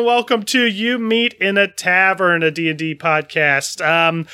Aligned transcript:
And 0.00 0.06
welcome 0.06 0.44
to 0.44 0.64
You 0.64 0.98
Meet 0.98 1.34
in 1.34 1.58
a 1.58 1.68
Tavern, 1.68 2.42
a 2.42 2.50
D&D 2.50 2.94
podcast. 2.94 3.86
Um, 3.86 4.26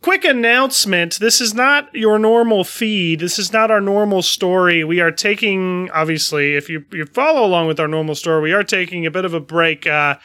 quick 0.00 0.24
announcement. 0.24 1.18
This 1.18 1.38
is 1.38 1.52
not 1.52 1.94
your 1.94 2.18
normal 2.18 2.64
feed. 2.64 3.20
This 3.20 3.38
is 3.38 3.52
not 3.52 3.70
our 3.70 3.82
normal 3.82 4.22
story. 4.22 4.84
We 4.84 5.00
are 5.00 5.10
taking, 5.10 5.90
obviously, 5.90 6.56
if 6.56 6.70
you, 6.70 6.86
you 6.92 7.04
follow 7.04 7.44
along 7.44 7.66
with 7.66 7.78
our 7.78 7.86
normal 7.86 8.14
story, 8.14 8.40
we 8.40 8.54
are 8.54 8.64
taking 8.64 9.04
a 9.04 9.10
bit 9.10 9.26
of 9.26 9.34
a 9.34 9.40
break 9.40 9.86
uh, 9.86 10.16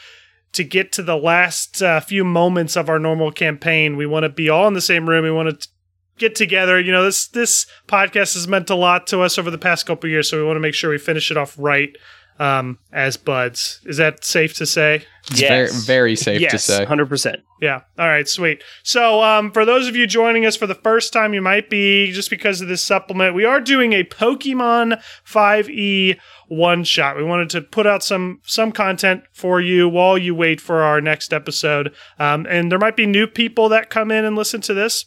to 0.52 0.64
get 0.64 0.90
to 0.92 1.02
the 1.02 1.18
last 1.18 1.82
uh, 1.82 2.00
few 2.00 2.24
moments 2.24 2.74
of 2.74 2.88
our 2.88 2.98
normal 2.98 3.30
campaign. 3.30 3.98
We 3.98 4.06
want 4.06 4.24
to 4.24 4.30
be 4.30 4.48
all 4.48 4.66
in 4.68 4.72
the 4.72 4.80
same 4.80 5.06
room. 5.06 5.22
We 5.22 5.30
want 5.30 5.60
to 5.60 5.68
get 6.16 6.34
together. 6.34 6.80
You 6.80 6.92
know, 6.92 7.04
this 7.04 7.28
this 7.28 7.66
podcast 7.88 8.32
has 8.32 8.48
meant 8.48 8.70
a 8.70 8.74
lot 8.74 9.06
to 9.08 9.20
us 9.20 9.36
over 9.36 9.50
the 9.50 9.58
past 9.58 9.84
couple 9.84 10.08
years, 10.08 10.30
so 10.30 10.38
we 10.38 10.46
want 10.46 10.56
to 10.56 10.60
make 10.60 10.72
sure 10.72 10.88
we 10.88 10.96
finish 10.96 11.30
it 11.30 11.36
off 11.36 11.58
right 11.58 11.94
um, 12.38 12.78
as 12.92 13.16
buds. 13.16 13.80
Is 13.84 13.96
that 13.98 14.24
safe 14.24 14.54
to 14.54 14.66
say? 14.66 15.04
It's 15.30 15.40
Yes. 15.40 15.48
very, 15.84 15.98
very 15.98 16.16
safe 16.16 16.38
to 16.38 16.42
yes, 16.42 16.64
say. 16.64 16.84
hundred 16.84 17.08
percent. 17.08 17.40
Yeah. 17.60 17.82
All 17.96 18.08
right. 18.08 18.28
Sweet. 18.28 18.62
So, 18.82 19.22
um, 19.22 19.52
for 19.52 19.64
those 19.64 19.86
of 19.86 19.94
you 19.94 20.06
joining 20.08 20.44
us 20.44 20.56
for 20.56 20.66
the 20.66 20.74
first 20.74 21.12
time, 21.12 21.32
you 21.32 21.40
might 21.40 21.70
be 21.70 22.10
just 22.10 22.28
because 22.28 22.60
of 22.60 22.66
this 22.66 22.82
supplement. 22.82 23.34
We 23.36 23.44
are 23.44 23.60
doing 23.60 23.92
a 23.92 24.02
Pokemon 24.02 25.00
5e 25.24 26.18
one 26.48 26.82
shot. 26.84 27.16
We 27.16 27.22
wanted 27.24 27.50
to 27.50 27.62
put 27.62 27.86
out 27.86 28.02
some 28.02 28.40
some 28.44 28.72
content 28.72 29.22
for 29.32 29.60
you 29.60 29.88
while 29.88 30.18
you 30.18 30.34
wait 30.34 30.60
for 30.60 30.82
our 30.82 31.00
next 31.00 31.32
episode. 31.32 31.94
Um, 32.18 32.46
and 32.48 32.70
there 32.70 32.78
might 32.80 32.96
be 32.96 33.06
new 33.06 33.26
people 33.28 33.68
that 33.70 33.90
come 33.90 34.10
in 34.10 34.24
and 34.24 34.34
listen 34.36 34.60
to 34.62 34.74
this. 34.74 35.06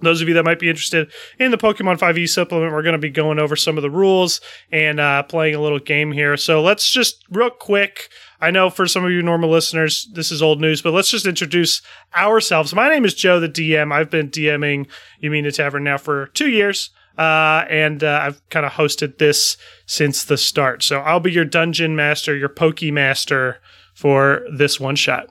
Those 0.00 0.20
of 0.20 0.28
you 0.28 0.34
that 0.34 0.44
might 0.44 0.58
be 0.58 0.68
interested 0.68 1.10
in 1.38 1.50
the 1.50 1.56
Pokemon 1.56 1.98
5e 1.98 2.28
supplement, 2.28 2.72
we're 2.72 2.82
going 2.82 2.92
to 2.92 2.98
be 2.98 3.08
going 3.08 3.38
over 3.38 3.56
some 3.56 3.78
of 3.78 3.82
the 3.82 3.90
rules 3.90 4.42
and 4.70 5.00
uh, 5.00 5.22
playing 5.22 5.54
a 5.54 5.60
little 5.60 5.78
game 5.78 6.12
here. 6.12 6.36
So 6.36 6.62
let's 6.62 6.90
just 6.90 7.24
real 7.30 7.50
quick. 7.50 8.10
I 8.38 8.50
know 8.50 8.68
for 8.68 8.86
some 8.86 9.06
of 9.06 9.10
you 9.10 9.22
normal 9.22 9.48
listeners, 9.48 10.06
this 10.12 10.30
is 10.30 10.42
old 10.42 10.60
news, 10.60 10.82
but 10.82 10.92
let's 10.92 11.10
just 11.10 11.26
introduce 11.26 11.80
ourselves. 12.14 12.74
My 12.74 12.90
name 12.90 13.06
is 13.06 13.14
Joe, 13.14 13.40
the 13.40 13.48
DM. 13.48 13.90
I've 13.90 14.10
been 14.10 14.28
DMing 14.28 14.86
You 15.20 15.30
Meet 15.30 15.38
in 15.40 15.46
a 15.46 15.52
Tavern 15.52 15.84
now 15.84 15.96
for 15.96 16.26
two 16.28 16.50
years, 16.50 16.90
uh, 17.16 17.64
and 17.70 18.04
uh, 18.04 18.20
I've 18.22 18.46
kind 18.50 18.66
of 18.66 18.72
hosted 18.72 19.16
this 19.16 19.56
since 19.86 20.24
the 20.24 20.36
start. 20.36 20.82
So 20.82 21.00
I'll 21.00 21.20
be 21.20 21.32
your 21.32 21.46
dungeon 21.46 21.96
master, 21.96 22.36
your 22.36 22.50
Poke 22.50 22.82
master 22.82 23.62
for 23.94 24.42
this 24.54 24.78
one 24.78 24.96
shot. 24.96 25.30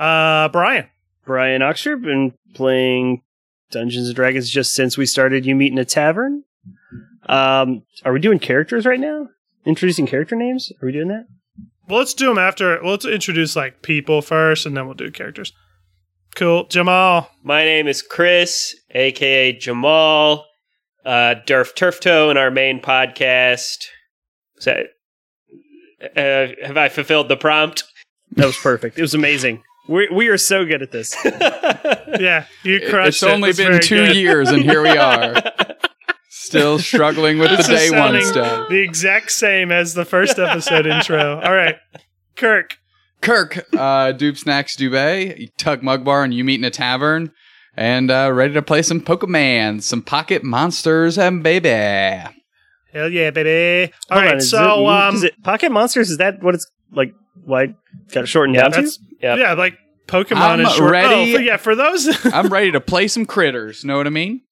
Uh, 0.00 0.48
Brian. 0.48 0.88
Brian 1.26 1.60
Oxford 1.60 2.02
been 2.02 2.32
playing 2.54 3.20
Dungeons 3.70 4.06
and 4.08 4.16
Dragons 4.16 4.50
just 4.50 4.72
since 4.72 4.96
we 4.96 5.06
started. 5.06 5.46
You 5.46 5.54
meet 5.54 5.72
in 5.72 5.78
a 5.78 5.84
tavern. 5.84 6.44
Um, 7.28 7.82
are 8.04 8.12
we 8.12 8.20
doing 8.20 8.38
characters 8.38 8.86
right 8.86 9.00
now? 9.00 9.28
Introducing 9.64 10.06
character 10.06 10.36
names? 10.36 10.70
Are 10.80 10.86
we 10.86 10.92
doing 10.92 11.08
that? 11.08 11.26
Well, 11.88 11.98
let's 11.98 12.14
do 12.14 12.26
them 12.26 12.38
after. 12.38 12.80
Well, 12.82 12.92
let's 12.92 13.04
introduce 13.04 13.56
like 13.56 13.82
people 13.82 14.22
first, 14.22 14.66
and 14.66 14.76
then 14.76 14.86
we'll 14.86 14.94
do 14.94 15.10
characters. 15.10 15.52
Cool, 16.34 16.66
Jamal. 16.66 17.30
My 17.42 17.64
name 17.64 17.88
is 17.88 18.02
Chris, 18.02 18.74
aka 18.90 19.52
Jamal, 19.52 20.44
uh, 21.04 21.36
Durf 21.46 21.74
Turftoe 21.74 22.30
in 22.30 22.36
our 22.36 22.50
main 22.50 22.80
podcast. 22.80 23.86
Is 24.58 24.64
that, 24.64 24.86
uh, 26.16 26.66
have 26.66 26.76
I 26.76 26.88
fulfilled 26.88 27.28
the 27.28 27.36
prompt? 27.36 27.84
That 28.32 28.46
was 28.46 28.56
perfect. 28.56 28.98
it 28.98 29.02
was 29.02 29.14
amazing. 29.14 29.62
We 29.88 30.08
we 30.12 30.28
are 30.28 30.38
so 30.38 30.64
good 30.64 30.82
at 30.82 30.90
this. 30.90 31.14
Yeah, 32.20 32.46
you 32.62 32.80
crushed 32.80 32.94
it. 32.94 33.08
It's 33.08 33.22
it. 33.22 33.30
only 33.30 33.52
That's 33.52 33.68
been 33.68 33.80
two 33.82 34.06
good. 34.06 34.16
years, 34.16 34.48
and 34.50 34.62
here 34.62 34.80
we 34.80 34.96
are, 34.96 35.34
still 36.30 36.78
struggling 36.78 37.38
with 37.38 37.50
the 37.50 37.56
This 37.56 37.68
is 37.68 37.90
day 37.90 37.98
one 37.98 38.22
stuff. 38.22 38.68
The 38.70 38.80
exact 38.80 39.32
same 39.32 39.70
as 39.70 39.92
the 39.92 40.04
first 40.04 40.38
episode 40.38 40.86
intro. 40.86 41.40
All 41.40 41.52
right, 41.52 41.76
Kirk. 42.36 42.78
Kirk, 43.20 43.66
uh, 43.76 44.12
Dupe 44.12 44.38
Snacks 44.38 44.76
Dubé, 44.76 45.50
Tug 45.58 45.82
Mug 45.82 46.04
Bar, 46.04 46.24
and 46.24 46.32
you 46.32 46.42
meet 46.44 46.60
in 46.60 46.64
a 46.64 46.70
tavern, 46.70 47.32
and 47.76 48.10
uh, 48.10 48.30
ready 48.32 48.54
to 48.54 48.62
play 48.62 48.82
some 48.82 49.00
Pokemon, 49.00 49.82
some 49.82 50.00
Pocket 50.00 50.42
Monsters, 50.42 51.18
and 51.18 51.42
baby. 51.42 51.68
Hell 52.92 53.10
yeah, 53.10 53.30
baby! 53.30 53.92
All 54.10 54.16
Hold 54.18 54.24
right, 54.24 54.32
on, 54.34 54.38
is 54.38 54.48
so 54.50 54.88
it, 54.88 54.90
um, 54.90 55.14
is 55.16 55.24
it 55.24 55.42
Pocket 55.42 55.70
Monsters? 55.70 56.10
Is 56.10 56.18
that 56.18 56.42
what 56.42 56.54
it's 56.54 56.66
like? 56.92 57.12
Why 57.44 57.74
got 58.12 58.24
it 58.24 58.26
shortened 58.26 58.56
Yeah, 58.56 58.68
down 58.68 58.84
to? 58.84 58.90
Yep. 59.20 59.38
yeah, 59.38 59.52
like 59.54 59.78
Pokemon 60.06 60.36
I'm 60.36 60.60
is 60.60 60.72
short. 60.74 60.88
Oh, 60.88 60.92
ready. 60.92 61.32
Oh, 61.34 61.36
for, 61.36 61.42
yeah, 61.42 61.56
for 61.56 61.74
those. 61.74 62.24
I'm 62.32 62.48
ready 62.48 62.72
to 62.72 62.80
play 62.80 63.08
some 63.08 63.26
critters. 63.26 63.84
Know 63.84 63.96
what 63.96 64.06
I 64.06 64.10
mean? 64.10 64.42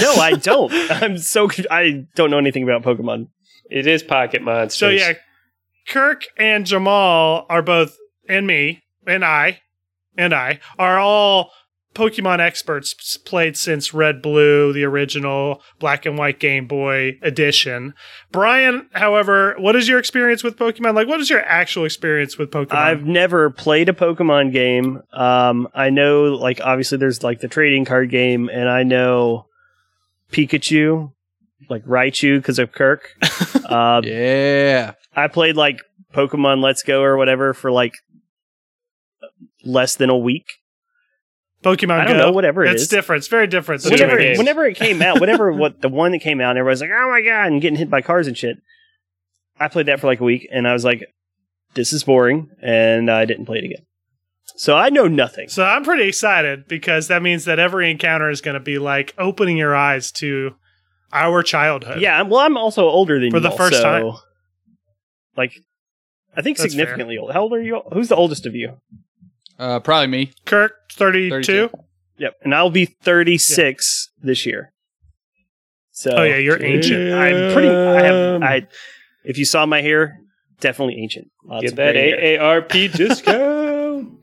No, 0.00 0.14
I 0.14 0.32
don't. 0.36 0.72
I'm 0.90 1.18
so 1.18 1.48
I 1.70 2.06
don't 2.14 2.30
know 2.30 2.38
anything 2.38 2.62
about 2.62 2.82
Pokemon. 2.82 3.28
It 3.70 3.86
is 3.86 4.02
Pocket 4.02 4.42
Monsters. 4.42 4.78
so 4.78 4.88
yeah, 4.88 5.14
Kirk 5.88 6.24
and 6.38 6.66
Jamal 6.66 7.46
are 7.48 7.62
both, 7.62 7.96
and 8.28 8.46
me 8.46 8.82
and 9.06 9.24
I, 9.24 9.60
and 10.16 10.32
I 10.34 10.60
are 10.78 10.98
all 10.98 11.50
Pokemon 11.94 12.40
experts 12.40 13.16
played 13.16 13.56
since 13.56 13.94
Red 13.94 14.20
Blue, 14.20 14.72
the 14.72 14.84
original 14.84 15.62
Black 15.78 16.04
and 16.04 16.18
White 16.18 16.40
Game 16.40 16.66
Boy 16.66 17.18
edition. 17.22 17.94
Brian, 18.32 18.88
however, 18.92 19.54
what 19.58 19.76
is 19.76 19.86
your 19.86 19.98
experience 19.98 20.42
with 20.42 20.56
Pokemon? 20.56 20.94
Like, 20.94 21.06
what 21.06 21.20
is 21.20 21.30
your 21.30 21.42
actual 21.42 21.84
experience 21.84 22.36
with 22.36 22.50
Pokemon? 22.50 22.74
I've 22.74 23.04
never 23.04 23.50
played 23.50 23.88
a 23.88 23.92
Pokemon 23.92 24.52
game. 24.52 25.02
Um, 25.12 25.68
I 25.72 25.90
know, 25.90 26.34
like, 26.34 26.60
obviously 26.60 26.98
there's 26.98 27.22
like 27.22 27.40
the 27.40 27.48
trading 27.48 27.84
card 27.84 28.10
game, 28.10 28.48
and 28.48 28.68
I 28.68 28.82
know 28.82 29.46
Pikachu, 30.32 31.12
like 31.70 31.84
Raichu, 31.84 32.38
because 32.38 32.58
of 32.58 32.72
Kirk. 32.72 33.08
uh, 33.64 34.00
Yeah. 34.04 34.92
I 35.14 35.28
played 35.28 35.54
like 35.56 35.80
Pokemon 36.12 36.60
Let's 36.60 36.82
Go 36.82 37.02
or 37.02 37.16
whatever 37.16 37.54
for 37.54 37.70
like 37.70 37.92
less 39.64 39.94
than 39.94 40.10
a 40.10 40.18
week. 40.18 40.46
Pokemon 41.64 42.00
I 42.00 42.04
don't 42.04 42.16
Go. 42.18 42.26
know, 42.26 42.32
whatever 42.32 42.64
it 42.64 42.72
it's 42.72 42.82
is. 42.82 42.88
different. 42.88 43.20
It's 43.20 43.28
very 43.28 43.46
different. 43.46 43.82
than 43.82 43.92
Whenever, 43.92 44.18
games. 44.18 44.38
whenever 44.38 44.64
it 44.66 44.76
came 44.76 45.00
out, 45.02 45.20
whenever 45.20 45.50
what 45.56 45.80
the 45.80 45.88
one 45.88 46.12
that 46.12 46.20
came 46.20 46.40
out, 46.40 46.50
and 46.50 46.58
everybody's 46.58 46.80
like, 46.82 46.90
"Oh 46.94 47.08
my 47.10 47.22
god!" 47.22 47.46
and 47.52 47.60
getting 47.62 47.78
hit 47.78 47.90
by 47.90 48.02
cars 48.02 48.26
and 48.26 48.36
shit. 48.36 48.58
I 49.58 49.68
played 49.68 49.86
that 49.86 50.00
for 50.00 50.06
like 50.06 50.20
a 50.20 50.24
week, 50.24 50.46
and 50.52 50.68
I 50.68 50.72
was 50.72 50.84
like, 50.84 51.04
"This 51.74 51.92
is 51.92 52.04
boring," 52.04 52.50
and 52.62 53.10
I 53.10 53.24
didn't 53.24 53.46
play 53.46 53.58
it 53.58 53.64
again. 53.64 53.84
So 54.56 54.76
I 54.76 54.90
know 54.90 55.08
nothing. 55.08 55.48
So 55.48 55.64
I'm 55.64 55.84
pretty 55.84 56.06
excited 56.06 56.68
because 56.68 57.08
that 57.08 57.22
means 57.22 57.46
that 57.46 57.58
every 57.58 57.90
encounter 57.90 58.28
is 58.30 58.40
going 58.40 58.54
to 58.54 58.60
be 58.60 58.78
like 58.78 59.14
opening 59.18 59.56
your 59.56 59.74
eyes 59.74 60.12
to 60.12 60.54
our 61.12 61.42
childhood. 61.42 62.00
Yeah, 62.00 62.16
I'm- 62.16 62.28
well, 62.28 62.40
I'm 62.40 62.56
also 62.56 62.82
older 62.84 63.14
than 63.14 63.24
you. 63.26 63.30
For 63.30 63.36
you 63.38 63.42
the 63.42 63.50
all, 63.50 63.56
first 63.56 63.76
so, 63.78 63.82
time. 63.82 64.12
Like, 65.36 65.54
I 66.36 66.42
think 66.42 66.58
That's 66.58 66.70
significantly 66.70 67.16
old. 67.18 67.32
How 67.32 67.42
old 67.42 67.52
are 67.54 67.62
you? 67.62 67.82
Who's 67.92 68.08
the 68.08 68.16
oldest 68.16 68.44
of 68.46 68.54
you? 68.54 68.76
Uh, 69.58 69.80
probably 69.80 70.06
me. 70.08 70.32
Kirk, 70.44 70.72
32. 70.92 71.30
32. 71.30 71.70
Yep, 72.18 72.34
and 72.42 72.54
I'll 72.54 72.70
be 72.70 72.86
36 72.86 74.10
this 74.22 74.46
year. 74.46 74.72
So, 75.90 76.10
Oh, 76.16 76.22
yeah, 76.22 76.36
you're 76.36 76.62
ancient. 76.62 77.12
I'm 77.12 77.52
pretty. 77.52 77.68
I 77.68 78.02
have. 78.02 78.42
I. 78.42 78.66
If 79.24 79.38
you 79.38 79.44
saw 79.44 79.64
my 79.66 79.80
hair, 79.80 80.18
definitely 80.60 81.00
ancient. 81.00 81.30
Lots 81.44 81.62
Get 81.62 81.70
of 81.72 81.76
that 81.76 81.94
hair. 81.96 82.38
AARP 82.38 82.92
discount. 82.96 84.18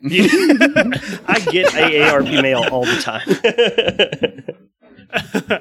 I 1.28 1.39
get 1.51 1.68
AARP 1.68 2.42
mail 2.42 2.66
all 2.72 2.86
the 2.86 3.01
time. 3.01 3.28
all 5.13 5.59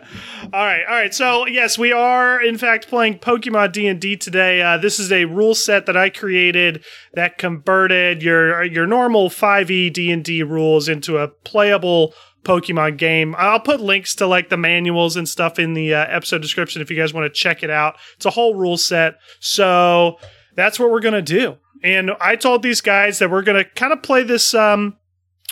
right, 0.53 0.85
all 0.89 0.95
right. 0.95 1.15
So 1.15 1.47
yes, 1.47 1.79
we 1.79 1.93
are 1.93 2.43
in 2.43 2.59
fact 2.59 2.89
playing 2.89 3.19
Pokemon 3.19 3.73
D 3.73 3.87
and 3.87 4.01
D 4.01 4.17
today. 4.17 4.63
Uh, 4.63 4.79
this 4.79 4.99
is 4.99 5.11
a 5.11 5.25
rule 5.25 5.55
set 5.55 5.87
that 5.87 5.97
I 5.97 6.11
created 6.11 6.85
that 7.15 7.39
converted 7.39 8.23
your 8.23 8.63
your 8.65 8.87
normal 8.87 9.31
five 9.31 9.71
E 9.71 9.91
D 9.91 10.11
and 10.11 10.25
D 10.25 10.43
rules 10.43 10.89
into 10.89 11.19
a 11.19 11.29
playable 11.29 12.15
Pokemon 12.45 12.97
game. 12.97 13.35
I'll 13.37 13.61
put 13.61 13.81
links 13.81 14.15
to 14.17 14.27
like 14.27 14.49
the 14.49 14.57
manuals 14.57 15.17
and 15.17 15.29
stuff 15.29 15.59
in 15.59 15.75
the 15.75 15.95
uh, 15.95 16.07
episode 16.09 16.43
description 16.43 16.81
if 16.81 16.91
you 16.91 16.97
guys 16.97 17.13
want 17.13 17.25
to 17.33 17.41
check 17.41 17.63
it 17.63 17.71
out. 17.71 17.97
It's 18.17 18.27
a 18.27 18.31
whole 18.31 18.55
rule 18.55 18.77
set. 18.77 19.17
So 19.41 20.19
that's 20.57 20.79
what 20.79 20.91
we're 20.91 21.01
gonna 21.01 21.23
do. 21.23 21.57
And 21.83 22.13
I 22.21 22.37
told 22.37 22.63
these 22.63 22.81
guys 22.81 23.19
that 23.19 23.31
we're 23.31 23.43
gonna 23.43 23.65
kind 23.65 23.93
of 23.93 24.03
play 24.03 24.23
this 24.23 24.55
um, 24.55 24.97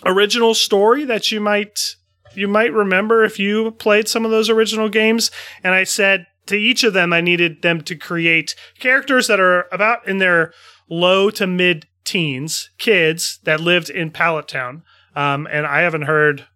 original 0.05 0.55
story 0.55 1.05
that 1.05 1.31
you 1.31 1.41
might 1.41 1.97
you 2.39 2.49
might 2.49 2.73
remember 2.73 3.25
if 3.25 3.39
you 3.39 3.73
played 3.73 4.09
some 4.09 4.25
of 4.25 4.31
those 4.31 4.49
original 4.49 4.89
games. 4.89 5.31
And 5.65 5.75
I 5.75 5.85
said 5.85 6.27
to 6.47 6.57
each 6.57 6.85
of 6.85 6.93
them, 6.93 7.13
I 7.13 7.21
needed 7.21 7.63
them 7.63 7.83
to 7.83 7.97
create 7.97 8.55
characters 8.79 9.27
that 9.27 9.41
are 9.41 9.67
about 9.73 10.07
in 10.07 10.19
their 10.19 10.53
low 10.89 11.31
to 11.31 11.47
mid 11.47 11.87
teens, 12.05 12.71
kids 12.79 13.39
that 13.45 13.61
lived 13.61 13.91
in 13.91 14.11
Pallet 14.11 14.49
Town. 14.49 14.83
Um, 15.15 15.47
and 15.51 15.67
I 15.67 15.81
haven't 15.81 16.03
heard 16.03 16.47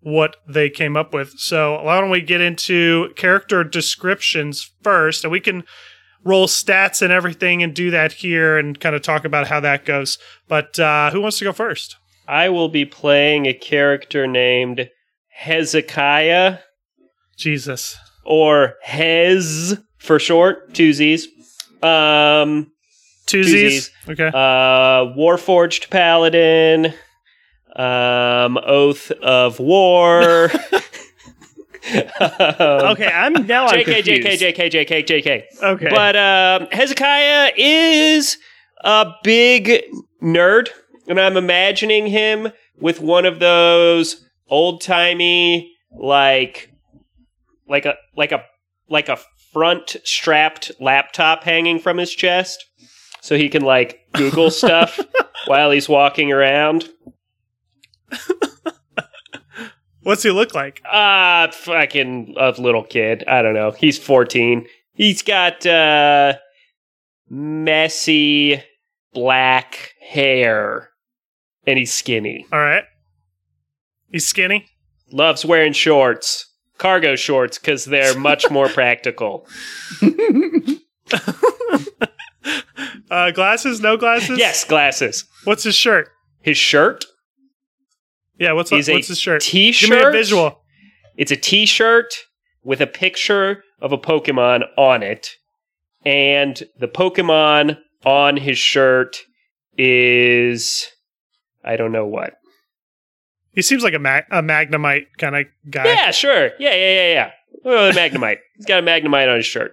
what 0.00 0.36
they 0.46 0.70
came 0.70 0.96
up 0.96 1.12
with. 1.12 1.38
So 1.38 1.82
why 1.82 2.00
don't 2.00 2.10
we 2.10 2.20
get 2.20 2.40
into 2.40 3.12
character 3.14 3.64
descriptions 3.64 4.70
first, 4.82 5.24
and 5.24 5.30
we 5.30 5.40
can 5.40 5.64
roll 6.24 6.46
stats 6.46 7.02
and 7.02 7.12
everything 7.12 7.62
and 7.62 7.74
do 7.74 7.90
that 7.90 8.12
here 8.12 8.58
and 8.58 8.78
kind 8.78 8.94
of 8.94 9.02
talk 9.02 9.24
about 9.24 9.48
how 9.48 9.60
that 9.60 9.84
goes. 9.84 10.18
But 10.48 10.78
uh, 10.78 11.10
who 11.10 11.20
wants 11.20 11.38
to 11.38 11.44
go 11.44 11.52
first? 11.52 11.96
I 12.28 12.50
will 12.50 12.68
be 12.68 12.84
playing 12.84 13.46
a 13.46 13.54
character 13.54 14.26
named 14.26 14.90
Hezekiah 15.28 16.58
Jesus. 17.36 17.96
or 18.24 18.74
Hez 18.82 19.78
for 19.98 20.18
short, 20.18 20.74
two 20.74 20.92
Z's. 20.92 21.26
Um, 21.82 22.70
Two 23.26 23.42
Two 23.42 23.48
Z's. 23.48 23.90
Zs. 24.06 24.12
Okay. 24.12 24.26
Uh, 24.28 25.14
Warforged 25.16 25.90
Paladin. 25.90 26.94
Um, 27.76 28.58
Oath 28.58 29.10
of 29.10 29.58
War. 29.60 30.50
Um, 31.90 32.00
Okay, 32.92 33.06
I'm 33.06 33.32
now. 33.46 33.66
I'm 33.66 33.78
JK, 33.80 34.04
confused. 34.04 34.42
JK, 34.42 34.54
JK, 34.54 34.86
JK, 34.86 35.06
JK. 35.24 35.62
Okay, 35.62 35.88
But 35.88 36.16
um, 36.16 36.68
Hezekiah 36.70 37.52
is 37.56 38.36
a 38.84 39.10
big 39.24 39.84
nerd, 40.22 40.68
and 41.08 41.18
I'm 41.18 41.36
imagining 41.36 42.06
him 42.06 42.52
with 42.78 43.00
one 43.00 43.24
of 43.24 43.40
those 43.40 44.24
old 44.48 44.82
timey, 44.82 45.72
like, 45.90 46.70
like 47.66 47.86
a 47.86 47.94
like 48.16 48.32
a 48.32 48.44
like 48.88 49.08
a 49.08 49.18
front 49.52 49.96
strapped 50.04 50.70
laptop 50.78 51.44
hanging 51.44 51.78
from 51.78 51.98
his 51.98 52.14
chest, 52.14 52.64
so 53.20 53.36
he 53.36 53.48
can 53.48 53.62
like 53.62 54.00
Google 54.12 54.50
stuff 54.52 55.00
while 55.46 55.70
he's 55.70 55.88
walking 55.88 56.30
around. 56.32 56.88
What's 60.02 60.22
he 60.22 60.30
look 60.30 60.54
like? 60.54 60.80
Ah, 60.86 61.48
fucking 61.52 62.34
a 62.38 62.52
little 62.52 62.84
kid. 62.84 63.24
I 63.26 63.42
don't 63.42 63.54
know. 63.54 63.72
He's 63.72 63.98
14. 63.98 64.66
He's 64.94 65.22
got 65.22 65.66
uh 65.66 66.34
messy 67.28 68.62
black 69.12 69.92
hair 70.00 70.90
and 71.68 71.78
he's 71.78 71.92
skinny. 71.92 72.46
All 72.50 72.58
right. 72.58 72.84
He's 74.10 74.26
skinny. 74.26 74.66
Loves 75.12 75.44
wearing 75.44 75.74
shorts. 75.74 76.46
Cargo 76.78 77.14
shorts 77.14 77.58
cuz 77.58 77.84
they're 77.84 78.18
much 78.30 78.50
more 78.50 78.68
practical. 78.68 79.46
Uh, 83.10 83.30
glasses? 83.30 83.80
No 83.80 83.96
glasses? 83.96 84.38
Yes, 84.38 84.64
glasses. 84.64 85.24
What's 85.44 85.62
his 85.62 85.74
shirt? 85.74 86.08
His 86.40 86.56
shirt 86.58 87.04
Yeah. 88.38 88.52
What's 88.52 88.70
is 88.72 88.88
what's 88.88 89.08
his 89.08 89.18
shirt? 89.18 89.40
t-shirt. 89.40 89.88
Give 89.90 89.98
me 89.98 90.04
a 90.06 90.10
visual. 90.10 90.60
It's 91.16 91.30
a 91.32 91.36
t-shirt 91.36 92.14
with 92.62 92.80
a 92.80 92.86
picture 92.86 93.64
of 93.80 93.92
a 93.92 93.98
Pokemon 93.98 94.64
on 94.76 95.02
it. 95.02 95.30
And 96.04 96.62
the 96.78 96.88
Pokemon 96.88 97.78
on 98.04 98.36
his 98.36 98.58
shirt 98.58 99.16
is 99.76 100.86
I 101.68 101.76
don't 101.76 101.92
know 101.92 102.06
what. 102.06 102.34
He 103.52 103.62
seems 103.62 103.82
like 103.82 103.94
a, 103.94 103.98
mag- 103.98 104.26
a 104.30 104.42
Magnemite 104.42 105.06
kind 105.18 105.36
of 105.36 105.46
guy. 105.68 105.84
Yeah, 105.86 106.10
sure. 106.10 106.46
Yeah, 106.58 106.74
yeah, 106.74 106.94
yeah, 106.94 107.12
yeah. 107.12 107.30
Oh, 107.64 107.92
the 107.92 107.98
Magnemite. 107.98 108.38
He's 108.56 108.66
got 108.66 108.82
a 108.82 108.86
Magnemite 108.86 109.28
on 109.28 109.36
his 109.36 109.46
shirt. 109.46 109.72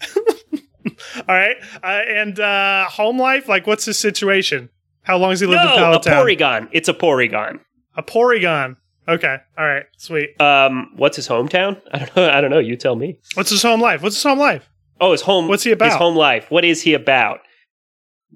All 0.16 1.34
right. 1.34 1.56
Uh, 1.82 1.86
and 1.86 2.38
uh, 2.38 2.84
home 2.88 3.18
life? 3.18 3.48
Like, 3.48 3.66
what's 3.66 3.84
his 3.84 3.98
situation? 3.98 4.68
How 5.02 5.16
long 5.16 5.30
has 5.30 5.40
he 5.40 5.46
lived 5.46 5.62
in 5.62 5.66
No, 5.68 5.74
a 5.74 5.78
Pallet 5.78 6.02
Town? 6.02 6.26
Porygon. 6.26 6.68
It's 6.72 6.88
a 6.88 6.94
Porygon. 6.94 7.60
A 7.96 8.02
Porygon. 8.02 8.76
Okay. 9.08 9.36
All 9.56 9.66
right. 9.66 9.86
Sweet. 9.96 10.38
Um, 10.40 10.90
what's 10.96 11.16
his 11.16 11.26
hometown? 11.26 11.80
I 11.92 11.98
don't 12.00 12.16
know. 12.16 12.30
I 12.30 12.40
don't 12.40 12.50
know. 12.50 12.58
You 12.58 12.76
tell 12.76 12.94
me. 12.94 13.18
What's 13.34 13.50
his 13.50 13.62
home 13.62 13.80
life? 13.80 14.02
What's 14.02 14.16
his 14.16 14.22
home 14.22 14.38
life? 14.38 14.68
Oh, 15.00 15.12
his 15.12 15.22
home. 15.22 15.48
What's 15.48 15.62
he 15.64 15.70
about? 15.72 15.86
His 15.86 15.96
home 15.96 16.16
life. 16.16 16.50
What 16.50 16.64
is 16.64 16.82
he 16.82 16.92
about? 16.94 17.40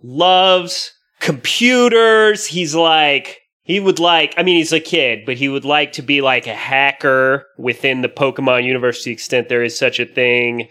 Loves 0.03 0.93
computers. 1.23 2.47
He's 2.47 2.75
like 2.75 3.39
he 3.65 3.79
would 3.81 4.01
like. 4.01 4.35
I 4.37 4.43
mean, 4.43 4.57
he's 4.57 4.73
a 4.73 4.81
kid, 4.81 5.25
but 5.25 5.37
he 5.37 5.49
would 5.49 5.65
like 5.65 5.93
to 5.93 6.03
be 6.03 6.21
like 6.21 6.47
a 6.47 6.55
hacker 6.55 7.47
within 7.57 8.03
the 8.03 8.09
Pokemon 8.09 8.65
universe 8.65 8.99
to 8.99 9.05
the 9.07 9.13
extent 9.13 9.49
there 9.49 9.63
is 9.63 9.79
such 9.79 10.01
a 10.01 10.05
thing 10.05 10.69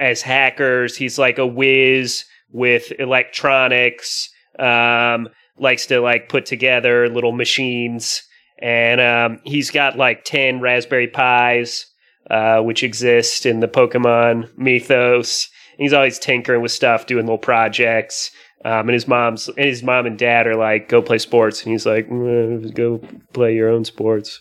as 0.00 0.22
hackers. 0.22 0.96
He's 0.96 1.18
like 1.18 1.38
a 1.38 1.46
whiz 1.46 2.24
with 2.50 2.92
electronics. 2.98 4.30
Um, 4.58 5.28
likes 5.58 5.86
to 5.86 6.00
like 6.00 6.28
put 6.28 6.46
together 6.46 7.08
little 7.08 7.32
machines, 7.32 8.22
and 8.60 9.00
um, 9.00 9.40
he's 9.44 9.70
got 9.70 9.98
like 9.98 10.24
ten 10.24 10.60
Raspberry 10.60 11.08
Pis 11.08 11.86
uh, 12.30 12.60
which 12.60 12.82
exist 12.82 13.46
in 13.46 13.60
the 13.60 13.68
Pokemon 13.68 14.56
mythos. 14.56 15.48
He's 15.78 15.92
always 15.92 16.18
tinkering 16.18 16.60
with 16.60 16.72
stuff, 16.72 17.06
doing 17.06 17.24
little 17.24 17.38
projects. 17.38 18.30
Um, 18.64 18.88
and 18.88 18.90
his 18.90 19.06
mom's 19.06 19.48
and 19.48 19.66
his 19.66 19.82
mom 19.82 20.06
and 20.06 20.18
dad 20.18 20.46
are 20.46 20.56
like, 20.56 20.88
"Go 20.88 21.00
play 21.00 21.18
sports," 21.18 21.62
and 21.62 21.72
he's 21.72 21.86
like, 21.86 22.08
"Mm, 22.08 22.74
"Go 22.74 23.00
play 23.32 23.54
your 23.54 23.68
own 23.68 23.84
sports." 23.84 24.40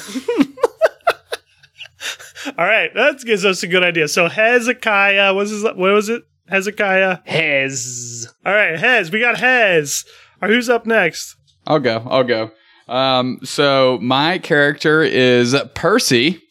All 2.58 2.66
right. 2.66 2.92
That 2.94 3.20
gives 3.24 3.44
us 3.44 3.62
a 3.62 3.68
good 3.68 3.84
idea. 3.84 4.08
So, 4.08 4.28
Hezekiah. 4.28 5.34
What's 5.34 5.50
his, 5.50 5.62
what 5.62 5.76
was 5.76 6.08
it? 6.08 6.24
Hezekiah. 6.48 7.18
Hez. 7.24 8.32
All 8.44 8.52
right. 8.52 8.78
Hez. 8.78 9.10
We 9.10 9.20
got 9.20 9.38
Hez. 9.38 10.04
All 10.42 10.48
right, 10.48 10.54
who's 10.54 10.68
up 10.68 10.86
next? 10.86 11.36
I'll 11.66 11.78
go. 11.78 12.02
I'll 12.06 12.24
go. 12.24 12.50
Um, 12.88 13.38
so 13.44 13.98
my 14.02 14.38
character 14.38 15.02
is 15.02 15.54
Percy. 15.74 16.42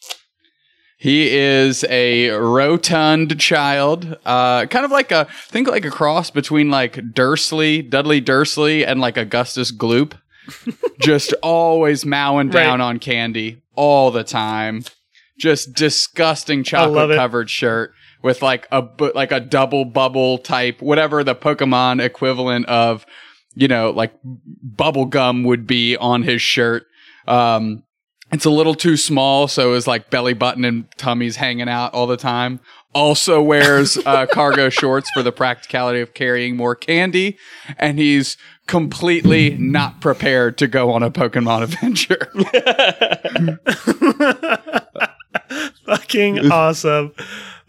He 1.02 1.30
is 1.36 1.84
a 1.90 2.30
rotund 2.30 3.40
child, 3.40 4.18
uh, 4.24 4.68
kind 4.68 4.86
of 4.86 4.92
like 4.92 5.12
a 5.12 5.26
think 5.48 5.68
like 5.68 5.84
a 5.84 5.90
cross 5.90 6.30
between 6.30 6.70
like 6.70 7.00
Dursley, 7.12 7.82
Dudley 7.82 8.22
Dursley, 8.22 8.86
and 8.86 9.02
like 9.02 9.18
Augustus 9.18 9.72
Gloop. 9.72 10.14
Just 11.00 11.34
always 11.42 12.06
mowing 12.06 12.50
down 12.50 12.80
Right. 12.80 12.86
on 12.86 13.00
candy 13.00 13.64
all 13.76 14.12
the 14.12 14.24
time. 14.24 14.84
Just 15.40 15.74
disgusting 15.74 16.64
chocolate 16.64 17.16
covered 17.18 17.50
shirt 17.50 17.94
with 18.22 18.44
like 18.44 18.68
a 18.72 18.84
bu- 18.84 19.14
like 19.16 19.32
a 19.32 19.40
double 19.40 19.86
bubble 19.86 20.38
type, 20.38 20.84
whatever 20.84 21.24
the 21.24 21.34
Pokemon 21.34 22.00
equivalent 22.00 22.68
of 22.68 23.08
you 23.56 23.68
know, 23.68 23.90
like 23.90 24.14
bubble 24.24 25.06
gum 25.06 25.44
would 25.46 25.66
be 25.66 25.98
on 25.98 26.22
his 26.22 26.44
shirt. 26.44 26.86
Um, 27.28 27.82
it's 28.32 28.46
a 28.46 28.50
little 28.50 28.76
too 28.76 28.96
small, 28.98 29.48
so 29.48 29.74
his 29.74 29.88
like 29.88 30.10
belly 30.10 30.34
button 30.34 30.64
and 30.64 30.86
tummy's 30.98 31.36
hanging 31.36 31.68
out 31.68 31.94
all 31.94 32.08
the 32.08 32.18
time. 32.18 32.60
Also 32.94 33.42
wears 33.42 33.98
uh, 34.06 34.26
cargo 34.32 34.70
shorts 34.70 35.10
for 35.12 35.24
the 35.24 35.32
practicality 35.32 36.00
of 36.02 36.14
carrying 36.14 36.56
more 36.56 36.76
candy, 36.76 37.38
and 37.78 38.00
he's 38.00 38.38
completely 38.68 39.58
not 39.58 40.00
prepared 40.00 40.58
to 40.60 40.68
go 40.68 40.92
on 40.92 41.04
a 41.04 41.12
Pokemon 41.12 41.64
adventure. 41.64 42.32
Fucking 45.86 46.52
awesome. 46.52 47.14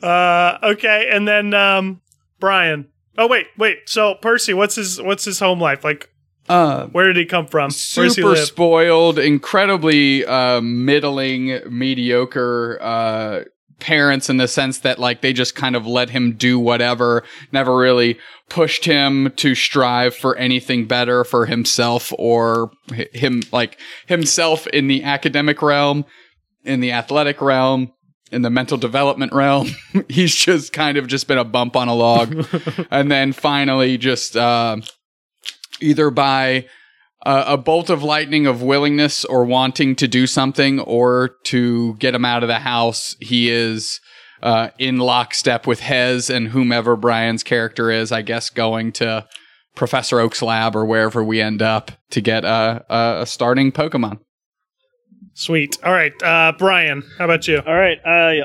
Uh, 0.00 0.58
okay, 0.62 1.08
and 1.10 1.26
then 1.26 1.54
um, 1.54 2.00
Brian. 2.38 2.88
Oh 3.18 3.26
wait, 3.26 3.48
wait. 3.58 3.80
So 3.86 4.14
Percy, 4.14 4.54
what's 4.54 4.76
his 4.76 5.02
what's 5.02 5.24
his 5.24 5.40
home 5.40 5.60
life 5.60 5.84
like? 5.84 6.08
Uh, 6.48 6.86
Where 6.88 7.06
did 7.06 7.16
he 7.16 7.24
come 7.24 7.46
from? 7.46 7.70
Super 7.70 8.36
spoiled, 8.36 9.18
incredibly 9.18 10.24
uh, 10.26 10.60
middling, 10.60 11.60
mediocre 11.70 12.78
uh, 12.80 13.44
parents 13.82 14.30
in 14.30 14.36
the 14.36 14.48
sense 14.48 14.78
that 14.78 14.98
like 14.98 15.20
they 15.20 15.32
just 15.32 15.54
kind 15.54 15.74
of 15.76 15.86
let 15.86 16.10
him 16.10 16.32
do 16.32 16.58
whatever, 16.58 17.24
never 17.50 17.76
really 17.76 18.18
pushed 18.48 18.84
him 18.84 19.32
to 19.36 19.54
strive 19.54 20.14
for 20.14 20.36
anything 20.36 20.86
better 20.86 21.24
for 21.24 21.46
himself 21.46 22.12
or 22.18 22.70
hi- 22.90 23.08
him 23.12 23.42
like 23.52 23.78
himself 24.06 24.66
in 24.68 24.86
the 24.86 25.02
academic 25.02 25.60
realm, 25.62 26.04
in 26.64 26.80
the 26.80 26.92
athletic 26.92 27.40
realm. 27.40 27.92
In 28.30 28.40
the 28.40 28.48
mental 28.48 28.78
development 28.78 29.34
realm, 29.34 29.68
he's 30.08 30.34
just 30.34 30.72
kind 30.72 30.96
of 30.96 31.06
just 31.06 31.28
been 31.28 31.36
a 31.36 31.44
bump 31.44 31.76
on 31.76 31.88
a 31.88 31.94
log, 31.94 32.46
and 32.90 33.10
then 33.10 33.34
finally 33.34 33.98
just 33.98 34.38
uh, 34.38 34.78
either 35.82 36.10
by 36.10 36.66
uh, 37.24 37.44
a 37.46 37.56
bolt 37.56 37.90
of 37.90 38.02
lightning 38.02 38.46
of 38.46 38.62
willingness 38.62 39.24
or 39.24 39.44
wanting 39.44 39.94
to 39.96 40.08
do 40.08 40.26
something 40.26 40.80
or 40.80 41.36
to 41.44 41.94
get 41.96 42.14
him 42.14 42.24
out 42.24 42.42
of 42.42 42.48
the 42.48 42.60
house. 42.60 43.16
He 43.20 43.50
is 43.50 44.00
uh, 44.42 44.70
in 44.78 44.98
lockstep 44.98 45.66
with 45.66 45.80
Hez 45.80 46.28
and 46.30 46.48
whomever 46.48 46.96
Brian's 46.96 47.42
character 47.42 47.90
is, 47.90 48.10
I 48.10 48.22
guess, 48.22 48.50
going 48.50 48.92
to 48.92 49.26
Professor 49.74 50.20
Oak's 50.20 50.42
lab 50.42 50.74
or 50.74 50.84
wherever 50.84 51.22
we 51.22 51.40
end 51.40 51.62
up 51.62 51.92
to 52.10 52.20
get 52.20 52.44
a, 52.44 52.84
a, 52.88 53.22
a 53.22 53.26
starting 53.26 53.72
Pokemon. 53.72 54.18
Sweet. 55.34 55.78
All 55.82 55.92
right, 55.92 56.12
uh, 56.22 56.52
Brian. 56.58 57.04
How 57.18 57.24
about 57.24 57.48
you? 57.48 57.58
All 57.58 57.76
right. 57.76 57.98
Uh, 58.04 58.44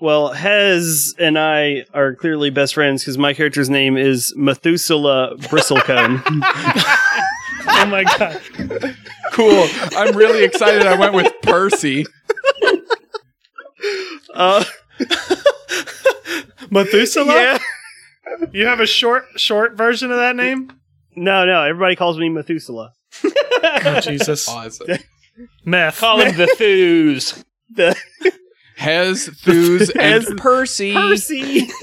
well, 0.00 0.32
Hez 0.32 1.14
and 1.18 1.38
I 1.38 1.84
are 1.94 2.14
clearly 2.14 2.50
best 2.50 2.74
friends 2.74 3.02
because 3.02 3.18
my 3.18 3.34
character's 3.34 3.70
name 3.70 3.96
is 3.96 4.32
Methuselah 4.36 5.36
Bristlecone. 5.38 6.22
Oh 7.72 7.86
my 7.86 8.04
god. 8.04 8.40
Cool. 9.32 9.66
I'm 9.96 10.16
really 10.16 10.44
excited 10.44 10.82
I 10.86 10.98
went 10.98 11.14
with 11.14 11.32
Percy. 11.42 12.04
uh, 14.34 14.64
Methuselah. 16.70 17.26
yeah. 17.32 17.58
You 18.52 18.66
have 18.66 18.80
a 18.80 18.86
short 18.86 19.26
short 19.36 19.76
version 19.76 20.10
of 20.10 20.16
that 20.18 20.36
name? 20.36 20.72
No, 21.16 21.44
no. 21.44 21.62
Everybody 21.62 21.96
calls 21.96 22.18
me 22.18 22.28
Methuselah. 22.28 22.92
Oh, 23.24 24.00
Jesus. 24.00 24.48
Awesome. 24.48 24.98
Meth. 25.64 25.98
Call 25.98 26.20
him 26.20 26.36
the 26.38 26.46
Thews. 26.56 27.44
The 27.70 27.96
Hez, 28.80 29.26
Thews, 29.26 29.92
Hez, 29.94 30.26
and 30.26 30.38
Percy. 30.38 30.94
Percy. 30.94 31.68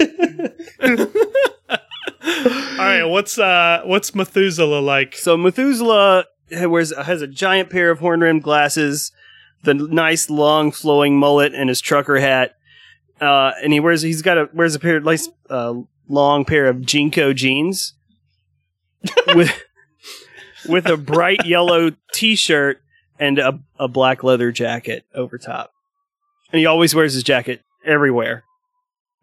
right, 2.76 3.04
what's 3.04 3.38
uh 3.38 3.82
what's 3.84 4.16
Methuselah 4.16 4.80
like? 4.80 5.14
So 5.14 5.36
Methuselah 5.36 6.24
wears 6.50 6.92
has 6.96 7.22
a 7.22 7.28
giant 7.28 7.70
pair 7.70 7.92
of 7.92 8.00
horn 8.00 8.18
rimmed 8.18 8.42
glasses, 8.42 9.12
the 9.62 9.74
nice 9.74 10.28
long 10.28 10.72
flowing 10.72 11.16
mullet, 11.16 11.54
and 11.54 11.68
his 11.68 11.80
trucker 11.80 12.18
hat. 12.18 12.56
Uh, 13.20 13.52
and 13.62 13.72
he 13.72 13.78
wears 13.78 14.02
he's 14.02 14.22
got 14.22 14.36
a 14.36 14.48
wears 14.52 14.74
a 14.74 14.80
pair 14.80 14.96
of 14.96 15.04
nice 15.04 15.28
uh, 15.48 15.74
long 16.08 16.44
pair 16.44 16.66
of 16.66 16.78
JNCO 16.78 17.32
jeans 17.36 17.94
with 19.36 19.56
with 20.68 20.86
a 20.86 20.96
bright 20.96 21.46
yellow 21.46 21.92
t-shirt 22.12 22.82
and 23.20 23.38
a, 23.38 23.60
a 23.78 23.86
black 23.86 24.24
leather 24.24 24.50
jacket 24.50 25.04
over 25.14 25.38
top. 25.38 25.72
And 26.50 26.60
he 26.60 26.66
always 26.66 26.94
wears 26.94 27.14
his 27.14 27.22
jacket 27.22 27.62
everywhere, 27.84 28.44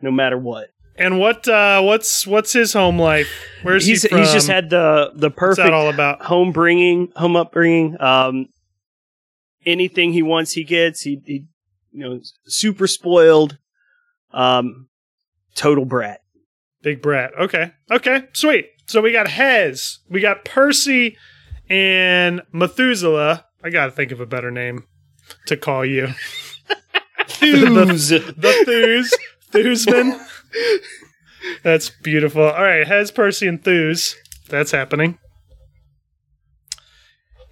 no 0.02 0.12
matter 0.12 0.38
what. 0.38 0.70
And 0.98 1.20
what 1.20 1.48
uh 1.48 1.82
what's 1.82 2.26
what's 2.26 2.54
his 2.54 2.72
home 2.72 2.98
life? 2.98 3.30
Where's 3.64 3.86
he's 3.86 4.04
he 4.04 4.10
from? 4.10 4.20
he's 4.20 4.32
just 4.32 4.48
had 4.48 4.70
the 4.70 5.12
the 5.14 5.30
perfect 5.30 5.70
all 5.70 5.90
about? 5.90 6.22
home 6.22 6.52
bringing, 6.52 7.12
home 7.16 7.36
upbringing. 7.36 8.00
Um, 8.00 8.48
anything 9.66 10.14
he 10.14 10.24
wants, 10.24 10.54
he 10.54 10.64
gets. 10.64 11.02
He, 11.02 11.22
he 11.26 11.46
you 11.92 12.00
know, 12.00 12.20
super 12.46 12.88
spoiled. 12.88 13.58
Um, 14.32 14.88
total 15.56 15.86
brat. 15.86 16.22
Big 16.86 17.02
Brat. 17.02 17.32
Okay. 17.36 17.72
Okay. 17.90 18.28
Sweet. 18.34 18.68
So 18.86 19.02
we 19.02 19.12
got 19.12 19.28
Hez, 19.28 20.00
we 20.08 20.22
got 20.22 20.46
Percy, 20.46 21.18
and 21.68 22.44
Methuselah. 22.52 23.44
I 23.64 23.72
gotta 23.72 23.92
think 23.92 24.12
of 24.12 24.20
a 24.20 24.28
better 24.28 24.52
name 24.52 24.84
to 25.48 25.58
call 25.58 25.84
you. 25.84 26.10
Thews. 27.52 28.10
The 28.10 28.64
Thews. 28.66 29.14
Thewsman. 29.52 30.20
That's 31.64 31.90
beautiful. 31.90 32.44
All 32.44 32.64
right, 32.64 32.88
Hez, 32.88 33.12
Percy, 33.12 33.48
and 33.48 33.64
Thews. 33.64 34.16
That's 34.50 34.72
happening. 34.72 35.18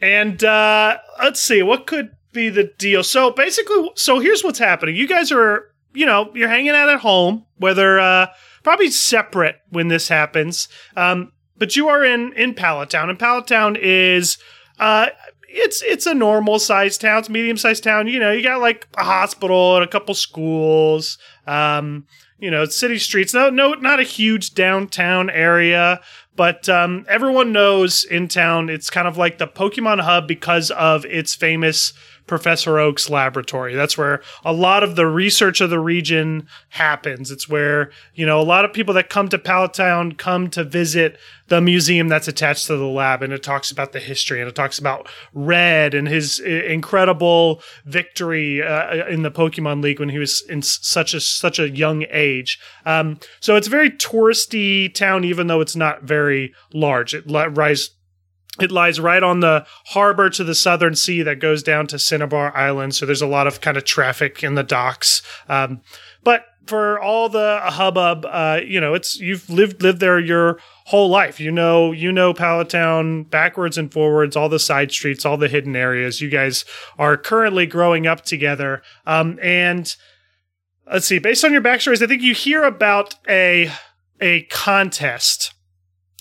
And 0.01 0.43
uh 0.43 0.97
let's 1.21 1.41
see, 1.41 1.63
what 1.63 1.87
could 1.87 2.11
be 2.33 2.49
the 2.49 2.71
deal? 2.77 3.03
So 3.03 3.31
basically, 3.31 3.91
so 3.95 4.19
here's 4.19 4.43
what's 4.43 4.59
happening. 4.59 4.95
You 4.95 5.07
guys 5.07 5.31
are, 5.31 5.71
you 5.93 6.05
know, 6.05 6.29
you're 6.35 6.49
hanging 6.49 6.71
out 6.71 6.89
at 6.89 6.99
home, 6.99 7.45
whether 7.57 7.99
uh 7.99 8.27
probably 8.63 8.89
separate 8.91 9.57
when 9.69 9.87
this 9.87 10.09
happens. 10.09 10.67
Um, 10.97 11.31
but 11.57 11.75
you 11.75 11.87
are 11.87 12.03
in 12.03 12.33
in 12.33 12.53
Pallet 12.53 12.89
Town, 12.89 13.09
and 13.09 13.17
Pallet 13.17 13.47
Town 13.47 13.77
is 13.79 14.37
uh 14.77 15.07
it's 15.53 15.81
it's 15.83 16.05
a 16.05 16.13
normal 16.13 16.59
sized 16.59 17.01
town, 17.01 17.19
it's 17.19 17.29
a 17.29 17.31
medium 17.31 17.57
sized 17.57 17.83
town. 17.83 18.07
You 18.07 18.19
know, 18.19 18.31
you 18.31 18.43
got 18.43 18.59
like 18.59 18.87
a 18.97 19.03
hospital 19.03 19.75
and 19.75 19.83
a 19.83 19.87
couple 19.87 20.15
schools. 20.15 21.17
Um, 21.47 22.05
you 22.39 22.51
know, 22.51 22.65
city 22.65 22.99
streets. 22.99 23.33
No, 23.33 23.49
no, 23.49 23.73
not 23.73 24.01
a 24.01 24.03
huge 24.03 24.53
downtown 24.53 25.29
area, 25.29 26.01
but 26.35 26.67
um, 26.67 27.05
everyone 27.07 27.53
knows 27.53 28.03
in 28.03 28.27
town. 28.27 28.69
It's 28.69 28.89
kind 28.89 29.07
of 29.07 29.17
like 29.17 29.37
the 29.37 29.47
Pokemon 29.47 30.01
hub 30.01 30.27
because 30.27 30.69
of 30.71 31.05
its 31.05 31.35
famous 31.35 31.93
Professor 32.27 32.79
Oak's 32.79 33.09
laboratory. 33.09 33.75
That's 33.75 33.97
where 33.97 34.21
a 34.45 34.53
lot 34.53 34.83
of 34.83 34.95
the 34.95 35.07
research 35.07 35.61
of 35.61 35.69
the 35.69 35.79
region 35.79 36.47
happens. 36.69 37.31
It's 37.31 37.49
where, 37.49 37.91
you 38.13 38.25
know, 38.25 38.39
a 38.39 38.43
lot 38.43 38.65
of 38.65 38.73
people 38.73 38.93
that 38.93 39.09
come 39.09 39.29
to 39.29 39.37
Pallet 39.37 39.73
Town 39.73 40.13
come 40.13 40.49
to 40.51 40.63
visit 40.63 41.17
the 41.47 41.59
museum 41.61 42.07
that's 42.07 42.27
attached 42.27 42.67
to 42.67 42.77
the 42.77 42.85
lab 42.85 43.21
and 43.21 43.33
it 43.33 43.43
talks 43.43 43.69
about 43.69 43.91
the 43.91 43.99
history 43.99 44.39
and 44.39 44.49
it 44.49 44.55
talks 44.55 44.79
about 44.79 45.07
Red 45.33 45.93
and 45.93 46.07
his 46.07 46.41
uh, 46.43 46.49
incredible 46.49 47.61
victory 47.85 48.63
uh, 48.63 49.05
in 49.07 49.23
the 49.23 49.31
Pokemon 49.31 49.83
League 49.83 49.99
when 49.99 50.09
he 50.09 50.17
was 50.17 50.41
in 50.49 50.61
such 50.61 51.13
a 51.13 51.19
such 51.19 51.59
a 51.59 51.69
young 51.69 52.05
age. 52.09 52.59
Um, 52.85 53.19
so 53.41 53.55
it's 53.55 53.67
a 53.67 53.71
very 53.71 53.91
touristy 53.91 54.93
town 54.93 55.25
even 55.25 55.47
though 55.47 55.61
it's 55.61 55.75
not 55.75 56.03
very 56.03 56.53
large. 56.73 57.13
It 57.13 57.27
li- 57.27 57.47
rise 57.47 57.91
it 58.59 58.71
lies 58.71 58.99
right 58.99 59.23
on 59.23 59.39
the 59.39 59.65
harbor 59.87 60.29
to 60.29 60.43
the 60.43 60.53
southern 60.53 60.95
sea 60.95 61.23
that 61.23 61.39
goes 61.39 61.63
down 61.63 61.87
to 61.87 61.97
Cinnabar 61.97 62.55
Island. 62.55 62.93
So 62.93 63.05
there's 63.05 63.21
a 63.21 63.27
lot 63.27 63.47
of 63.47 63.61
kind 63.61 63.77
of 63.77 63.83
traffic 63.83 64.43
in 64.43 64.55
the 64.55 64.63
docks. 64.63 65.23
Um, 65.49 65.81
but 66.23 66.45
for 66.67 66.99
all 66.99 67.29
the 67.29 67.59
hubbub, 67.63 68.25
uh, 68.25 68.61
you 68.65 68.79
know, 68.79 68.93
it's 68.93 69.19
you've 69.19 69.49
lived 69.49 69.81
lived 69.81 69.99
there 69.99 70.19
your 70.19 70.59
whole 70.85 71.09
life. 71.09 71.39
You 71.39 71.51
know, 71.51 71.91
you 71.91 72.11
know 72.11 72.33
Pallet 72.33 72.69
Town 72.69 73.23
backwards 73.23 73.77
and 73.77 73.91
forwards, 73.91 74.35
all 74.35 74.49
the 74.49 74.59
side 74.59 74.91
streets, 74.91 75.25
all 75.25 75.37
the 75.37 75.49
hidden 75.49 75.75
areas. 75.75 76.21
You 76.21 76.29
guys 76.29 76.63
are 76.97 77.17
currently 77.17 77.65
growing 77.65 78.07
up 78.07 78.23
together. 78.23 78.81
Um, 79.05 79.39
and 79.41 79.93
let's 80.91 81.07
see, 81.07 81.19
based 81.19 81.43
on 81.43 81.51
your 81.51 81.61
backstories, 81.61 82.01
I 82.01 82.07
think 82.07 82.21
you 82.21 82.33
hear 82.33 82.63
about 82.63 83.15
a 83.27 83.71
a 84.21 84.43
contest 84.43 85.52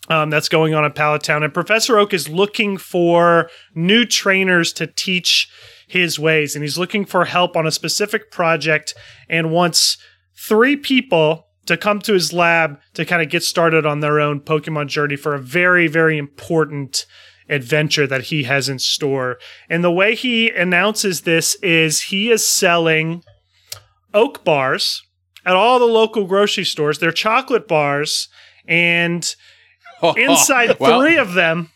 um, 0.08 0.30
that's 0.30 0.48
going 0.48 0.74
on 0.74 0.84
in 0.84 0.92
Pallet 0.92 1.22
Town. 1.22 1.42
And 1.42 1.54
Professor 1.54 1.98
Oak 1.98 2.12
is 2.12 2.28
looking 2.28 2.76
for 2.76 3.48
new 3.74 4.04
trainers 4.04 4.72
to 4.74 4.86
teach 4.86 5.48
his 5.86 6.18
ways. 6.18 6.54
And 6.54 6.64
he's 6.64 6.78
looking 6.78 7.04
for 7.04 7.24
help 7.24 7.56
on 7.56 7.66
a 7.66 7.70
specific 7.70 8.30
project 8.30 8.94
and 9.28 9.52
wants 9.52 9.98
three 10.36 10.76
people 10.76 11.46
to 11.66 11.76
come 11.76 12.00
to 12.00 12.14
his 12.14 12.32
lab 12.32 12.78
to 12.94 13.04
kind 13.04 13.22
of 13.22 13.28
get 13.28 13.44
started 13.44 13.86
on 13.86 14.00
their 14.00 14.18
own 14.18 14.40
Pokemon 14.40 14.88
journey 14.88 15.16
for 15.16 15.34
a 15.34 15.38
very, 15.38 15.86
very 15.86 16.18
important 16.18 17.06
adventure 17.48 18.06
that 18.06 18.24
he 18.24 18.44
has 18.44 18.68
in 18.68 18.78
store. 18.78 19.38
And 19.68 19.84
the 19.84 19.90
way 19.90 20.14
he 20.14 20.50
announces 20.50 21.20
this 21.20 21.54
is 21.56 22.02
he 22.02 22.30
is 22.30 22.46
selling 22.46 23.22
oak 24.14 24.44
bars 24.44 25.02
at 25.44 25.54
all 25.54 25.78
the 25.78 25.84
local 25.84 26.26
grocery 26.26 26.64
stores. 26.64 26.98
They're 26.98 27.12
chocolate 27.12 27.68
bars. 27.68 28.28
And 28.66 29.34
inside 30.16 30.76
Well, 30.80 31.00
three 31.00 31.16
of 31.16 31.34
them 31.34 31.70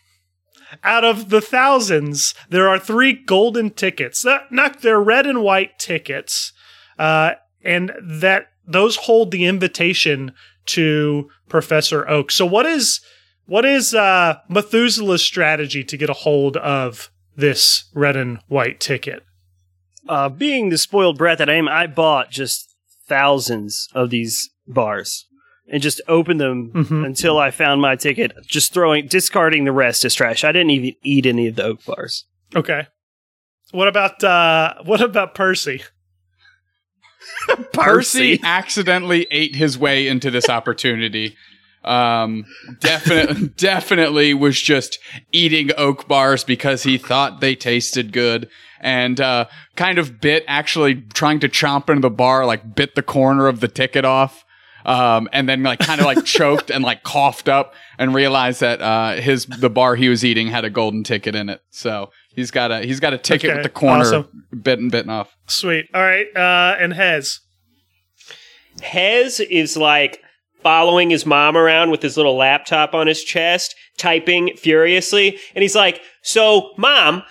out 0.83 1.03
of 1.05 1.29
the 1.29 1.41
thousands 1.41 2.33
there 2.49 2.67
are 2.67 2.79
three 2.79 3.13
golden 3.13 3.69
tickets. 3.69 4.25
Not- 4.25 4.51
not 4.51 4.81
they're 4.81 5.01
red 5.01 5.25
and 5.25 5.41
white 5.41 5.79
tickets 5.79 6.51
uh, 6.99 7.33
and 7.63 7.91
that 8.01 8.47
those 8.65 8.97
hold 8.97 9.31
the 9.31 9.45
invitation 9.45 10.33
to 10.67 11.29
professor 11.47 12.07
oak. 12.07 12.31
So 12.31 12.45
what 12.45 12.65
is 12.65 12.99
what 13.45 13.63
is 13.63 13.93
uh, 13.93 14.39
methuselah's 14.49 15.23
strategy 15.23 15.83
to 15.85 15.97
get 15.97 16.09
a 16.09 16.13
hold 16.13 16.57
of 16.57 17.09
this 17.35 17.89
red 17.93 18.17
and 18.17 18.39
white 18.47 18.79
ticket? 18.81 19.23
Uh, 20.07 20.27
being 20.29 20.69
the 20.69 20.77
spoiled 20.77 21.17
brat 21.17 21.37
that 21.37 21.49
I 21.49 21.55
am, 21.55 21.67
I 21.67 21.87
bought 21.87 22.29
just 22.29 22.75
thousands 23.07 23.87
of 23.93 24.09
these 24.09 24.49
bars 24.67 25.26
and 25.69 25.81
just 25.81 25.99
opened 26.07 26.39
them 26.39 26.71
Mhm. 26.73 27.05
until 27.05 27.37
I 27.37 27.51
found 27.51 27.81
my 27.81 27.95
ticket. 27.95 28.31
Just 28.47 28.73
throwing, 28.73 29.07
discarding 29.07 29.65
the 29.65 29.71
rest 29.71 30.05
as 30.05 30.13
trash. 30.15 30.43
I 30.43 30.51
didn't 30.51 30.71
even 30.71 30.93
eat 31.03 31.25
any 31.25 31.47
of 31.47 31.55
the 31.55 31.63
oak 31.63 31.83
bars. 31.85 32.25
okay 32.55 32.87
what 33.71 33.87
about 33.89 34.23
uh, 34.23 34.75
what 34.85 35.01
about 35.01 35.35
percy 35.35 35.81
Percy 37.73 38.39
accidentally 38.43 39.27
ate 39.31 39.55
his 39.55 39.77
way 39.77 40.07
into 40.07 40.31
this 40.31 40.49
opportunity. 40.49 41.35
Um, 41.83 42.45
definitely, 42.79 43.49
definitely 43.57 44.33
was 44.33 44.59
just 44.61 44.99
eating 45.31 45.71
oak 45.77 46.07
bars 46.07 46.43
because 46.43 46.83
he 46.83 46.97
thought 46.97 47.39
they 47.41 47.55
tasted 47.55 48.11
good, 48.11 48.49
and 48.79 49.19
uh, 49.21 49.45
kind 49.75 49.97
of 49.99 50.19
bit 50.19 50.43
actually 50.47 50.95
trying 51.13 51.39
to 51.41 51.49
chomp 51.49 51.89
into 51.89 52.01
the 52.01 52.09
bar, 52.09 52.45
like 52.45 52.75
bit 52.75 52.95
the 52.95 53.03
corner 53.03 53.47
of 53.47 53.59
the 53.59 53.67
ticket 53.67 54.05
off. 54.05 54.43
Um, 54.87 55.27
and 55.33 55.47
then 55.49 55.63
like 55.63 55.79
kind 55.79 55.99
of 55.99 56.05
like 56.07 56.23
choked 56.37 56.71
and 56.71 56.83
like 56.83 57.03
coughed 57.03 57.49
up 57.49 57.73
and 57.99 58.15
realized 58.15 58.61
that 58.61 58.81
uh, 58.81 59.15
his 59.21 59.45
the 59.45 59.69
bar 59.69 59.95
he 59.95 60.07
was 60.09 60.23
eating 60.23 60.47
had 60.47 60.63
a 60.65 60.69
golden 60.69 61.03
ticket 61.03 61.35
in 61.35 61.49
it. 61.49 61.61
So 61.71 62.09
he's 62.33 62.51
got 62.51 62.71
a 62.71 62.79
he's 62.81 62.99
got 63.01 63.13
a 63.13 63.17
ticket 63.17 63.49
Okay, 63.49 63.57
with 63.57 63.63
the 63.63 63.69
corner 63.69 64.03
awesome. 64.05 64.45
bitten 64.63 64.89
bitten 64.89 65.09
off. 65.11 65.35
sweet 65.47 65.87
all 65.93 66.01
right 66.01 66.27
uh, 66.35 66.77
and 66.79 66.93
hez 66.93 67.41
Hez 68.81 69.39
is 69.39 69.75
like 69.75 70.21
following 70.63 71.09
his 71.09 71.25
mom 71.25 71.57
around 71.57 71.91
with 71.91 72.01
his 72.01 72.15
little 72.17 72.35
laptop 72.35 72.93
on 72.93 73.07
his 73.07 73.23
chest, 73.23 73.75
typing 73.97 74.55
furiously. 74.55 75.37
And 75.55 75.61
he's 75.63 75.75
like, 75.75 76.01
So, 76.21 76.71
mom, 76.77 77.23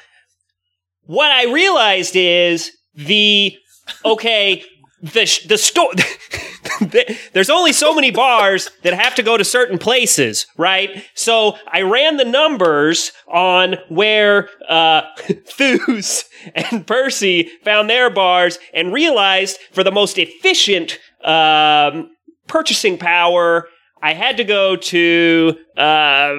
what 1.02 1.30
I 1.30 1.44
realized 1.52 2.16
is 2.16 2.72
the, 2.94 3.56
okay, 4.04 4.64
the, 5.02 5.26
sh- 5.26 5.46
the 5.46 5.58
store, 5.58 5.92
there's 7.32 7.50
only 7.50 7.72
so 7.72 7.94
many 7.94 8.10
bars 8.10 8.70
that 8.82 8.94
have 8.94 9.14
to 9.16 9.22
go 9.22 9.36
to 9.36 9.44
certain 9.44 9.78
places, 9.78 10.46
right? 10.56 11.04
So 11.14 11.56
I 11.66 11.82
ran 11.82 12.16
the 12.16 12.24
numbers 12.24 13.12
on 13.28 13.76
where, 13.88 14.48
uh, 14.68 15.02
Thews 15.46 16.24
and 16.54 16.86
Percy 16.86 17.50
found 17.64 17.88
their 17.90 18.10
bars 18.10 18.58
and 18.74 18.92
realized 18.92 19.58
for 19.72 19.84
the 19.84 19.92
most 19.92 20.18
efficient, 20.18 20.98
um, 21.24 22.10
purchasing 22.46 22.98
power, 22.98 23.68
I 24.02 24.14
had 24.14 24.36
to 24.36 24.44
go 24.44 24.76
to, 24.76 25.56
uh, 25.76 26.36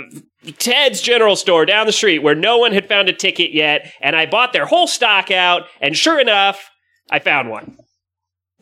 Ted's 0.59 1.01
General 1.01 1.35
Store 1.35 1.65
down 1.65 1.87
the 1.87 1.91
street 1.91 2.19
where 2.19 2.35
no 2.35 2.57
one 2.57 2.71
had 2.71 2.87
found 2.87 3.09
a 3.09 3.13
ticket 3.13 3.51
yet, 3.51 3.91
and 4.01 4.15
I 4.15 4.25
bought 4.25 4.53
their 4.53 4.65
whole 4.65 4.87
stock 4.87 5.29
out, 5.31 5.63
and 5.81 5.97
sure 5.97 6.19
enough, 6.19 6.69
I 7.09 7.19
found 7.19 7.49
one. 7.49 7.77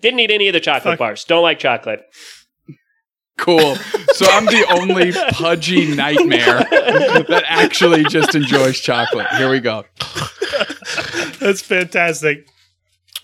Didn't 0.01 0.19
eat 0.19 0.31
any 0.31 0.47
of 0.47 0.53
the 0.53 0.59
chocolate 0.59 0.93
Fuck. 0.93 0.99
bars. 0.99 1.23
Don't 1.23 1.41
like 1.43 1.59
chocolate. 1.59 2.01
Cool. 3.37 3.75
So 4.13 4.25
I'm 4.29 4.45
the 4.45 4.65
only 4.79 5.11
pudgy 5.33 5.93
nightmare 5.95 6.59
that 6.69 7.43
actually 7.47 8.03
just 8.05 8.33
enjoys 8.35 8.79
chocolate. 8.79 9.27
Here 9.37 9.49
we 9.49 9.59
go. 9.59 9.83
That's 11.39 11.61
fantastic. 11.61 12.45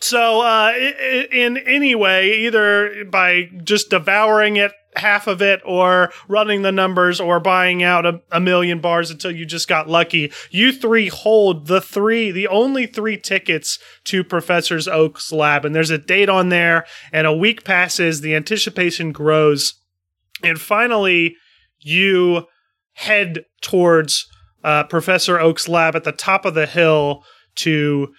So, 0.01 0.42
uh, 0.42 0.74
i- 0.75 0.96
i- 1.00 1.28
in 1.32 1.58
any 1.58 1.96
way, 1.96 2.40
either 2.40 3.06
by 3.06 3.50
just 3.63 3.90
devouring 3.92 4.58
it, 4.58 4.72
half 4.96 5.28
of 5.28 5.42
it, 5.42 5.62
or 5.66 6.12
running 6.28 6.62
the 6.62 6.72
numbers, 6.72 7.20
or 7.20 7.40
buying 7.40 7.82
out 7.84 8.06
a, 8.06 8.22
a 8.32 8.40
million 8.40 8.80
bars 8.80 9.10
until 9.10 9.32
you 9.32 9.46
just 9.46 9.68
got 9.68 9.90
lucky, 9.90 10.32
you 10.50 10.72
three 10.72 11.08
hold 11.08 11.68
the 11.68 11.82
three, 11.82 12.32
the 12.32 12.48
only 12.48 12.86
three 12.86 13.18
tickets 13.18 13.80
to 14.06 14.24
Professor 14.24 14.80
Oak's 14.92 15.32
lab. 15.32 15.66
And 15.66 15.74
there's 15.74 15.90
a 15.90 15.98
date 15.98 16.30
on 16.30 16.50
there, 16.50 16.86
and 17.12 17.26
a 17.26 17.36
week 17.36 17.64
passes, 17.64 18.22
the 18.22 18.36
anticipation 18.36 19.12
grows, 19.12 19.76
and 20.44 20.60
finally, 20.60 21.36
you 21.80 22.46
head 22.94 23.46
towards 23.62 24.28
uh, 24.64 24.84
Professor 24.86 25.40
Oak's 25.40 25.68
lab 25.68 25.96
at 25.96 26.04
the 26.04 26.12
top 26.12 26.46
of 26.46 26.54
the 26.54 26.66
hill 26.66 27.24
to 27.56 28.14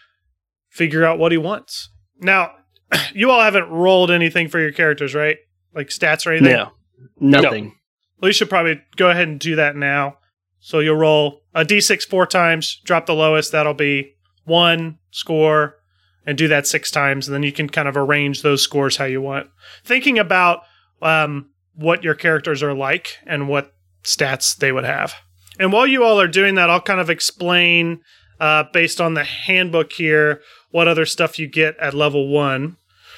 figure 0.71 1.05
out 1.05 1.19
what 1.19 1.33
he 1.33 1.39
wants. 1.39 1.91
Now, 2.21 2.53
you 3.15 3.31
all 3.31 3.41
haven't 3.41 3.69
rolled 3.69 4.11
anything 4.11 4.49
for 4.49 4.59
your 4.59 4.73
characters, 4.73 5.15
right? 5.15 5.37
Like 5.75 5.89
stats 5.89 6.27
or 6.27 6.33
anything? 6.33 6.53
No, 6.53 6.73
nothing. 7.19 7.75
Well, 8.21 8.29
you 8.29 8.33
should 8.33 8.51
probably 8.51 8.81
go 8.97 9.11
ahead 9.11 9.29
and 9.29 9.41
do 9.41 9.57
that 9.57 9.77
now. 9.77 10.19
So 10.61 10.79
you'll 10.79 10.97
roll 10.97 11.43
a 11.55 11.65
d6 11.65 12.09
four 12.09 12.27
times, 12.27 12.81
drop 12.85 13.07
the 13.07 13.15
lowest. 13.15 13.51
That'll 13.53 13.75
be 13.75 14.15
one 14.45 14.99
score, 15.11 15.77
and 16.25 16.39
do 16.39 16.49
that 16.49 16.67
six 16.67 16.91
times. 16.91 17.27
And 17.27 17.35
then 17.35 17.43
you 17.43 17.53
can 17.53 17.69
kind 17.69 17.89
of 17.89 17.97
arrange 17.97 18.43
those 18.43 18.63
scores 18.63 18.97
how 18.97 19.05
you 19.07 19.21
want. 19.21 19.49
Thinking 19.85 20.19
about 20.19 20.61
um, 21.01 21.51
what 21.75 22.05
your 22.05 22.15
characters 22.15 22.63
are 22.63 22.75
like 22.75 23.19
and 23.27 23.49
what 23.49 23.75
stats 24.05 24.57
they 24.57 24.73
would 24.73 24.85
have. 24.85 25.15
And 25.59 25.73
while 25.73 25.87
you 25.87 26.05
all 26.05 26.21
are 26.21 26.29
doing 26.29 26.55
that, 26.55 26.71
I'll 26.71 26.81
kind 26.81 27.01
of 27.01 27.11
explain, 27.11 28.01
uh, 28.41 28.65
based 28.73 29.01
on 29.01 29.15
the 29.15 29.25
handbook 29.25 29.93
here, 29.93 30.41
what 30.71 30.89
other 30.89 31.07
stuff 31.07 31.39
you 31.39 31.47
get 31.47 31.77
at 31.79 31.95
level 31.95 32.29
one. 32.29 32.77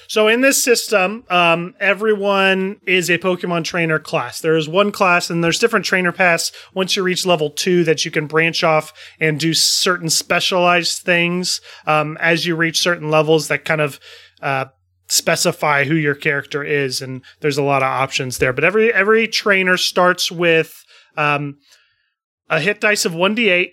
So 0.09 0.29
in 0.29 0.41
this 0.41 0.63
system, 0.63 1.25
um, 1.31 1.75
everyone 1.81 2.81
is 2.87 3.11
a 3.11 3.19
Pokemon 3.19 3.65
trainer 3.65 3.99
class. 3.99 4.41
There 4.41 4.57
is 4.57 4.69
one 4.69 4.93
class, 4.93 5.31
and 5.31 5.43
there's 5.43 5.59
different 5.59 5.85
trainer 5.85 6.13
paths 6.13 6.53
once 6.75 6.97
you 6.97 7.03
reach 7.03 7.27
level 7.27 7.51
two 7.51 7.85
that 7.85 8.05
you 8.05 8.11
can 8.11 8.27
branch 8.27 8.62
off 8.62 8.93
and 9.21 9.40
do 9.40 9.55
certain 9.55 10.11
specialized 10.11 11.03
things 11.03 11.61
um, 11.87 12.17
as 12.21 12.47
you 12.47 12.57
reach 12.57 12.81
certain 12.81 13.11
levels 13.11 13.49
that 13.49 13.64
kind 13.64 13.81
of 13.81 13.99
uh, 14.43 14.67
specify 15.09 15.85
who 15.85 15.95
your 15.95 16.14
character 16.14 16.62
is. 16.62 17.01
And 17.01 17.23
there's 17.40 17.59
a 17.59 17.62
lot 17.62 17.83
of 17.83 17.88
options 17.88 18.38
there. 18.38 18.53
But 18.53 18.64
every 18.64 18.93
every 18.93 19.29
trainer 19.29 19.77
starts 19.77 20.31
with 20.31 20.85
um, 21.17 21.59
a 22.49 22.61
hit 22.61 22.81
dice 22.81 23.05
of 23.05 23.14
one 23.14 23.37
d8. 23.37 23.71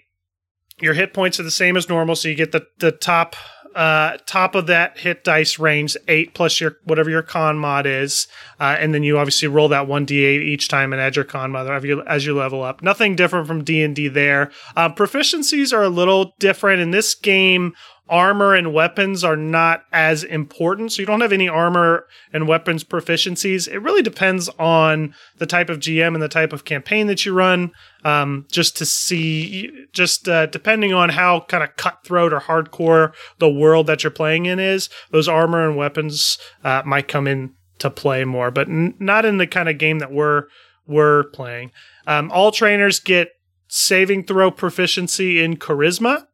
Your 0.79 0.93
hit 0.95 1.13
points 1.13 1.39
are 1.39 1.43
the 1.43 1.51
same 1.51 1.77
as 1.77 1.89
normal, 1.89 2.15
so 2.15 2.27
you 2.27 2.35
get 2.35 2.51
the 2.51 2.65
the 2.79 2.91
top 2.91 3.35
uh, 3.75 4.17
top 4.25 4.55
of 4.55 4.67
that 4.67 4.97
hit 4.97 5.23
dice 5.23 5.59
range, 5.59 5.95
eight 6.07 6.33
plus 6.33 6.59
your 6.59 6.77
whatever 6.83 7.09
your 7.09 7.21
con 7.21 7.57
mod 7.57 7.85
is, 7.85 8.27
uh, 8.59 8.75
and 8.79 8.93
then 8.93 9.03
you 9.03 9.17
obviously 9.17 9.47
roll 9.47 9.69
that 9.69 9.87
one 9.87 10.05
d8 10.05 10.41
each 10.41 10.67
time 10.67 10.93
and 10.93 11.01
add 11.01 11.15
your 11.15 11.25
con 11.25 11.51
mod 11.51 11.67
as 11.69 11.83
you, 11.83 12.01
as 12.03 12.25
you 12.25 12.35
level 12.35 12.63
up. 12.63 12.81
Nothing 12.81 13.15
different 13.15 13.47
from 13.47 13.63
D 13.63 13.83
and 13.83 13.95
D 13.95 14.07
there. 14.07 14.51
Uh, 14.75 14.89
proficiencies 14.89 15.73
are 15.73 15.83
a 15.83 15.89
little 15.89 16.33
different 16.39 16.81
in 16.81 16.91
this 16.91 17.15
game. 17.15 17.73
Armor 18.11 18.53
and 18.53 18.73
weapons 18.73 19.23
are 19.23 19.37
not 19.37 19.85
as 19.93 20.25
important, 20.25 20.91
so 20.91 21.01
you 21.01 21.05
don't 21.05 21.21
have 21.21 21.31
any 21.31 21.47
armor 21.47 22.05
and 22.33 22.45
weapons 22.45 22.83
proficiencies. 22.83 23.69
It 23.69 23.79
really 23.79 24.01
depends 24.01 24.49
on 24.59 25.15
the 25.37 25.45
type 25.45 25.69
of 25.69 25.79
GM 25.79 26.13
and 26.13 26.21
the 26.21 26.27
type 26.27 26.51
of 26.51 26.65
campaign 26.65 27.07
that 27.07 27.25
you 27.25 27.33
run. 27.33 27.71
Um, 28.03 28.47
just 28.51 28.75
to 28.77 28.85
see, 28.85 29.87
just 29.93 30.27
uh, 30.27 30.47
depending 30.47 30.93
on 30.93 31.07
how 31.07 31.45
kind 31.47 31.63
of 31.63 31.77
cutthroat 31.77 32.33
or 32.33 32.41
hardcore 32.41 33.13
the 33.39 33.49
world 33.49 33.87
that 33.87 34.03
you're 34.03 34.11
playing 34.11 34.45
in 34.45 34.59
is, 34.59 34.89
those 35.11 35.29
armor 35.29 35.65
and 35.65 35.77
weapons 35.77 36.37
uh, 36.65 36.81
might 36.85 37.07
come 37.07 37.27
in 37.27 37.53
to 37.79 37.89
play 37.89 38.25
more, 38.25 38.51
but 38.51 38.67
n- 38.67 38.93
not 38.99 39.23
in 39.23 39.37
the 39.37 39.47
kind 39.47 39.69
of 39.69 39.77
game 39.77 39.99
that 39.99 40.11
we're 40.11 40.47
we're 40.85 41.23
playing. 41.25 41.71
Um, 42.05 42.29
all 42.31 42.51
trainers 42.51 42.99
get 42.99 43.29
saving 43.69 44.25
throw 44.25 44.51
proficiency 44.51 45.41
in 45.41 45.55
charisma 45.55 46.27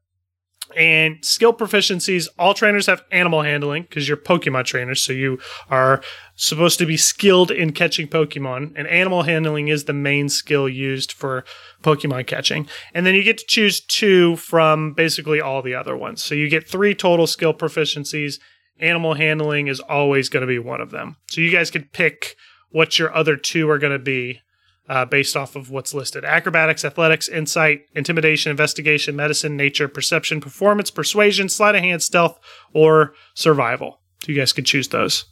and 0.75 1.23
skill 1.23 1.53
proficiencies. 1.53 2.27
All 2.37 2.53
trainers 2.53 2.87
have 2.87 3.03
animal 3.11 3.41
handling 3.41 3.83
because 3.83 4.07
you're 4.07 4.17
Pokemon 4.17 4.65
trainers, 4.65 5.01
so 5.01 5.13
you 5.13 5.39
are 5.69 6.01
supposed 6.35 6.77
to 6.79 6.85
be 6.85 6.97
skilled 6.97 7.51
in 7.51 7.73
catching 7.73 8.07
Pokemon, 8.07 8.73
and 8.75 8.87
animal 8.87 9.23
handling 9.23 9.67
is 9.67 9.85
the 9.85 9.93
main 9.93 10.29
skill 10.29 10.67
used 10.67 11.11
for 11.11 11.45
Pokemon 11.81 12.27
catching. 12.27 12.67
And 12.93 13.05
then 13.05 13.15
you 13.15 13.23
get 13.23 13.37
to 13.39 13.45
choose 13.45 13.79
two 13.79 14.35
from 14.35 14.93
basically 14.93 15.41
all 15.41 15.61
the 15.61 15.75
other 15.75 15.95
ones. 15.95 16.23
So 16.23 16.35
you 16.35 16.49
get 16.49 16.67
three 16.67 16.93
total 16.93 17.27
skill 17.27 17.53
proficiencies. 17.53 18.39
Animal 18.79 19.15
handling 19.15 19.67
is 19.67 19.79
always 19.79 20.29
going 20.29 20.41
to 20.41 20.47
be 20.47 20.59
one 20.59 20.81
of 20.81 20.91
them. 20.91 21.17
So 21.27 21.41
you 21.41 21.51
guys 21.51 21.71
could 21.71 21.91
pick 21.91 22.35
what 22.69 22.99
your 22.99 23.15
other 23.15 23.35
two 23.35 23.69
are 23.69 23.79
going 23.79 23.93
to 23.93 23.99
be 23.99 24.41
uh, 24.89 25.05
based 25.05 25.35
off 25.35 25.55
of 25.55 25.69
what's 25.69 25.93
listed 25.93 26.23
acrobatics, 26.23 26.85
athletics, 26.85 27.27
insight, 27.27 27.81
intimidation, 27.93 28.49
investigation, 28.49 29.15
medicine, 29.15 29.57
nature, 29.57 29.87
perception, 29.87 30.41
performance, 30.41 30.91
persuasion, 30.91 31.49
sleight 31.49 31.75
of 31.75 31.81
hand, 31.81 32.01
stealth, 32.01 32.39
or 32.73 33.13
survival. 33.33 33.99
So 34.23 34.31
you 34.31 34.37
guys 34.37 34.53
could 34.53 34.65
choose 34.65 34.87
those. 34.89 35.25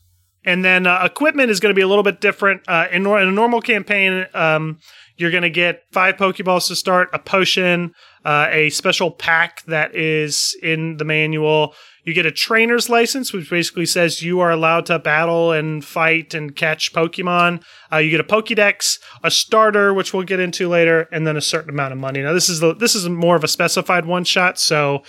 And 0.43 0.63
then 0.63 0.85
uh, 0.85 1.01
equipment 1.03 1.49
is 1.49 1.59
going 1.59 1.73
to 1.73 1.75
be 1.75 1.81
a 1.81 1.87
little 1.87 2.03
bit 2.03 2.21
different. 2.21 2.61
Uh, 2.67 2.85
in, 2.91 3.05
in 3.05 3.27
a 3.27 3.31
normal 3.31 3.61
campaign, 3.61 4.27
um, 4.35 4.79
you're 5.17 5.31
going 5.31 5.43
to 5.43 5.49
get 5.49 5.83
five 5.91 6.17
Pokeballs 6.17 6.67
to 6.67 6.75
start, 6.75 7.09
a 7.13 7.19
potion, 7.19 7.93
uh, 8.25 8.47
a 8.51 8.69
special 8.69 9.09
pack 9.09 9.63
that 9.65 9.95
is 9.95 10.55
in 10.61 10.97
the 10.97 11.05
manual. 11.05 11.73
You 12.05 12.13
get 12.13 12.27
a 12.27 12.31
trainer's 12.31 12.87
license, 12.87 13.33
which 13.33 13.49
basically 13.49 13.87
says 13.87 14.21
you 14.21 14.39
are 14.39 14.51
allowed 14.51 14.85
to 14.85 14.99
battle 14.99 15.51
and 15.51 15.83
fight 15.83 16.35
and 16.35 16.55
catch 16.55 16.93
Pokemon. 16.93 17.63
Uh, 17.91 17.97
you 17.97 18.11
get 18.11 18.19
a 18.19 18.23
Pokédex, 18.23 18.99
a 19.23 19.31
starter, 19.31 19.91
which 19.91 20.13
we'll 20.13 20.21
get 20.23 20.39
into 20.39 20.69
later, 20.69 21.09
and 21.11 21.25
then 21.25 21.35
a 21.35 21.41
certain 21.41 21.71
amount 21.71 21.93
of 21.93 21.99
money. 21.99 22.21
Now, 22.21 22.33
this 22.33 22.47
is 22.47 22.59
the 22.59 22.75
this 22.75 22.93
is 22.93 23.09
more 23.09 23.35
of 23.35 23.43
a 23.43 23.47
specified 23.47 24.05
one 24.05 24.23
shot, 24.23 24.59
so 24.59 25.01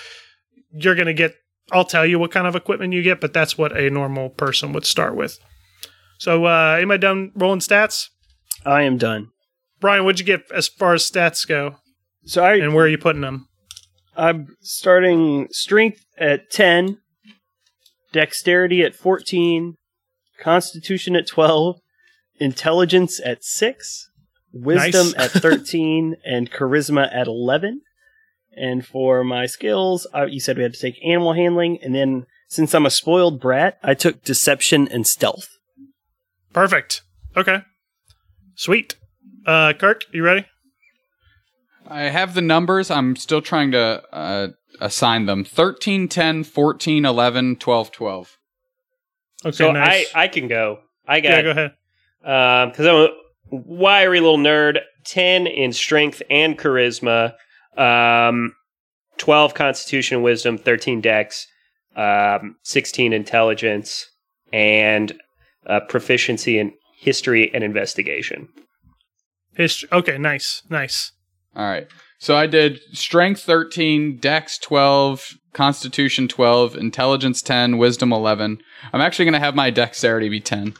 you're 0.72 0.94
going 0.94 1.06
to 1.06 1.14
get. 1.14 1.34
I'll 1.70 1.84
tell 1.84 2.06
you 2.06 2.18
what 2.18 2.30
kind 2.30 2.46
of 2.46 2.56
equipment 2.56 2.94
you 2.94 3.02
get, 3.02 3.20
but 3.20 3.34
that's 3.34 3.58
what 3.58 3.76
a 3.76 3.90
normal 3.90 4.30
person 4.30 4.72
would 4.72 4.86
start 4.86 5.16
with. 5.16 5.38
So, 6.18 6.46
uh, 6.46 6.76
anybody 6.78 7.00
done 7.00 7.32
rolling 7.34 7.60
stats? 7.60 8.08
I 8.64 8.82
am 8.82 8.96
done. 8.96 9.28
Brian, 9.80 10.04
what'd 10.04 10.18
you 10.18 10.24
get 10.24 10.50
as 10.50 10.66
far 10.66 10.94
as 10.94 11.08
stats 11.08 11.46
go, 11.46 11.76
So 12.24 12.42
I 12.42 12.54
and 12.54 12.74
where 12.74 12.86
are 12.86 12.88
you 12.88 12.96
putting 12.96 13.20
them? 13.20 13.48
I'm 14.16 14.56
starting 14.60 15.48
strength 15.50 16.04
at 16.18 16.50
10, 16.50 16.98
dexterity 18.12 18.82
at 18.82 18.94
14, 18.94 19.76
constitution 20.40 21.16
at 21.16 21.26
12, 21.26 21.78
intelligence 22.38 23.20
at 23.24 23.44
6, 23.44 24.10
wisdom 24.52 25.12
Nice. 25.16 25.36
at 25.36 25.42
13, 25.42 26.16
and 26.24 26.50
charisma 26.50 27.14
at 27.14 27.26
11. 27.26 27.82
And 28.56 28.86
for 28.86 29.22
my 29.22 29.44
skills, 29.46 30.06
uh, 30.14 30.24
you 30.24 30.40
said 30.40 30.56
we 30.56 30.62
had 30.62 30.72
to 30.74 30.80
take 30.80 30.98
animal 31.04 31.34
handling, 31.34 31.78
and 31.82 31.94
then 31.94 32.24
since 32.48 32.74
I'm 32.74 32.86
a 32.86 32.90
spoiled 32.90 33.40
brat, 33.40 33.78
I 33.82 33.92
took 33.94 34.24
deception 34.24 34.88
and 34.88 35.06
stealth. 35.06 35.48
Perfect. 36.54 37.02
Okay. 37.36 37.62
Sweet. 38.54 38.96
Uh, 39.44 39.74
Kirk, 39.74 40.02
you 40.12 40.22
ready? 40.22 40.46
I 41.88 42.04
have 42.04 42.34
the 42.34 42.42
numbers. 42.42 42.90
I'm 42.90 43.16
still 43.16 43.42
trying 43.42 43.72
to 43.72 44.02
uh, 44.12 44.48
assign 44.80 45.26
them 45.26 45.44
13, 45.44 46.08
10, 46.08 46.44
14, 46.44 47.04
11, 47.04 47.56
12, 47.56 47.92
12. 47.92 48.38
Okay, 49.44 49.56
so 49.56 49.72
nice. 49.72 50.10
I 50.14 50.24
I 50.24 50.28
can 50.28 50.48
go. 50.48 50.80
I 51.06 51.20
got. 51.20 51.28
yeah, 51.28 51.42
go 51.42 51.50
ahead. 51.50 51.72
because 52.70 52.86
I'm 52.86 52.96
a 52.96 53.08
wiry 53.50 54.20
little 54.20 54.38
nerd. 54.38 54.80
Ten 55.04 55.46
in 55.46 55.72
strength 55.72 56.22
and 56.30 56.58
charisma. 56.58 57.34
Um, 57.76 58.54
twelve 59.18 59.54
constitution, 59.54 60.16
and 60.16 60.24
wisdom, 60.24 60.58
thirteen 60.58 61.00
dex, 61.00 61.46
um, 61.94 62.56
sixteen 62.62 63.12
intelligence, 63.12 64.10
and 64.52 65.12
uh, 65.66 65.80
proficiency 65.80 66.58
in 66.58 66.72
history 66.98 67.52
and 67.54 67.62
investigation. 67.62 68.48
History. 69.54 69.88
Okay, 69.92 70.18
nice, 70.18 70.62
nice. 70.68 71.12
All 71.56 71.64
right. 71.64 71.88
So 72.18 72.36
I 72.36 72.46
did 72.46 72.80
strength 72.92 73.42
13, 73.42 74.18
dex 74.18 74.58
12, 74.58 75.38
constitution 75.52 76.28
12, 76.28 76.76
intelligence 76.76 77.40
10, 77.42 77.78
wisdom 77.78 78.12
11. 78.12 78.58
I'm 78.92 79.00
actually 79.00 79.24
going 79.24 79.34
to 79.34 79.40
have 79.40 79.54
my 79.54 79.70
dexterity 79.70 80.28
be 80.28 80.40
10. 80.40 80.74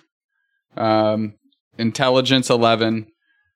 Um, 0.77 1.35
intelligence 1.79 2.51
11. 2.51 3.07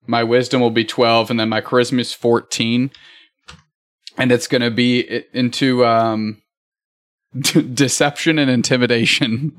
My 0.06 0.24
wisdom 0.24 0.60
will 0.60 0.70
be 0.70 0.84
12 0.84 1.30
and 1.30 1.38
then 1.38 1.48
my 1.48 1.60
charisma 1.60 2.00
is 2.00 2.14
14. 2.14 2.90
And 4.16 4.32
it's 4.32 4.46
going 4.46 4.62
to 4.62 4.70
be 4.70 5.24
into 5.32 5.84
um 5.84 6.42
deception 7.74 8.38
and 8.38 8.50
intimidation. 8.50 9.56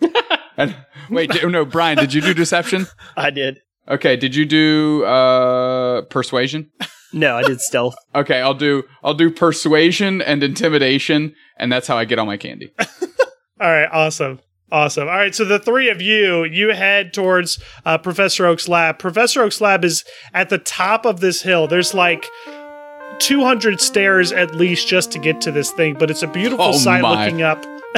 and, 0.56 0.74
wait, 1.10 1.30
no, 1.44 1.64
Brian, 1.64 1.98
did 1.98 2.14
you 2.14 2.20
do 2.20 2.34
deception? 2.34 2.86
I 3.16 3.30
did. 3.30 3.60
Okay, 3.88 4.16
did 4.16 4.34
you 4.34 4.46
do 4.46 5.04
uh 5.04 6.02
persuasion? 6.02 6.70
No, 7.12 7.36
I 7.36 7.42
did 7.42 7.60
stealth. 7.60 7.94
Okay, 8.14 8.40
I'll 8.40 8.54
do 8.54 8.84
I'll 9.02 9.14
do 9.14 9.30
persuasion 9.30 10.20
and 10.22 10.42
intimidation, 10.42 11.34
and 11.56 11.70
that's 11.72 11.86
how 11.86 11.96
I 11.98 12.04
get 12.04 12.18
all 12.18 12.26
my 12.26 12.36
candy. 12.36 12.72
All 13.60 13.70
right, 13.70 13.88
awesome. 13.92 14.40
Awesome. 14.72 15.06
All 15.08 15.14
right, 15.16 15.34
so 15.34 15.44
the 15.44 15.58
three 15.58 15.90
of 15.90 16.00
you, 16.00 16.44
you 16.44 16.72
head 16.72 17.12
towards 17.12 17.62
uh, 17.84 17.98
Professor 17.98 18.46
Oak's 18.46 18.68
lab. 18.68 18.98
Professor 18.98 19.42
Oak's 19.42 19.60
lab 19.60 19.84
is 19.84 20.02
at 20.32 20.48
the 20.48 20.58
top 20.58 21.04
of 21.04 21.20
this 21.20 21.42
hill. 21.42 21.66
There's 21.66 21.92
like 21.92 22.24
200 23.18 23.80
stairs 23.80 24.32
at 24.32 24.54
least 24.54 24.88
just 24.88 25.12
to 25.12 25.18
get 25.18 25.40
to 25.42 25.52
this 25.52 25.70
thing, 25.72 25.94
but 25.98 26.10
it's 26.10 26.22
a 26.22 26.26
beautiful 26.26 26.66
Oh, 26.66 26.72
sight 26.72 27.02
my. 27.02 27.24
looking 27.24 27.42
up. 27.42 27.64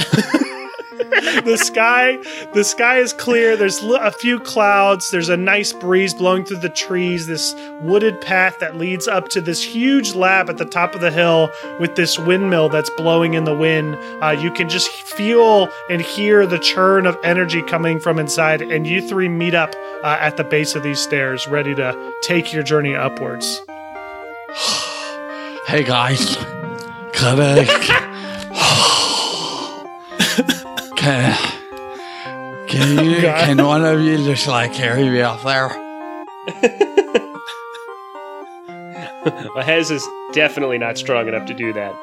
the 1.44 1.56
sky, 1.56 2.16
the 2.52 2.64
sky 2.64 2.98
is 2.98 3.12
clear. 3.12 3.56
There's 3.56 3.82
a 3.82 4.10
few 4.10 4.40
clouds. 4.40 5.10
There's 5.10 5.28
a 5.28 5.36
nice 5.36 5.72
breeze 5.72 6.14
blowing 6.14 6.44
through 6.44 6.58
the 6.58 6.68
trees. 6.68 7.26
This 7.26 7.54
wooded 7.80 8.20
path 8.20 8.58
that 8.60 8.76
leads 8.76 9.06
up 9.06 9.28
to 9.30 9.40
this 9.40 9.62
huge 9.62 10.14
lab 10.14 10.48
at 10.48 10.58
the 10.58 10.64
top 10.64 10.94
of 10.94 11.00
the 11.00 11.10
hill 11.10 11.50
with 11.80 11.96
this 11.96 12.18
windmill 12.18 12.68
that's 12.68 12.90
blowing 12.90 13.34
in 13.34 13.44
the 13.44 13.54
wind. 13.56 13.96
Uh, 14.22 14.30
you 14.30 14.50
can 14.50 14.68
just 14.68 14.88
feel 14.90 15.68
and 15.90 16.00
hear 16.00 16.46
the 16.46 16.58
churn 16.58 17.06
of 17.06 17.16
energy 17.22 17.62
coming 17.62 18.00
from 18.00 18.18
inside, 18.18 18.62
and 18.62 18.86
you 18.86 19.06
three 19.06 19.28
meet 19.28 19.54
up 19.54 19.74
uh, 20.02 20.16
at 20.20 20.36
the 20.36 20.44
base 20.44 20.74
of 20.74 20.82
these 20.82 21.00
stairs, 21.00 21.46
ready 21.46 21.74
to 21.74 22.12
take 22.22 22.52
your 22.52 22.62
journey 22.62 22.94
upwards. 22.94 23.60
Hey 25.66 25.84
guys, 25.84 26.36
can 27.12 27.40
I, 27.40 27.64
can, 31.02 32.68
can 32.68 33.04
you, 33.04 33.22
God. 33.22 33.44
can 33.44 33.66
one 33.66 33.84
of 33.84 34.00
you 34.00 34.18
just 34.18 34.46
like 34.46 34.72
carry 34.72 35.08
me 35.08 35.20
off 35.22 35.42
there? 35.44 35.70
Well, 39.24 39.62
Hez 39.62 39.92
is 39.92 40.04
definitely 40.32 40.78
not 40.78 40.98
strong 40.98 41.28
enough 41.28 41.46
to 41.46 41.54
do 41.54 41.72
that. 41.74 41.94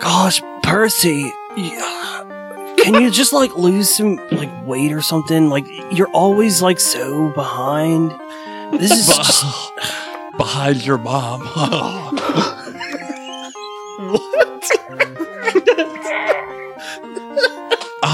Gosh, 0.00 0.40
Percy, 0.62 1.32
can 1.56 3.02
you 3.02 3.10
just 3.10 3.32
like 3.32 3.56
lose 3.56 3.92
some 3.92 4.20
like 4.30 4.50
weight 4.64 4.92
or 4.92 5.02
something? 5.02 5.48
Like 5.48 5.66
you're 5.90 6.10
always 6.10 6.62
like 6.62 6.78
so 6.78 7.30
behind. 7.30 8.12
This 8.80 8.92
is 8.92 9.08
just, 9.08 9.44
Behind 10.38 10.84
your 10.86 10.98
mom. 10.98 11.42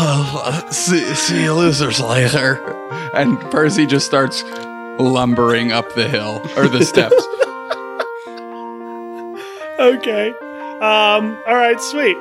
Oh, 0.02 0.66
see, 0.70 1.14
see 1.14 1.44
you 1.44 1.54
losers 1.54 2.00
later. 2.00 2.58
And 3.14 3.38
Percy 3.50 3.86
just 3.86 4.06
starts 4.06 4.42
lumbering 4.98 5.72
up 5.72 5.94
the 5.94 6.08
hill 6.08 6.42
or 6.56 6.68
the 6.68 6.84
steps. 6.84 7.14
Okay. 9.80 10.28
Um, 10.28 11.38
all 11.46 11.54
right, 11.54 11.80
sweet. 11.80 12.16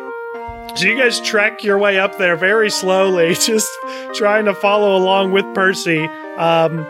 So 0.75 0.85
you 0.85 0.97
guys 0.97 1.19
trek 1.19 1.61
your 1.61 1.77
way 1.77 1.99
up 1.99 2.17
there 2.17 2.37
very 2.37 2.69
slowly, 2.69 3.33
just 3.33 3.69
trying 4.15 4.45
to 4.45 4.53
follow 4.55 4.95
along 4.95 5.31
with 5.33 5.43
Percy. 5.53 6.05
Um, 6.37 6.87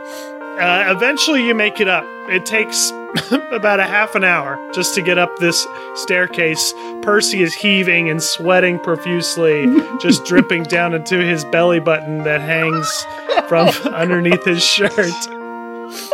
uh, 0.60 0.94
eventually, 0.96 1.46
you 1.46 1.56
make 1.56 1.80
it 1.80 1.88
up. 1.88 2.06
It 2.30 2.46
takes 2.46 2.92
about 3.52 3.80
a 3.80 3.86
half 3.86 4.16
an 4.16 4.24
hour 4.24 4.60
just 4.74 4.94
to 4.96 5.02
get 5.02 5.18
up 5.18 5.36
this 5.38 5.66
staircase. 5.96 6.74
Percy 7.02 7.42
is 7.42 7.54
heaving 7.56 8.10
and 8.10 8.22
sweating 8.22 8.80
profusely, 8.80 9.66
just 10.02 10.26
dripping 10.26 10.64
down 10.64 10.94
into 10.94 11.18
his 11.20 11.46
belly 11.46 11.80
button 11.80 12.24
that 12.24 12.42
hangs 12.42 13.06
from 13.48 13.68
underneath 13.94 14.44
his 14.46 14.64
shirt. 14.64 15.12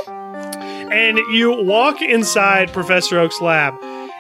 And 0.08 1.17
you 1.34 1.51
walk 1.51 2.01
inside 2.01 2.71
Professor 2.71 3.19
Oak's 3.19 3.41
lab 3.41 3.75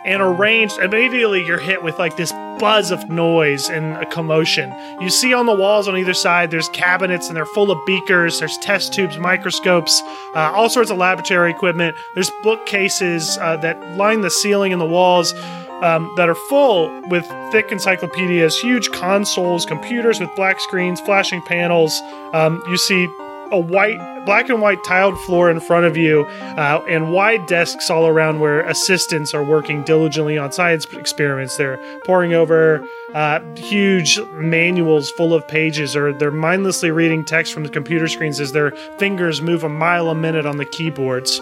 and 0.05 0.21
arranged 0.21 0.77
immediately 0.77 1.43
you're 1.43 1.59
hit 1.59 1.83
with 1.83 1.97
like 1.97 2.15
this 2.15 2.31
buzz 2.59 2.91
of 2.91 3.09
noise 3.09 3.69
and 3.69 3.97
a 3.97 4.05
commotion. 4.05 4.73
You 5.01 5.09
see 5.09 5.33
on 5.33 5.45
the 5.45 5.53
walls 5.53 5.87
on 5.87 5.97
either 5.97 6.13
side 6.13 6.51
there's 6.51 6.69
cabinets 6.69 7.27
and 7.27 7.35
they're 7.35 7.45
full 7.45 7.71
of 7.71 7.77
beakers 7.85 8.39
there's 8.39 8.57
test 8.59 8.93
tubes 8.93 9.17
microscopes 9.17 10.01
uh, 10.35 10.51
all 10.53 10.69
sorts 10.69 10.91
of 10.91 10.97
laboratory 10.97 11.51
equipment. 11.51 11.97
There's 12.13 12.31
bookcases 12.43 13.37
uh, 13.39 13.57
that 13.57 13.97
line 13.97 14.21
the 14.21 14.29
ceiling 14.29 14.71
and 14.71 14.81
the 14.81 14.85
walls 14.85 15.33
um, 15.81 16.11
that 16.15 16.29
are 16.29 16.35
full 16.35 17.01
with 17.09 17.25
thick 17.51 17.71
encyclopedias 17.71 18.59
huge 18.59 18.91
consoles 18.91 19.65
computers 19.65 20.19
with 20.19 20.33
black 20.35 20.59
screens 20.59 21.01
flashing 21.01 21.41
panels. 21.41 21.99
Um, 22.33 22.63
you 22.69 22.77
see 22.77 23.07
a 23.51 23.59
white 23.59 23.99
black 24.25 24.49
and 24.49 24.61
white 24.61 24.83
tiled 24.83 25.19
floor 25.21 25.51
in 25.51 25.59
front 25.59 25.85
of 25.85 25.95
you 25.95 26.25
uh, 26.57 26.83
and 26.87 27.11
wide 27.11 27.45
desks 27.45 27.89
all 27.89 28.07
around 28.07 28.39
where 28.39 28.61
assistants 28.61 29.33
are 29.33 29.43
working 29.43 29.83
diligently 29.83 30.37
on 30.37 30.51
science 30.51 30.85
experiments. 30.85 31.57
They're 31.57 31.79
poring 32.05 32.33
over 32.33 32.85
uh, 33.13 33.39
huge 33.55 34.19
manuals 34.31 35.11
full 35.11 35.33
of 35.33 35.47
pages 35.47 35.95
or 35.95 36.11
they're 36.11 36.31
mindlessly 36.31 36.91
reading 36.91 37.23
text 37.23 37.53
from 37.53 37.63
the 37.63 37.69
computer 37.69 38.07
screens 38.07 38.39
as 38.39 38.51
their 38.51 38.71
fingers 38.97 39.41
move 39.41 39.63
a 39.63 39.69
mile 39.69 40.09
a 40.09 40.15
minute 40.15 40.45
on 40.45 40.57
the 40.57 40.65
keyboards. 40.65 41.39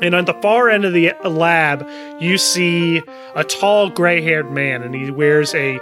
And 0.00 0.14
on 0.14 0.26
the 0.26 0.34
far 0.34 0.68
end 0.68 0.84
of 0.84 0.92
the 0.92 1.12
lab, 1.24 1.88
you 2.20 2.38
see 2.38 3.02
a 3.34 3.42
tall 3.42 3.90
gray 3.90 4.22
haired 4.22 4.50
man, 4.50 4.82
and 4.82 4.94
he 4.94 5.10
wears 5.10 5.54
a 5.54 5.80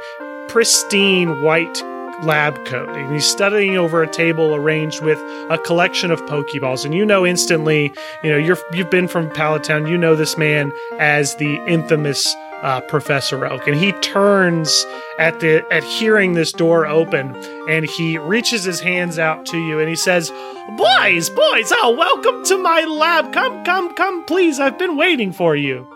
pristine 0.49 1.42
white 1.42 1.83
lab 2.22 2.64
coat. 2.64 2.88
And 2.88 3.12
he's 3.12 3.26
studying 3.26 3.76
over 3.76 4.02
a 4.02 4.11
table 4.11 4.55
arranged 4.55 5.02
with 5.02 5.18
a 5.50 5.59
collection 5.59 6.11
of 6.11 6.20
Pokeballs. 6.22 6.85
And 6.85 6.94
you 6.94 7.05
know 7.05 7.26
instantly, 7.26 7.92
you 8.22 8.31
know, 8.31 8.38
you're, 8.38 8.59
you've 8.72 8.90
been 8.90 9.09
from 9.09 9.31
Pallet 9.31 9.64
Town, 9.64 9.87
you 9.87 9.98
know 9.98 10.16
this 10.16 10.37
man 10.37 10.72
as 10.98 11.37
the 11.37 11.57
infamous 11.66 12.35
uh, 12.62 12.81
Professor 12.83 13.46
Oak. 13.46 13.66
And 13.66 13.76
he 13.76 13.92
turns 13.92 14.87
at 15.18 15.40
the 15.40 15.64
at 15.70 15.85
hearing 15.85 16.33
this 16.33 16.52
door 16.52 16.87
open 16.87 17.37
and 17.68 17.85
he 17.85 18.18
reaches 18.18 18.64
his 18.64 18.81
hands 18.81 19.18
out 19.18 19.46
to 19.46 19.59
you 19.59 19.79
and 19.79 19.88
he 19.88 19.96
says, 19.96 20.31
Boys, 20.76 21.31
boys, 21.31 21.72
oh, 21.76 21.94
welcome 21.96 22.44
to 22.44 22.59
my 22.59 22.83
lab. 22.85 23.33
Come, 23.33 23.64
come, 23.64 23.94
come, 23.94 24.24
please. 24.24 24.59
I've 24.59 24.79
been 24.79 24.96
waiting 24.96 25.33
for 25.33 25.55
you. 25.55 25.87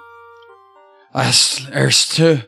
There's, 1.13 1.67
there's 1.69 2.09
too, 2.09 2.43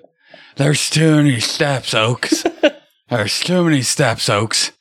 there's 0.56 0.88
too 0.88 1.16
many 1.16 1.40
steps, 1.40 1.94
Oaks. 1.94 2.44
there's 3.16 3.40
too 3.40 3.64
many 3.64 3.83
steps, 3.83 4.29
Oaks. 4.29 4.72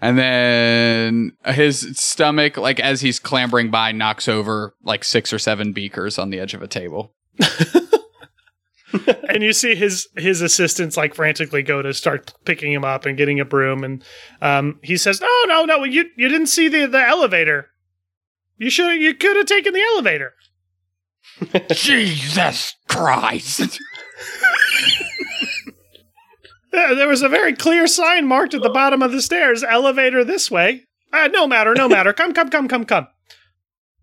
And 0.00 0.16
then 0.16 1.32
his 1.44 1.98
stomach, 1.98 2.56
like 2.56 2.78
as 2.78 3.00
he's 3.00 3.18
clambering 3.18 3.70
by, 3.70 3.92
knocks 3.92 4.28
over 4.28 4.74
like 4.82 5.02
six 5.02 5.32
or 5.32 5.38
seven 5.38 5.72
beakers 5.72 6.18
on 6.18 6.30
the 6.30 6.38
edge 6.38 6.54
of 6.54 6.62
a 6.62 6.68
table. 6.68 7.14
and 9.28 9.42
you 9.42 9.52
see 9.52 9.74
his 9.74 10.08
his 10.16 10.40
assistants 10.40 10.96
like 10.96 11.14
frantically 11.14 11.62
go 11.62 11.82
to 11.82 11.92
start 11.92 12.32
picking 12.44 12.72
him 12.72 12.84
up 12.84 13.04
and 13.06 13.18
getting 13.18 13.38
a 13.38 13.44
broom 13.44 13.84
and 13.84 14.02
um, 14.40 14.78
he 14.82 14.96
says 14.96 15.20
no 15.20 15.28
no 15.46 15.64
no 15.64 15.84
you 15.84 16.06
you 16.16 16.28
didn't 16.28 16.46
see 16.46 16.68
the 16.68 16.86
the 16.86 17.00
elevator 17.00 17.68
you 18.56 18.70
should 18.70 19.00
you 19.00 19.14
could 19.14 19.36
have 19.36 19.46
taken 19.46 19.72
the 19.74 19.82
elevator 19.82 20.32
Jesus 21.70 22.74
Christ. 22.88 23.78
there 26.72 26.94
there 26.94 27.08
was 27.08 27.22
a 27.22 27.28
very 27.28 27.52
clear 27.54 27.86
sign 27.86 28.26
marked 28.26 28.54
at 28.54 28.62
the 28.62 28.68
bottom 28.70 29.02
of 29.02 29.12
the 29.12 29.22
stairs 29.22 29.62
elevator 29.64 30.24
this 30.24 30.50
way 30.50 30.84
uh, 31.12 31.28
no 31.28 31.46
matter 31.46 31.74
no 31.74 31.88
matter 31.88 32.12
come 32.12 32.32
come 32.32 32.48
come 32.50 32.68
come 32.68 32.84
come 32.84 33.06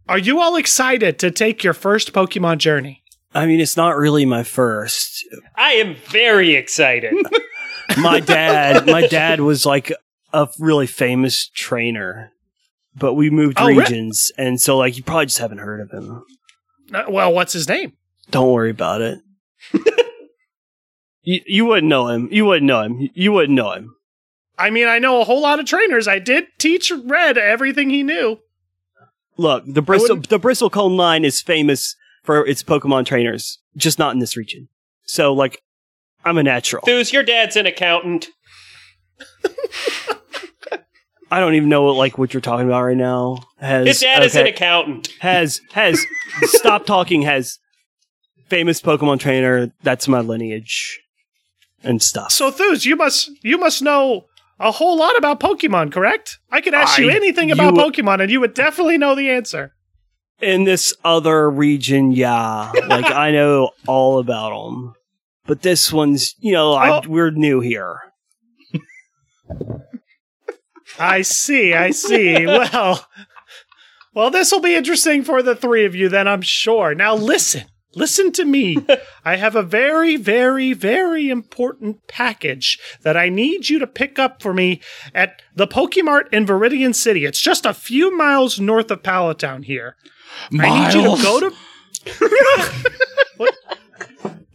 are 0.07 0.17
you 0.17 0.39
all 0.39 0.55
excited 0.55 1.17
to 1.19 1.31
take 1.31 1.63
your 1.63 1.73
first 1.73 2.13
pokemon 2.13 2.57
journey 2.57 3.01
I 3.33 3.45
mean, 3.47 3.59
it's 3.59 3.75
not 3.75 3.97
really 3.97 4.23
my 4.25 4.43
first. 4.43 5.25
I 5.57 5.71
am 5.73 5.95
very 6.07 6.55
excited. 6.55 7.13
My 7.97 8.21
dad, 8.21 8.85
my 8.87 9.05
dad 9.07 9.41
was 9.41 9.65
like 9.65 9.91
a 10.31 10.47
really 10.57 10.87
famous 10.87 11.49
trainer, 11.53 12.31
but 12.95 13.15
we 13.15 13.29
moved 13.29 13.57
Oh, 13.59 13.67
really? 13.67 13.79
regions, 13.79 14.31
and 14.37 14.61
so 14.61 14.77
like 14.77 14.95
you 14.95 15.03
probably 15.03 15.25
just 15.25 15.39
haven't 15.39 15.57
heard 15.57 15.81
of 15.81 15.91
him. 15.91 16.23
uh, 16.93 17.03
well 17.09 17.33
what's 17.33 17.51
his 17.51 17.67
name 17.67 17.91
Don't 18.31 18.53
worry 18.53 18.69
about 18.71 19.01
it. 19.01 19.19
you, 21.25 21.41
you 21.45 21.65
wouldn't 21.65 21.87
know 21.89 22.07
him. 22.07 22.29
You 22.31 22.45
wouldn't 22.45 22.65
know 22.67 22.81
him. 22.81 23.09
You 23.13 23.31
wouldn't 23.33 23.55
know 23.55 23.71
him. 23.73 23.95
i 24.57 24.69
mean 24.69 24.87
i 24.87 24.99
know 24.99 25.19
a 25.19 25.25
whole 25.25 25.41
lot 25.41 25.59
of 25.59 25.65
trainers 25.65 26.07
i 26.07 26.17
did 26.19 26.45
teach 26.57 26.91
red 27.05 27.37
everything 27.37 27.89
he 27.89 28.03
knew 28.03 28.39
Look, 29.37 29.63
the 29.67 29.81
Bristol 29.81 30.15
the 30.15 30.39
Bristlecone 30.39 30.95
line 30.95 31.25
is 31.25 31.41
famous 31.41 31.97
for 32.23 32.47
its 32.47 32.63
Pokemon 32.63 33.05
trainers, 33.05 33.59
just 33.75 33.99
not 33.99 34.13
in 34.13 34.19
this 34.19 34.37
region. 34.37 34.69
So 35.03 35.33
like, 35.33 35.61
I'm 36.23 36.37
a 36.37 36.43
natural. 36.43 36.83
Thews, 36.85 37.11
your 37.11 37.21
dad's 37.23 37.57
an 37.57 37.65
accountant. 37.65 38.27
I 41.31 41.39
don't 41.41 41.55
even 41.55 41.67
know 41.69 41.83
what 41.83 41.95
like 41.97 42.17
what 42.17 42.33
you're 42.33 42.39
talking 42.39 42.65
about 42.67 42.83
right 42.83 42.95
now. 42.95 43.39
Has 43.59 43.87
His 43.87 43.99
dad 43.99 44.23
is 44.23 44.35
an 44.37 44.47
accountant. 44.47 45.09
has 45.19 45.59
has 45.73 45.99
stop 46.43 46.85
talking. 46.85 47.23
Has 47.23 47.59
famous 48.47 48.79
Pokemon 48.81 49.19
trainer. 49.19 49.71
That's 49.83 50.07
my 50.07 50.21
lineage 50.21 51.01
and 51.83 52.01
stuff. 52.01 52.31
So 52.31 52.51
Thews, 52.51 52.85
you 52.85 52.95
must 52.95 53.29
you 53.43 53.57
must 53.57 53.81
know 53.81 54.25
a 54.59 54.71
whole 54.71 54.97
lot 54.97 55.17
about 55.17 55.39
Pokemon, 55.39 55.91
correct? 55.91 56.39
I 56.51 56.61
could 56.61 56.73
ask 56.73 56.97
you 56.97 57.09
anything 57.09 57.51
about 57.51 57.73
would- 57.75 57.93
Pokemon 57.93 58.21
and 58.21 58.31
you 58.31 58.39
would 58.39 58.53
definitely 58.53 58.97
know 58.97 59.15
the 59.15 59.29
answer. 59.29 59.73
In 60.41 60.65
this 60.65 60.93
other 61.03 61.49
region, 61.49 62.11
yeah, 62.11 62.71
like 62.87 63.05
I 63.05 63.31
know 63.31 63.71
all 63.87 64.19
about 64.19 64.49
them. 64.49 64.93
But 65.47 65.61
this 65.61 65.93
one's, 65.93 66.35
you 66.39 66.51
know, 66.53 66.73
I, 66.73 66.97
Oh. 66.97 67.01
we're 67.07 67.31
new 67.31 67.59
here. 67.61 67.99
I 70.99 71.21
see, 71.21 71.73
I 71.73 71.91
see. 71.91 72.45
well, 72.47 73.05
well, 74.13 74.31
this 74.31 74.51
will 74.51 74.61
be 74.61 74.75
interesting 74.75 75.23
for 75.23 75.41
the 75.43 75.55
three 75.55 75.85
of 75.85 75.95
you 75.95 76.09
then, 76.09 76.27
I'm 76.27 76.41
sure. 76.41 76.95
Now 76.95 77.15
listen, 77.15 77.63
listen 77.95 78.31
to 78.33 78.45
me. 78.45 78.77
I 79.25 79.37
have 79.37 79.55
a 79.55 79.63
very, 79.63 80.15
very, 80.15 80.73
very 80.73 81.29
important 81.29 82.07
package 82.07 82.79
that 83.03 83.17
I 83.17 83.29
need 83.29 83.69
you 83.69 83.79
to 83.79 83.87
pick 83.87 84.19
up 84.19 84.41
for 84.41 84.53
me 84.53 84.81
at 85.13 85.41
the 85.55 85.67
Pokemart 85.67 86.33
in 86.33 86.45
Viridian 86.45 86.93
City. 86.93 87.25
It's 87.25 87.39
just 87.39 87.65
a 87.65 87.73
few 87.73 88.15
miles 88.15 88.59
north 88.59 88.91
of 88.91 89.03
Pallet 89.03 89.39
Town 89.39 89.63
here. 89.63 89.95
I 90.51 90.87
need 90.87 90.93
you 90.93 91.15
to 91.15 91.23
go 91.23 91.39
to. 91.39 91.55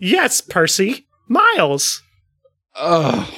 Yes, 0.01 0.41
Percy. 0.41 1.07
Miles. 1.29 2.03
Ugh. 2.75 3.33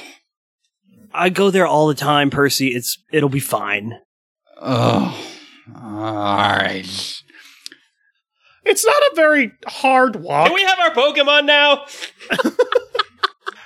I 1.13 1.29
go 1.29 1.51
there 1.51 1.67
all 1.67 1.87
the 1.87 1.93
time, 1.93 2.29
Percy. 2.29 2.69
It's 2.69 2.97
it'll 3.11 3.29
be 3.29 3.41
fine. 3.41 3.99
Oh, 4.59 5.15
all 5.75 6.55
right. 6.55 7.21
It's 8.65 8.85
not 8.85 8.95
a 9.11 9.11
very 9.15 9.51
hard 9.67 10.17
walk. 10.17 10.47
Can 10.47 10.55
we 10.55 10.63
have 10.63 10.79
our 10.79 10.91
Pokemon 10.91 11.45
now? 11.45 11.85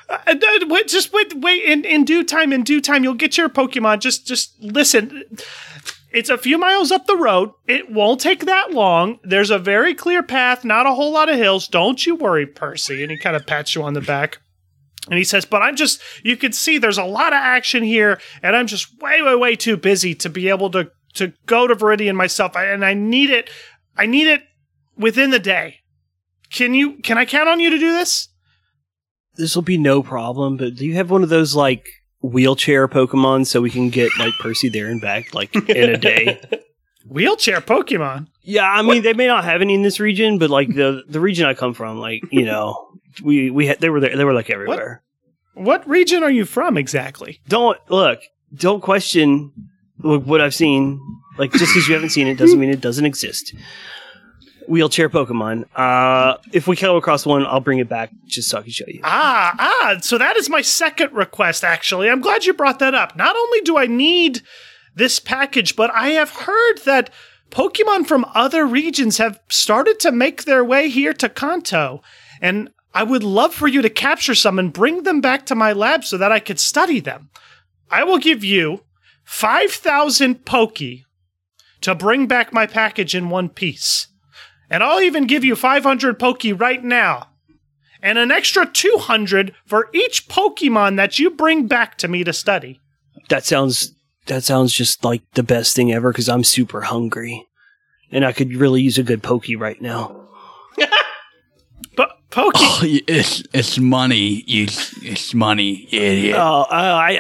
Uh, 0.10 0.36
uh, 0.42 0.84
just 0.88 1.12
wait, 1.12 1.34
wait. 1.36 1.64
In, 1.66 1.84
in 1.84 2.06
due 2.06 2.24
time, 2.24 2.54
in 2.54 2.64
due 2.64 2.80
time, 2.80 3.04
you'll 3.04 3.14
get 3.14 3.38
your 3.38 3.50
Pokemon. 3.50 4.00
Just, 4.00 4.26
just 4.26 4.54
listen. 4.62 5.24
It's 6.14 6.30
a 6.30 6.38
few 6.38 6.58
miles 6.58 6.92
up 6.92 7.06
the 7.08 7.18
road. 7.18 7.52
It 7.68 7.92
won't 7.92 8.22
take 8.22 8.46
that 8.46 8.72
long. 8.72 9.20
There's 9.24 9.50
a 9.50 9.60
very 9.60 9.94
clear 9.94 10.24
path, 10.24 10.64
not 10.64 10.86
a 10.86 10.94
whole 10.94 11.12
lot 11.12 11.28
of 11.30 11.36
hills. 11.36 11.68
Don't 11.68 12.06
you 12.06 12.16
worry, 12.16 12.46
Percy. 12.46 13.04
And 13.04 13.12
he 13.12 13.18
kind 13.18 13.36
of 13.36 13.46
pats 13.46 13.76
you 13.76 13.84
on 13.84 13.94
the 13.94 14.02
back. 14.02 14.38
And 15.10 15.18
he 15.18 15.26
says, 15.26 15.44
But 15.46 15.62
I'm 15.62 15.76
just, 15.76 16.02
you 16.24 16.38
can 16.38 16.54
see 16.54 16.78
there's 16.78 16.98
a 16.98 17.04
lot 17.04 17.34
of 17.34 17.40
action 17.40 17.84
here, 17.84 18.20
and 18.42 18.56
I'm 18.56 18.68
just 18.68 18.98
way, 19.02 19.22
way, 19.22 19.36
way 19.36 19.56
too 19.58 19.76
busy 19.76 20.16
to 20.16 20.30
be 20.30 20.48
able 20.48 20.70
to, 20.72 20.90
to 21.16 21.34
go 21.46 21.68
to 21.68 21.76
Viridian 21.76 22.16
myself. 22.16 22.56
I- 22.56 22.68
And 22.68 22.86
I 22.86 22.94
need 22.94 23.30
it, 23.30 23.50
I 23.98 24.06
need 24.06 24.28
it 24.28 24.44
within 24.98 25.30
the 25.30 25.40
day. 25.40 25.80
Can 26.52 26.74
you, 26.74 26.94
can 27.02 27.18
I 27.18 27.26
count 27.26 27.50
on 27.50 27.60
you 27.60 27.70
to 27.70 27.78
do 27.78 27.92
this? 27.92 28.30
This 29.36 29.56
will 29.56 29.64
be 29.64 29.78
no 29.78 30.02
problem. 30.02 30.58
But 30.58 30.76
do 30.76 30.86
you 30.86 30.96
have 30.96 31.12
one 31.12 31.24
of 31.24 31.30
those 31.30 31.56
like 31.56 31.88
wheelchair 32.22 32.88
Pokemon 32.88 33.46
so 33.46 33.62
we 33.62 33.70
can 33.70 33.90
get 33.90 34.12
like 34.18 34.34
Percy 34.40 34.70
there 34.70 34.88
and 34.88 35.02
back 35.02 35.34
like 35.34 35.56
in 35.70 35.90
a 35.90 35.98
day? 35.98 36.42
Wheelchair 37.10 37.62
Pokemon. 37.62 38.28
Yeah, 38.42 38.70
I 38.70 38.82
mean 38.82 39.02
they 39.02 39.14
may 39.14 39.28
not 39.28 39.46
have 39.46 39.62
any 39.62 39.74
in 39.74 39.82
this 39.82 40.00
region, 40.00 40.40
but 40.40 40.50
like 40.50 40.68
the 40.68 41.04
the 41.08 41.22
region 41.22 41.46
I 41.46 41.54
come 41.54 41.74
from, 41.74 42.00
like 42.00 42.22
you 42.32 42.44
know, 42.44 42.90
we 43.24 43.50
we 43.50 43.68
had, 43.68 43.80
they 43.80 43.90
were 43.90 44.00
there, 44.00 44.16
they 44.16 44.26
were 44.26 44.34
like 44.34 44.50
everywhere. 44.50 45.04
What 45.54 45.88
region 45.88 46.22
are 46.24 46.30
you 46.30 46.46
from 46.46 46.78
exactly? 46.78 47.40
Don't 47.48 47.78
look, 47.90 48.20
don't 48.54 48.82
question 48.82 49.54
look, 50.00 50.26
what 50.26 50.42
I've 50.42 50.54
seen. 50.54 51.00
Like 51.38 51.52
just 51.52 51.74
because 51.74 51.88
you 51.88 51.94
haven't 51.94 52.10
seen 52.10 52.28
it 52.28 52.38
doesn't 52.38 52.60
mean 52.60 52.70
it 52.70 52.82
doesn't 52.82 53.06
exist. 53.06 53.54
Wheelchair 54.68 55.10
Pokemon. 55.10 55.66
Uh, 55.76 56.38
if 56.52 56.68
we 56.68 56.76
come 56.76 56.96
across 56.96 57.26
one, 57.26 57.46
I'll 57.46 57.60
bring 57.60 57.80
it 57.80 57.90
back 57.90 58.12
just 58.26 58.50
so 58.50 58.60
I 58.60 58.62
can 58.64 58.72
show 58.72 58.86
you. 58.88 59.00
Ah, 59.04 59.56
ah, 59.58 59.98
so 60.02 60.18
that 60.18 60.38
is 60.38 60.50
my 60.50 60.62
second 60.62 61.14
request, 61.14 61.64
actually. 61.64 62.10
I'm 62.10 62.22
glad 62.22 62.46
you 62.46 62.54
brought 62.54 62.80
that 62.80 62.94
up. 62.94 63.16
Not 63.16 63.36
only 63.36 63.62
do 63.62 63.78
I 63.78 63.86
need 63.86 64.42
this 64.96 65.20
package, 65.20 65.76
but 65.76 65.92
I 65.94 66.10
have 66.10 66.32
heard 66.32 66.80
that 66.86 67.10
Pokemon 67.50 68.08
from 68.08 68.26
other 68.34 68.66
regions 68.66 69.18
have 69.18 69.40
started 69.50 70.00
to 70.02 70.12
make 70.12 70.44
their 70.44 70.64
way 70.64 70.90
here 70.90 71.14
to 71.14 71.30
Kanto. 71.30 72.02
And 72.42 72.70
I 72.94 73.04
would 73.04 73.24
love 73.24 73.54
for 73.54 73.68
you 73.68 73.82
to 73.82 73.90
capture 73.90 74.36
some 74.36 74.60
and 74.60 74.74
bring 74.74 75.04
them 75.04 75.22
back 75.22 75.46
to 75.46 75.56
my 75.56 75.72
lab 75.72 76.04
so 76.04 76.18
that 76.18 76.32
I 76.32 76.40
could 76.40 76.60
study 76.60 77.00
them. 77.00 77.30
I 77.90 78.04
will 78.04 78.18
give 78.18 78.44
you 78.44 78.84
5,000 79.24 80.46
Poke 80.46 80.80
to 81.82 81.96
bring 81.96 82.28
back 82.28 82.52
my 82.52 82.66
package 82.66 83.16
in 83.16 83.30
one 83.30 83.50
piece. 83.50 84.08
And 84.70 84.84
I'll 84.84 85.02
even 85.02 85.28
give 85.28 85.44
you 85.44 85.56
500 85.56 86.20
Poke 86.20 86.44
right 86.56 86.84
now 86.84 87.28
and 88.02 88.18
an 88.18 88.32
extra 88.32 88.66
200 88.66 89.54
for 89.66 89.90
each 89.94 90.28
Pokemon 90.28 90.98
that 90.98 91.20
you 91.20 91.30
bring 91.30 91.68
back 91.68 91.98
to 92.00 92.08
me 92.08 92.24
to 92.24 92.34
study. 92.34 92.80
That 93.30 93.46
sounds 93.46 93.94
that 94.28 94.44
sounds 94.44 94.74
just 94.74 95.04
like 95.04 95.22
the 95.34 95.44
best 95.44 95.76
thing 95.76 95.92
ever 95.92 96.12
because 96.12 96.30
I'm 96.30 96.44
super 96.44 96.82
hungry, 96.82 97.48
and 98.12 98.26
I 98.26 98.34
could 98.34 98.54
really 98.54 98.82
use 98.82 98.98
a 98.98 99.04
good 99.04 99.24
Pokey 99.24 99.56
right 99.56 99.82
now. 99.82 100.28
But 101.96 102.12
Poke, 102.30 102.54
Oh, 102.56 102.82
it's 102.84 103.42
it's 103.54 103.80
money. 103.80 104.44
You, 104.46 104.66
it's 105.02 105.34
money, 105.34 105.88
idiot. 105.92 106.36
Oh, 106.38 106.62
uh, 106.62 106.66
I 106.70 107.20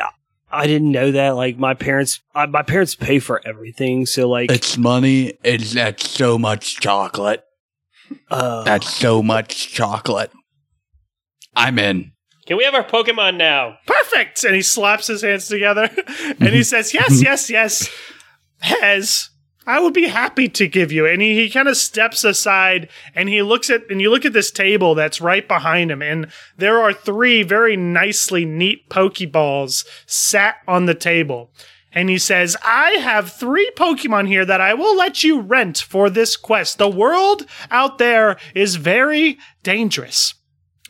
I 0.49 0.65
didn't 0.67 0.91
know 0.91 1.11
that. 1.11 1.31
Like 1.35 1.57
my 1.57 1.73
parents, 1.73 2.21
uh, 2.33 2.47
my 2.47 2.61
parents 2.63 2.95
pay 2.95 3.19
for 3.19 3.41
everything, 3.45 4.05
so 4.05 4.29
like 4.29 4.49
It's 4.51 4.77
money. 4.77 5.37
It's 5.43 5.73
that's 5.73 6.09
so 6.09 6.37
much 6.37 6.79
chocolate. 6.79 7.43
uh, 8.31 8.63
That's 8.63 8.91
so 8.93 9.21
much 9.21 9.73
chocolate. 9.73 10.31
I'm 11.55 11.77
in. 11.79 12.11
Can 12.45 12.55
we 12.57 12.63
have 12.63 12.75
our 12.75 12.83
Pokemon 12.85 13.35
now? 13.35 13.77
perfect! 13.85 14.43
And 14.45 14.55
he 14.55 14.61
slaps 14.61 15.07
his 15.07 15.21
hands 15.21 15.47
together 15.49 15.89
and 16.39 16.49
he 16.49 16.63
says, 16.71 16.93
Yes, 16.93 17.21
yes, 17.21 17.49
yes. 17.49 17.89
Hez, 18.61 19.29
I 19.67 19.81
would 19.81 19.93
be 19.93 20.07
happy 20.07 20.47
to 20.47 20.67
give 20.67 20.93
you. 20.93 21.05
And 21.05 21.21
he, 21.21 21.35
he 21.35 21.49
kind 21.49 21.67
of 21.67 21.75
steps 21.75 22.23
aside 22.23 22.87
and 23.13 23.27
he 23.27 23.41
looks 23.41 23.69
at, 23.69 23.83
and 23.91 24.01
you 24.01 24.09
look 24.09 24.23
at 24.23 24.31
this 24.31 24.49
table 24.49 24.95
that's 24.95 25.19
right 25.19 25.45
behind 25.45 25.91
him, 25.91 26.01
and 26.01 26.31
there 26.55 26.79
are 26.79 26.93
three 26.93 27.43
very 27.43 27.75
nicely 27.75 28.45
neat 28.45 28.89
Pokeballs 28.89 29.85
sat 30.05 30.55
on 30.67 30.85
the 30.85 30.95
table. 30.95 31.51
And 31.91 32.09
he 32.09 32.17
says, 32.17 32.55
I 32.63 32.91
have 32.91 33.31
three 33.31 33.71
Pokemon 33.75 34.27
here 34.27 34.45
that 34.45 34.61
I 34.61 34.73
will 34.73 34.95
let 34.95 35.23
you 35.23 35.41
rent 35.41 35.79
for 35.79 36.09
this 36.09 36.37
quest. 36.37 36.77
The 36.77 36.89
world 36.89 37.45
out 37.71 37.97
there 37.97 38.37
is 38.55 38.75
very 38.75 39.37
dangerous. 39.63 40.35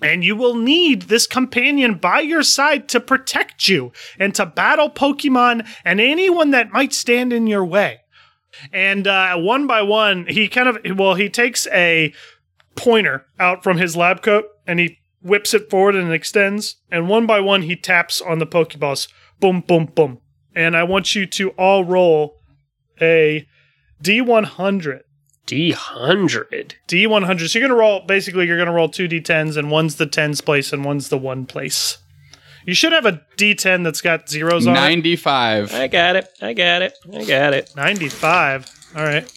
And 0.01 0.23
you 0.23 0.35
will 0.35 0.55
need 0.55 1.03
this 1.03 1.25
companion 1.25 1.95
by 1.95 2.19
your 2.19 2.43
side 2.43 2.87
to 2.89 2.99
protect 2.99 3.67
you 3.67 3.91
and 4.19 4.35
to 4.35 4.45
battle 4.45 4.91
Pokemon 4.91 5.67
and 5.83 5.99
anyone 5.99 6.51
that 6.51 6.71
might 6.71 6.93
stand 6.93 7.33
in 7.33 7.47
your 7.47 7.65
way. 7.65 8.01
And 8.71 9.07
uh, 9.07 9.37
one 9.37 9.67
by 9.67 9.81
one, 9.81 10.25
he 10.27 10.47
kind 10.47 10.69
of, 10.69 10.97
well, 10.97 11.15
he 11.15 11.29
takes 11.29 11.67
a 11.67 12.13
pointer 12.75 13.25
out 13.39 13.63
from 13.63 13.77
his 13.77 13.95
lab 13.95 14.21
coat 14.21 14.45
and 14.65 14.79
he 14.79 14.99
whips 15.21 15.53
it 15.53 15.69
forward 15.69 15.95
and 15.95 16.13
extends. 16.13 16.77
And 16.91 17.09
one 17.09 17.25
by 17.25 17.39
one, 17.39 17.63
he 17.63 17.75
taps 17.75 18.21
on 18.21 18.39
the 18.39 18.47
Pokeballs. 18.47 19.07
Boom, 19.39 19.61
boom, 19.61 19.85
boom. 19.85 20.19
And 20.55 20.75
I 20.75 20.83
want 20.83 21.15
you 21.15 21.25
to 21.25 21.49
all 21.51 21.83
roll 21.83 22.37
a 23.01 23.47
D100. 24.03 25.01
D 25.45 25.71
hundred. 25.71 26.75
D100. 26.89 27.49
So 27.49 27.59
you're 27.59 27.69
going 27.69 27.77
to 27.77 27.79
roll, 27.79 28.01
basically, 28.05 28.45
you're 28.47 28.57
going 28.57 28.67
to 28.67 28.73
roll 28.73 28.89
two 28.89 29.07
D10s, 29.07 29.55
and 29.55 29.71
one's 29.71 29.95
the 29.95 30.05
tens 30.05 30.41
place 30.41 30.73
and 30.73 30.83
one's 30.83 31.07
the 31.07 31.17
one 31.17 31.45
place. 31.45 31.99
You 32.67 32.73
should 32.73 32.91
have 32.91 33.05
a 33.05 33.21
D10 33.37 33.83
that's 33.85 34.01
got 34.01 34.29
zeros 34.29 34.67
on 34.67 34.75
it. 34.75 34.79
95. 34.79 35.73
I 35.73 35.87
got 35.87 36.17
it. 36.17 36.27
I 36.41 36.51
got 36.53 36.81
it. 36.81 36.93
I 37.13 37.23
got 37.23 37.53
it. 37.53 37.71
95. 37.77 38.91
All 38.95 39.03
right. 39.03 39.31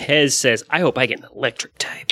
Hez 0.00 0.36
says, 0.36 0.64
"I 0.68 0.80
hope 0.80 0.98
I 0.98 1.06
get 1.06 1.20
an 1.20 1.26
electric 1.34 1.78
type." 1.78 2.10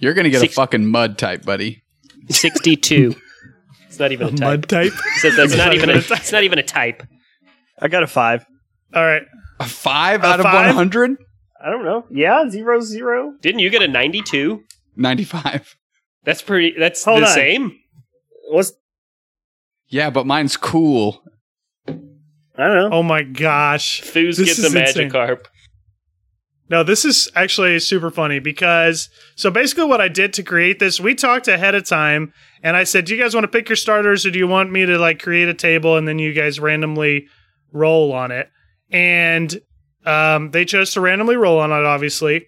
You're 0.00 0.14
going 0.14 0.24
to 0.24 0.30
get 0.30 0.40
Six- 0.40 0.54
a 0.54 0.56
fucking 0.56 0.86
mud 0.86 1.16
type, 1.18 1.44
buddy. 1.44 1.82
Sixty-two. 2.28 3.14
It's 3.86 3.98
not 3.98 4.12
even 4.12 4.26
a, 4.28 4.30
type. 4.30 4.40
Mud 4.40 4.68
type. 4.68 4.92
It 4.92 5.20
says 5.20 5.36
that's 5.36 5.56
not 5.56 5.74
even 5.74 5.88
a. 5.90 5.94
It's 6.10 6.32
not 6.32 6.42
even 6.44 6.58
a 6.58 6.62
type. 6.62 7.02
I 7.80 7.88
got 7.88 8.02
a 8.02 8.06
five. 8.06 8.44
All 8.94 9.04
right. 9.04 9.22
A 9.60 9.64
5 9.64 10.22
A 10.22 10.26
out 10.26 10.40
of 10.40 10.44
five? 10.44 10.66
100? 10.66 11.16
I 11.64 11.70
don't 11.70 11.84
know. 11.84 12.04
Yeah, 12.10 12.48
zero 12.48 12.80
zero. 12.80 13.32
Didn't 13.40 13.58
you 13.60 13.70
get 13.70 13.82
a 13.82 13.88
ninety-two? 13.88 14.62
95. 14.96 15.76
That's 16.24 16.42
pretty. 16.42 16.74
That's 16.78 17.04
Hold 17.04 17.22
the 17.22 17.26
on. 17.26 17.32
same. 17.34 17.78
What's 18.48 18.72
Yeah, 19.88 20.10
but 20.10 20.26
mine's 20.26 20.56
cool. 20.56 21.22
I 21.86 21.92
don't 22.66 22.90
know. 22.90 22.90
Oh 22.92 23.02
my 23.02 23.22
gosh. 23.22 24.02
Foos 24.02 24.36
This 24.36 24.48
gets 24.48 24.58
is 24.58 24.74
a 24.74 24.78
insane. 24.78 25.10
Magikarp. 25.10 25.46
No, 26.70 26.82
this 26.82 27.04
is 27.04 27.30
actually 27.34 27.78
super 27.78 28.10
funny 28.10 28.40
because 28.40 29.08
so 29.36 29.50
basically 29.50 29.84
what 29.84 30.00
I 30.02 30.08
did 30.08 30.34
to 30.34 30.42
create 30.42 30.78
this, 30.78 31.00
we 31.00 31.14
talked 31.14 31.48
ahead 31.48 31.74
of 31.74 31.86
time 31.86 32.32
and 32.62 32.76
I 32.76 32.84
said, 32.84 33.06
Do 33.06 33.14
you 33.14 33.22
guys 33.22 33.34
want 33.34 33.44
to 33.44 33.48
pick 33.48 33.68
your 33.68 33.76
starters 33.76 34.26
or 34.26 34.30
do 34.30 34.38
you 34.38 34.46
want 34.46 34.70
me 34.70 34.84
to 34.84 34.98
like 34.98 35.22
create 35.22 35.48
a 35.48 35.54
table 35.54 35.96
and 35.96 36.06
then 36.06 36.18
you 36.18 36.34
guys 36.34 36.60
randomly 36.60 37.26
roll 37.72 38.12
on 38.12 38.30
it? 38.30 38.50
And 38.90 39.58
um, 40.04 40.50
they 40.50 40.64
chose 40.64 40.92
to 40.92 41.00
randomly 41.00 41.36
roll 41.36 41.58
on 41.58 41.70
it, 41.70 41.84
obviously. 41.84 42.46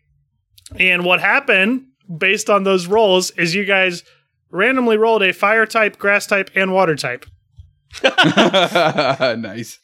And 0.79 1.05
what 1.05 1.21
happened 1.21 1.87
based 2.19 2.51
on 2.51 2.65
those 2.65 2.87
rolls 2.87 3.31
is 3.33 3.55
you 3.55 3.65
guys 3.65 4.03
randomly 4.51 4.97
rolled 4.97 5.23
a 5.23 5.33
fire 5.33 5.67
type, 5.67 5.99
grass 5.99 6.27
type, 6.27 6.51
and 6.55 6.73
water 6.73 6.97
type. 6.97 7.27
nice. 8.03 9.79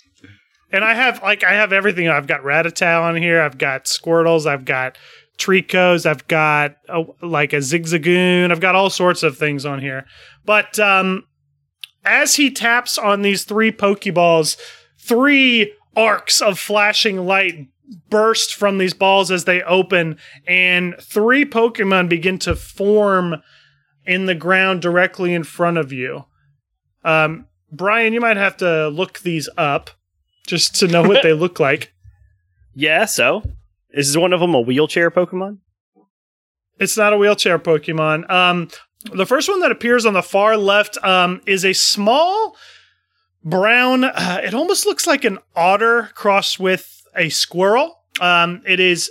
And 0.73 0.85
I 0.85 0.95
have 0.95 1.23
like 1.23 1.45
I 1.45 1.55
have 1.55 1.73
everything. 1.73 2.09
I've 2.09 2.27
got 2.27 2.43
Rattata 2.43 3.03
on 3.03 3.17
here. 3.17 3.41
I've 3.41 3.59
got 3.59 3.85
Squirtles. 3.85 4.47
I've 4.47 4.65
got 4.65 4.99
Treeckos. 5.39 6.07
I've 6.07 6.27
got 6.29 6.77
a, 6.89 7.05
like 7.23 7.53
a 7.53 7.59
Zigzagoon. 7.59 8.51
I've 8.51 8.61
got 8.61 8.75
all 8.75 8.91
sorts 8.91 9.23
of 9.23 9.37
things 9.37 9.65
on 9.65 9.81
here. 9.81 10.07
But 10.45 10.79
um, 10.79 11.25
as 12.05 12.35
he 12.35 12.51
taps 12.51 12.99
on 12.99 13.23
these 13.23 13.45
three 13.45 13.73
Pokeballs, 13.73 14.57
three 14.99 15.73
arcs 15.97 16.41
of 16.41 16.59
flashing 16.59 17.27
light 17.27 17.69
burst 18.11 18.55
from 18.55 18.79
these 18.79 18.95
balls 18.95 19.31
as 19.31 19.45
they 19.45 19.63
open, 19.63 20.19
and 20.47 20.95
three 21.01 21.45
Pokemon 21.45 22.09
begin 22.09 22.39
to 22.41 22.57
form 22.57 23.43
in 24.07 24.27
the 24.27 24.35
ground 24.35 24.83
directly 24.83 25.35
in 25.35 25.45
front 25.45 25.79
of 25.79 25.93
you. 25.93 26.25
Um, 27.05 27.47
Brian, 27.71 28.13
you 28.13 28.21
might 28.21 28.37
have 28.37 28.57
to 28.59 28.89
look 28.89 29.21
these 29.21 29.49
up 29.57 29.91
just 30.47 30.77
to 30.77 30.89
know 30.89 31.03
what 31.03 31.23
they 31.23 31.33
look 31.35 31.59
like. 31.61 31.93
Yeah, 32.75 33.07
so 33.07 33.43
is 33.91 34.17
one 34.17 34.33
of 34.33 34.41
them 34.41 34.55
a 34.55 34.61
wheelchair 34.61 35.11
Pokemon? 35.11 35.59
It's 36.79 36.97
not 36.97 37.13
a 37.13 37.17
wheelchair 37.17 37.59
Pokemon. 37.59 38.31
Um, 38.31 38.69
the 39.13 39.27
first 39.27 39.49
one 39.49 39.61
that 39.61 39.73
appears 39.73 40.05
on 40.05 40.15
the 40.15 40.23
far 40.23 40.57
left 40.57 40.99
um, 41.03 41.41
is 41.47 41.65
a 41.65 41.73
small 41.73 42.57
brown. 43.43 44.05
Uh, 44.05 44.41
it 44.45 44.53
almost 44.53 44.85
looks 44.85 45.07
like 45.07 45.25
an 45.25 45.39
otter 45.55 46.11
crossed 46.15 46.61
with 46.61 47.03
a 47.17 47.29
squirrel. 47.31 48.03
Um, 48.21 48.63
it 48.67 48.81
is 48.81 49.11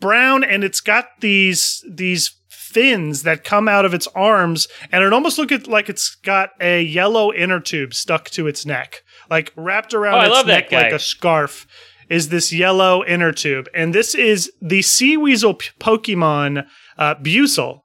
brown 0.00 0.44
and 0.44 0.64
it's 0.64 0.80
got 0.80 1.06
these 1.20 1.84
these 1.88 2.36
fins 2.74 3.22
that 3.22 3.44
come 3.44 3.68
out 3.68 3.84
of 3.84 3.94
its 3.94 4.06
arms, 4.08 4.68
and 4.92 5.02
it 5.02 5.12
almost 5.12 5.38
looks 5.38 5.66
like 5.66 5.88
it's 5.88 6.16
got 6.16 6.50
a 6.60 6.82
yellow 6.82 7.32
inner 7.32 7.60
tube 7.60 7.94
stuck 7.94 8.28
to 8.30 8.46
its 8.46 8.66
neck, 8.66 9.02
like 9.30 9.52
wrapped 9.56 9.94
around 9.94 10.14
Oh, 10.14 10.18
I 10.18 10.26
its 10.26 10.34
love 10.34 10.46
that 10.46 10.70
neck 10.70 10.82
like 10.82 10.92
a 10.92 10.98
scarf. 10.98 11.66
Is 12.10 12.28
this 12.28 12.52
yellow 12.52 13.02
inner 13.04 13.32
tube, 13.32 13.66
and 13.74 13.94
this 13.94 14.14
is 14.14 14.52
the 14.60 14.82
sea 14.82 15.16
weasel 15.16 15.54
p- 15.54 15.70
Pokemon 15.80 16.66
uh, 16.98 17.14
Buizel. 17.14 17.80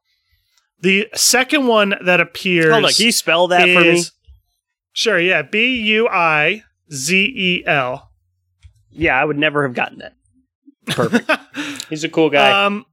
The 0.81 1.07
second 1.13 1.67
one 1.67 1.95
that 2.03 2.19
appears. 2.19 2.71
Hold 2.73 2.85
on, 2.85 2.91
can 2.91 3.05
you 3.05 3.11
spell 3.11 3.47
that 3.47 3.61
for 3.61 3.81
me? 3.81 4.03
Sure, 4.91 5.19
yeah. 5.19 5.41
B 5.43 5.75
U 5.75 6.07
I 6.09 6.63
Z 6.91 7.15
E 7.15 7.63
L. 7.65 8.09
Yeah, 8.91 9.19
I 9.19 9.23
would 9.23 9.37
never 9.37 9.63
have 9.63 9.73
gotten 9.73 9.99
that. 9.99 10.13
Perfect. 10.87 11.31
He's 11.89 12.03
a 12.03 12.09
cool 12.09 12.29
guy. 12.29 12.65
Um, 12.65 12.85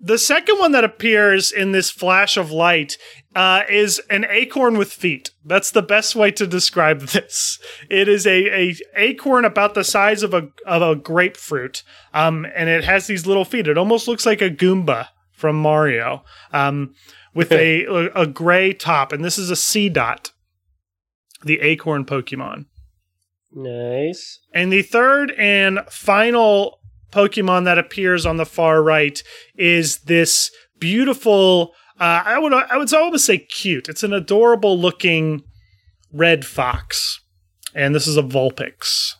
the 0.00 0.18
second 0.18 0.58
one 0.58 0.72
that 0.72 0.84
appears 0.84 1.50
in 1.50 1.72
this 1.72 1.90
flash 1.90 2.36
of 2.36 2.50
light 2.50 2.96
uh, 3.34 3.62
is 3.68 4.00
an 4.10 4.26
acorn 4.28 4.78
with 4.78 4.92
feet. 4.92 5.30
That's 5.44 5.70
the 5.70 5.82
best 5.82 6.14
way 6.14 6.30
to 6.32 6.46
describe 6.46 7.00
this. 7.08 7.58
It 7.90 8.08
is 8.08 8.26
a, 8.26 8.68
a 8.70 8.74
acorn 8.96 9.44
about 9.44 9.74
the 9.74 9.84
size 9.84 10.22
of 10.22 10.34
a 10.34 10.48
of 10.66 10.82
a 10.82 10.96
grapefruit, 10.96 11.82
um, 12.14 12.46
and 12.54 12.68
it 12.68 12.84
has 12.84 13.06
these 13.06 13.26
little 13.26 13.44
feet. 13.44 13.68
It 13.68 13.78
almost 13.78 14.08
looks 14.08 14.26
like 14.26 14.40
a 14.40 14.50
Goomba 14.50 15.08
from 15.32 15.56
Mario, 15.56 16.24
um, 16.52 16.94
with 17.34 17.52
a 17.52 17.84
a 18.14 18.26
gray 18.26 18.72
top, 18.72 19.12
and 19.12 19.24
this 19.24 19.38
is 19.38 19.50
a 19.50 19.54
Seedot, 19.54 20.32
the 21.44 21.60
acorn 21.60 22.04
Pokemon. 22.04 22.66
nice. 23.52 24.40
And 24.52 24.72
the 24.72 24.82
third 24.82 25.32
and 25.38 25.80
final 25.88 26.77
Pokemon 27.12 27.64
that 27.64 27.78
appears 27.78 28.26
on 28.26 28.36
the 28.36 28.46
far 28.46 28.82
right 28.82 29.22
is 29.56 29.98
this 30.00 30.50
beautiful. 30.78 31.74
Uh, 31.98 32.22
I 32.24 32.38
would 32.38 32.52
I 32.52 32.76
would 32.76 32.92
almost 32.92 33.26
say 33.26 33.38
cute. 33.38 33.88
It's 33.88 34.02
an 34.02 34.12
adorable 34.12 34.78
looking 34.78 35.42
red 36.12 36.44
fox, 36.44 37.20
and 37.74 37.94
this 37.94 38.06
is 38.06 38.16
a 38.16 38.22
Vulpix. 38.22 39.14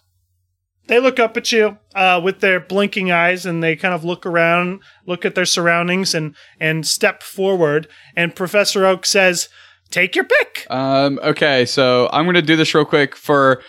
They 0.86 1.00
look 1.00 1.18
up 1.18 1.36
at 1.36 1.52
you 1.52 1.76
uh, 1.94 2.20
with 2.22 2.40
their 2.40 2.60
blinking 2.60 3.10
eyes, 3.10 3.44
and 3.44 3.62
they 3.62 3.76
kind 3.76 3.92
of 3.92 4.04
look 4.04 4.24
around, 4.24 4.80
look 5.06 5.24
at 5.26 5.34
their 5.34 5.44
surroundings, 5.44 6.14
and 6.14 6.34
and 6.58 6.86
step 6.86 7.22
forward. 7.22 7.88
And 8.16 8.34
Professor 8.34 8.86
Oak 8.86 9.04
says, 9.04 9.48
"Take 9.90 10.14
your 10.16 10.24
pick." 10.24 10.66
Um, 10.70 11.20
okay, 11.22 11.66
so 11.66 12.08
I'm 12.12 12.24
gonna 12.26 12.42
do 12.42 12.56
this 12.56 12.74
real 12.74 12.86
quick. 12.86 13.16
For 13.16 13.62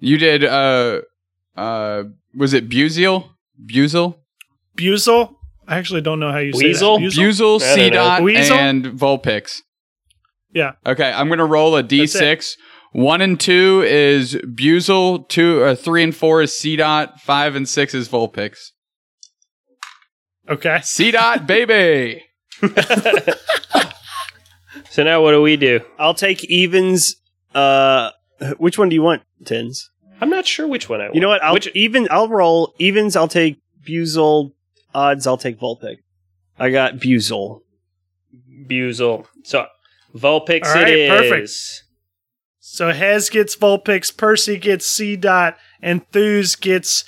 you 0.00 0.16
did 0.16 0.44
uh 0.44 1.02
uh 1.56 2.04
was 2.34 2.54
it 2.54 2.68
Buziel? 2.68 3.31
Buizel? 3.64 4.16
Buizel. 4.76 5.34
I 5.66 5.78
actually 5.78 6.00
don't 6.00 6.18
know 6.20 6.32
how 6.32 6.38
you 6.38 6.52
Weasel? 6.54 6.98
say 6.98 7.04
that. 7.06 7.12
Buizel, 7.12 7.60
C 7.60 7.90
dot, 7.90 8.20
and 8.20 8.84
Vulpix. 8.86 9.62
Yeah. 10.52 10.72
Okay, 10.84 11.10
I'm 11.10 11.28
gonna 11.28 11.46
roll 11.46 11.76
a 11.76 11.82
That's 11.82 11.92
D6. 11.94 12.56
One 12.92 13.22
and 13.22 13.40
two 13.40 13.82
is 13.86 14.34
Buizel. 14.34 15.26
Two, 15.28 15.62
uh, 15.62 15.74
three 15.74 16.02
and 16.02 16.14
four 16.14 16.42
is 16.42 16.50
Seedot. 16.52 17.20
Five 17.20 17.54
and 17.54 17.66
six 17.66 17.94
is 17.94 18.08
Vulpix. 18.08 18.72
Okay. 20.48 20.78
Seedot, 20.82 21.46
baby. 21.46 22.24
So 24.92 25.02
now 25.04 25.22
what 25.22 25.30
do 25.30 25.40
we 25.40 25.56
do? 25.56 25.80
I'll 25.98 26.12
take 26.12 26.44
evens. 26.44 27.16
Uh, 27.54 28.10
which 28.58 28.76
one 28.76 28.90
do 28.90 28.94
you 28.94 29.00
want, 29.00 29.22
Tins? 29.42 29.90
I'm 30.22 30.30
not 30.30 30.46
sure 30.46 30.68
which 30.68 30.88
one 30.88 31.00
I 31.00 31.04
want. 31.04 31.16
You 31.16 31.20
know 31.20 31.28
what? 31.28 31.42
I'll 31.42 31.54
Which, 31.54 31.68
even. 31.74 32.06
I'll 32.10 32.28
roll 32.28 32.74
evens. 32.78 33.16
I'll 33.16 33.26
take 33.26 33.60
Buizel. 33.84 34.52
Odds. 34.94 35.26
I'll 35.26 35.36
take 35.36 35.58
Vulpix. 35.58 35.96
I 36.58 36.70
got 36.70 36.94
Buizel. 36.94 37.62
Buizel. 38.66 39.26
So 39.42 39.66
Vulpix 40.14 40.64
All 40.66 40.74
right, 40.74 40.88
it 40.88 40.98
is. 40.98 41.10
perfect. 41.10 41.84
So 42.60 42.92
Hez 42.92 43.30
gets 43.30 43.56
Vulpix, 43.56 44.16
Percy 44.16 44.58
gets 44.58 44.88
Seedot, 44.88 45.56
and 45.82 46.08
Thuse 46.12 46.54
gets 46.54 47.04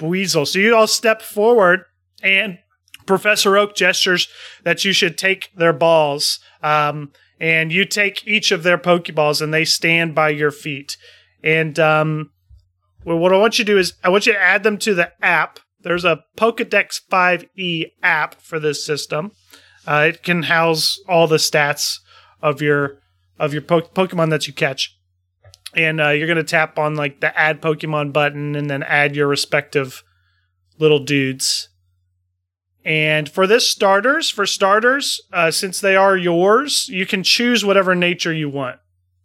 Weasel. 0.00 0.44
So 0.44 0.58
you 0.58 0.74
all 0.74 0.88
step 0.88 1.22
forward, 1.22 1.84
and 2.20 2.58
Professor 3.06 3.56
Oak 3.56 3.76
gestures 3.76 4.26
that 4.64 4.84
you 4.84 4.92
should 4.92 5.16
take 5.16 5.50
their 5.54 5.72
balls. 5.72 6.40
Um, 6.64 7.12
and 7.38 7.70
you 7.70 7.84
take 7.84 8.26
each 8.26 8.50
of 8.50 8.64
their 8.64 8.78
Pokeballs, 8.78 9.40
and 9.40 9.54
they 9.54 9.64
stand 9.64 10.16
by 10.16 10.30
your 10.30 10.50
feet. 10.50 10.96
And 11.44 11.78
um, 11.78 12.30
well, 13.06 13.18
what 13.18 13.32
I 13.32 13.38
want 13.38 13.56
you 13.56 13.64
to 13.64 13.72
do 13.72 13.78
is 13.78 13.94
I 14.02 14.08
want 14.08 14.26
you 14.26 14.32
to 14.32 14.38
add 14.38 14.64
them 14.64 14.78
to 14.78 14.92
the 14.92 15.12
app. 15.24 15.60
There's 15.80 16.04
a 16.04 16.24
Pokedex 16.36 17.00
5e 17.08 17.92
app 18.02 18.40
for 18.42 18.58
this 18.58 18.84
system. 18.84 19.30
Uh, 19.86 20.06
it 20.08 20.24
can 20.24 20.42
house 20.42 20.98
all 21.08 21.28
the 21.28 21.36
stats 21.36 22.00
of 22.42 22.60
your 22.60 22.98
of 23.38 23.52
your 23.52 23.62
po- 23.62 23.82
Pokemon 23.82 24.30
that 24.30 24.48
you 24.48 24.52
catch, 24.52 24.98
and 25.74 26.00
uh, 26.00 26.08
you're 26.08 26.26
gonna 26.26 26.42
tap 26.42 26.80
on 26.80 26.96
like 26.96 27.20
the 27.20 27.38
add 27.38 27.62
Pokemon 27.62 28.12
button 28.12 28.56
and 28.56 28.68
then 28.68 28.82
add 28.82 29.14
your 29.14 29.28
respective 29.28 30.02
little 30.76 30.98
dudes. 30.98 31.68
And 32.84 33.28
for 33.28 33.46
this 33.46 33.70
starters, 33.70 34.30
for 34.30 34.46
starters, 34.46 35.20
uh, 35.32 35.52
since 35.52 35.80
they 35.80 35.94
are 35.94 36.16
yours, 36.16 36.88
you 36.88 37.06
can 37.06 37.22
choose 37.22 37.64
whatever 37.64 37.94
nature 37.94 38.32
you 38.32 38.48
want. 38.48 38.78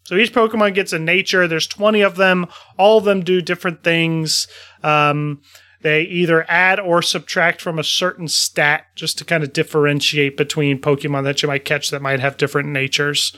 So 0.04 0.16
each 0.16 0.34
Pokemon 0.34 0.74
gets 0.74 0.94
a 0.94 1.00
nature. 1.00 1.48
There's 1.48 1.68
20 1.68 2.02
of 2.02 2.16
them. 2.16 2.48
All 2.78 2.98
of 2.98 3.06
them 3.06 3.24
do 3.24 3.42
different 3.42 3.84
things. 3.84 4.48
Um, 4.84 5.42
they 5.82 6.04
either 6.04 6.46
add 6.50 6.80
or 6.80 7.02
subtract 7.02 7.62
from 7.62 7.80
a 7.80 7.84
certain 7.84 8.28
stat 8.28 8.86
just 8.96 9.18
to 9.18 9.26
kind 9.26 9.44
of 9.44 9.54
differentiate 9.54 10.38
between 10.38 10.80
Pokemon 10.80 11.24
that 11.24 11.42
you 11.42 11.48
might 11.48 11.66
catch 11.66 11.90
that 11.90 12.02
might 12.02 12.20
have 12.20 12.38
different 12.38 12.70
natures. 12.70 13.36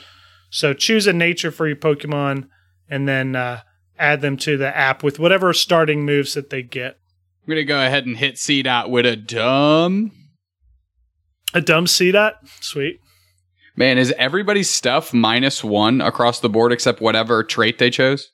So 0.50 0.72
choose 0.74 1.06
a 1.06 1.12
nature 1.12 1.50
for 1.50 1.66
your 1.66 1.76
Pokemon 1.76 2.48
and 2.88 3.08
then 3.08 3.34
uh, 3.34 3.60
add 3.98 4.20
them 4.20 4.36
to 4.38 4.56
the 4.56 4.76
app 4.76 5.02
with 5.02 5.18
whatever 5.18 5.52
starting 5.52 6.04
moves 6.04 6.34
that 6.34 6.50
they 6.50 6.62
get. 6.62 6.98
I'm 7.42 7.50
gonna 7.50 7.64
go 7.64 7.84
ahead 7.84 8.06
and 8.06 8.16
hit 8.16 8.36
Seedot 8.36 8.88
with 8.88 9.06
a 9.06 9.16
dumb. 9.16 10.12
A 11.52 11.60
dumb 11.60 11.86
Seedot? 11.86 12.34
Sweet. 12.60 13.00
Man, 13.76 13.98
is 13.98 14.12
everybody's 14.16 14.70
stuff 14.70 15.12
minus 15.12 15.64
one 15.64 16.00
across 16.00 16.40
the 16.40 16.48
board 16.48 16.72
except 16.72 17.00
whatever 17.00 17.42
trait 17.42 17.78
they 17.78 17.90
chose 17.90 18.30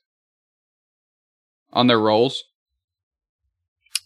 on 1.73 1.87
their 1.87 1.99
rolls? 1.99 2.45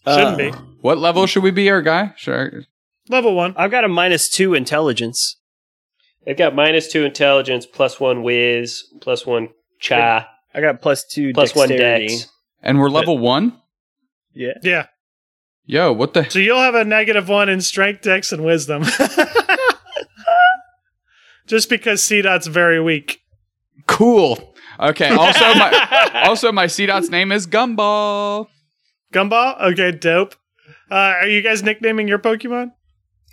Shouldn't 0.07 0.35
uh, 0.35 0.37
be. 0.37 0.51
What 0.81 0.97
level 0.97 1.25
should 1.25 1.43
we 1.43 1.51
be, 1.51 1.69
our 1.69 1.81
guy? 1.81 2.13
Sure. 2.15 2.63
Level 3.09 3.35
one. 3.35 3.53
I've 3.57 3.71
got 3.71 3.83
a 3.83 3.89
minus 3.89 4.29
two 4.29 4.53
intelligence. 4.53 5.37
They've 6.25 6.37
got 6.37 6.55
minus 6.55 6.91
two 6.91 7.03
intelligence, 7.03 7.65
plus 7.65 7.99
one 7.99 8.23
whiz, 8.23 8.83
plus 9.01 9.25
one 9.25 9.49
cha, 9.79 10.27
I 10.53 10.61
got 10.61 10.81
plus 10.81 11.05
two 11.05 11.33
plus 11.33 11.53
one 11.53 11.69
dexterity. 11.69 12.07
dex. 12.07 12.29
And 12.63 12.79
we're 12.79 12.89
level 12.89 13.17
one. 13.17 13.61
Yeah. 14.33 14.53
Yeah. 14.63 14.87
Yo, 15.65 15.91
what 15.91 16.13
the? 16.13 16.29
So 16.29 16.39
you'll 16.39 16.59
have 16.59 16.75
a 16.75 16.85
negative 16.85 17.27
one 17.27 17.49
in 17.49 17.61
strength, 17.61 18.01
dex, 18.03 18.31
and 18.31 18.43
wisdom. 18.45 18.83
Just 21.47 21.69
because 21.69 22.01
Seedot's 22.01 22.47
very 22.47 22.81
weak. 22.81 23.21
Cool. 23.87 24.55
Okay. 24.79 25.09
Also, 25.15 25.53
my 25.55 26.21
also 26.25 26.51
my 26.51 26.65
Seedot's 26.65 27.09
name 27.09 27.31
is 27.31 27.47
Gumball. 27.47 28.47
Gumball? 29.13 29.61
Okay, 29.71 29.91
dope. 29.91 30.35
Uh, 30.91 30.95
are 31.21 31.27
you 31.27 31.41
guys 31.41 31.63
nicknaming 31.63 32.07
your 32.07 32.19
Pokemon? 32.19 32.71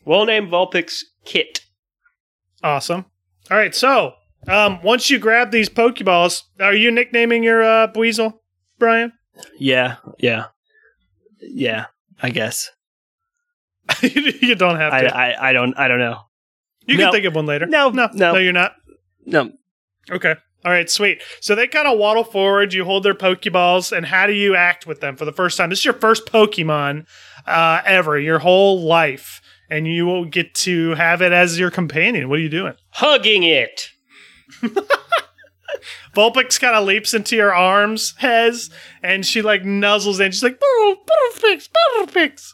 We'll 0.04 0.24
name 0.26 0.48
Vulpix 0.48 1.00
Kit. 1.24 1.60
Awesome. 2.62 3.06
All 3.50 3.56
right, 3.56 3.74
so 3.74 4.14
Um, 4.48 4.80
once 4.82 5.08
you 5.10 5.18
grab 5.18 5.50
these 5.52 5.68
Pokeballs, 5.68 6.42
are 6.60 6.74
you 6.74 6.90
nicknaming 6.90 7.42
your 7.44 7.62
uh, 7.62 7.86
Buizel, 7.88 8.34
Brian? 8.78 9.12
Yeah, 9.58 9.96
yeah, 10.18 10.46
yeah. 11.40 11.86
I 12.22 12.30
guess. 12.30 12.70
you 14.02 14.54
don't 14.54 14.76
have 14.76 14.92
I, 14.92 15.00
to. 15.02 15.16
I, 15.16 15.50
I 15.50 15.52
don't. 15.52 15.74
I 15.78 15.88
don't 15.88 15.98
know. 15.98 16.18
You 16.86 16.96
no. 16.96 17.04
can 17.04 17.12
think 17.12 17.26
of 17.26 17.34
one 17.34 17.46
later. 17.46 17.66
No, 17.66 17.90
no, 17.90 18.08
no. 18.12 18.32
no. 18.32 18.38
You're 18.38 18.52
not. 18.52 18.72
No. 19.24 19.52
Okay. 20.10 20.34
All 20.64 20.70
right, 20.70 20.88
sweet. 20.88 21.22
So 21.40 21.54
they 21.54 21.66
kind 21.66 21.88
of 21.88 21.98
waddle 21.98 22.22
forward. 22.22 22.72
You 22.72 22.84
hold 22.84 23.02
their 23.02 23.14
Pokeballs, 23.14 23.96
and 23.96 24.06
how 24.06 24.26
do 24.26 24.32
you 24.32 24.54
act 24.54 24.86
with 24.86 25.00
them 25.00 25.16
for 25.16 25.24
the 25.24 25.32
first 25.32 25.56
time? 25.58 25.70
This 25.70 25.80
is 25.80 25.84
your 25.84 25.94
first 25.94 26.26
Pokemon 26.26 27.06
uh, 27.46 27.82
ever, 27.84 28.18
your 28.18 28.38
whole 28.38 28.80
life, 28.80 29.40
and 29.68 29.88
you 29.88 30.06
will 30.06 30.24
get 30.24 30.54
to 30.54 30.94
have 30.94 31.20
it 31.20 31.32
as 31.32 31.58
your 31.58 31.70
companion. 31.70 32.28
What 32.28 32.38
are 32.38 32.42
you 32.42 32.48
doing? 32.48 32.74
Hugging 32.90 33.42
it. 33.42 33.88
Vulpix 36.14 36.60
kind 36.60 36.76
of 36.76 36.84
leaps 36.84 37.12
into 37.14 37.34
your 37.34 37.54
arms, 37.54 38.14
Hez, 38.18 38.70
and 39.02 39.26
she 39.26 39.42
like 39.42 39.62
nuzzles 39.62 40.24
in. 40.24 40.30
She's 40.30 40.42
like, 40.42 40.60
"Butterfix, 40.60 40.98
Butterfix, 41.06 41.68
Butterfix." 41.70 42.52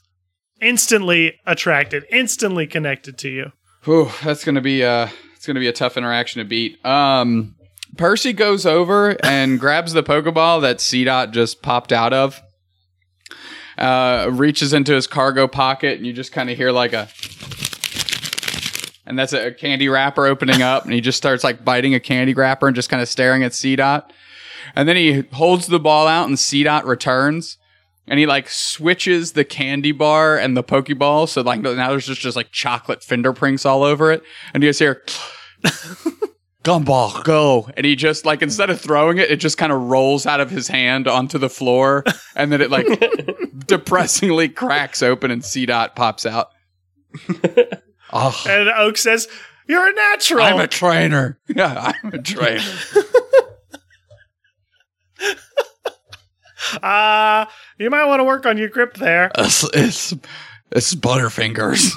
Instantly 0.61 1.39
attracted, 1.47 2.05
instantly 2.11 2.67
connected 2.67 3.19
to 3.19 3.29
you. 3.29 3.53
Whew, 3.89 4.11
that's 4.23 4.45
gonna 4.45 4.61
be 4.61 4.85
uh 4.85 5.09
it's 5.35 5.47
gonna 5.47 5.61
be 5.61 5.67
a 5.67 5.73
tough 5.73 5.97
interaction 5.97 6.41
to 6.41 6.45
beat. 6.45 6.85
Um 6.85 7.55
Percy 7.97 8.35
goes 8.35 8.67
over 8.67 9.17
and 9.25 9.59
grabs 9.61 9.95
the 9.95 10.03
Pokeball 10.03 10.61
that 10.61 10.77
Seedot 10.77 11.31
just 11.31 11.63
popped 11.63 11.91
out 11.91 12.13
of. 12.13 12.43
Uh 13.79 14.29
reaches 14.31 14.75
into 14.75 14.93
his 14.93 15.07
cargo 15.07 15.49
pocket 15.49 15.97
and 15.97 16.07
you 16.07 16.13
just 16.13 16.33
kind 16.33 16.51
of 16.51 16.59
hear 16.59 16.71
like 16.71 16.93
a 16.93 17.09
and 19.07 19.19
that's 19.19 19.33
a 19.33 19.53
candy 19.53 19.89
wrapper 19.89 20.27
opening 20.27 20.61
up 20.61 20.85
and 20.85 20.93
he 20.93 21.01
just 21.01 21.17
starts 21.17 21.43
like 21.43 21.65
biting 21.65 21.95
a 21.95 22.01
candy 22.01 22.35
wrapper 22.35 22.67
and 22.67 22.77
just 22.77 22.91
kind 22.91 23.01
of 23.01 23.09
staring 23.09 23.43
at 23.43 23.53
Seedot. 23.53 24.05
And 24.77 24.87
then 24.87 24.97
he 24.97 25.23
holds 25.33 25.67
the 25.67 25.81
ball 25.81 26.07
out 26.07 26.29
and 26.29 26.37
Seedot 26.37 26.85
returns 26.85 27.57
and 28.11 28.19
he 28.19 28.27
like 28.27 28.49
switches 28.49 29.33
the 29.33 29.45
candy 29.45 29.93
bar 29.93 30.37
and 30.37 30.57
the 30.57 30.65
Pokeball. 30.65 31.29
So 31.29 31.43
like 31.43 31.61
now 31.61 31.91
there's 31.91 32.07
just, 32.07 32.21
just 32.21 32.37
like 32.37 32.51
chocolate 32.51 33.03
fingerprints 33.03 33.65
all 33.67 33.83
over 33.83 34.11
it. 34.13 34.23
And 34.55 34.63
you 34.63 34.69
just 34.71 34.79
hear 34.81 35.03
gumball 36.65 37.23
go. 37.25 37.69
And 37.77 37.87
he 37.87 37.97
just 37.97 38.25
like 38.27 38.43
instead 38.43 38.71
of 38.71 38.81
throwing 38.81 39.19
it, 39.19 39.31
it 39.31 39.37
just 39.37 39.59
kind 39.59 39.73
of 39.73 39.83
rolls 39.83 40.27
out 40.27 40.41
of 40.41 40.51
his 40.51 40.69
hand 40.69 41.09
onto 41.09 41.39
the 41.39 41.49
floor. 41.49 42.05
And 42.35 42.53
then 42.53 42.61
it 42.61 42.71
like 42.71 42.87
depressingly 43.67 44.49
cracks 44.49 45.03
open 45.03 45.31
and 45.31 45.43
Seedot 45.43 45.95
pops 45.95 46.27
out. 46.27 46.49
Oh, 48.11 48.43
And 48.49 48.71
Oak 48.71 48.97
says, 48.97 49.29
"You're 49.67 49.87
a 49.87 49.93
natural." 49.93 50.43
I'm 50.43 50.59
a 50.61 50.67
trainer. 50.67 51.39
Yeah, 51.55 51.93
I'm 52.03 52.15
a 52.15 52.23
trainer. 52.23 52.63
Uh, 56.83 57.47
you 57.79 57.91
might 57.91 58.05
want 58.07 58.21
to 58.21 58.25
work 58.25 58.47
on 58.47 58.59
your 58.59 58.69
grip 58.69 58.95
there. 58.95 59.31
It's 59.39 59.65
it's, 59.75 60.15
it's 60.71 60.95
Butterfingers. 60.95 61.93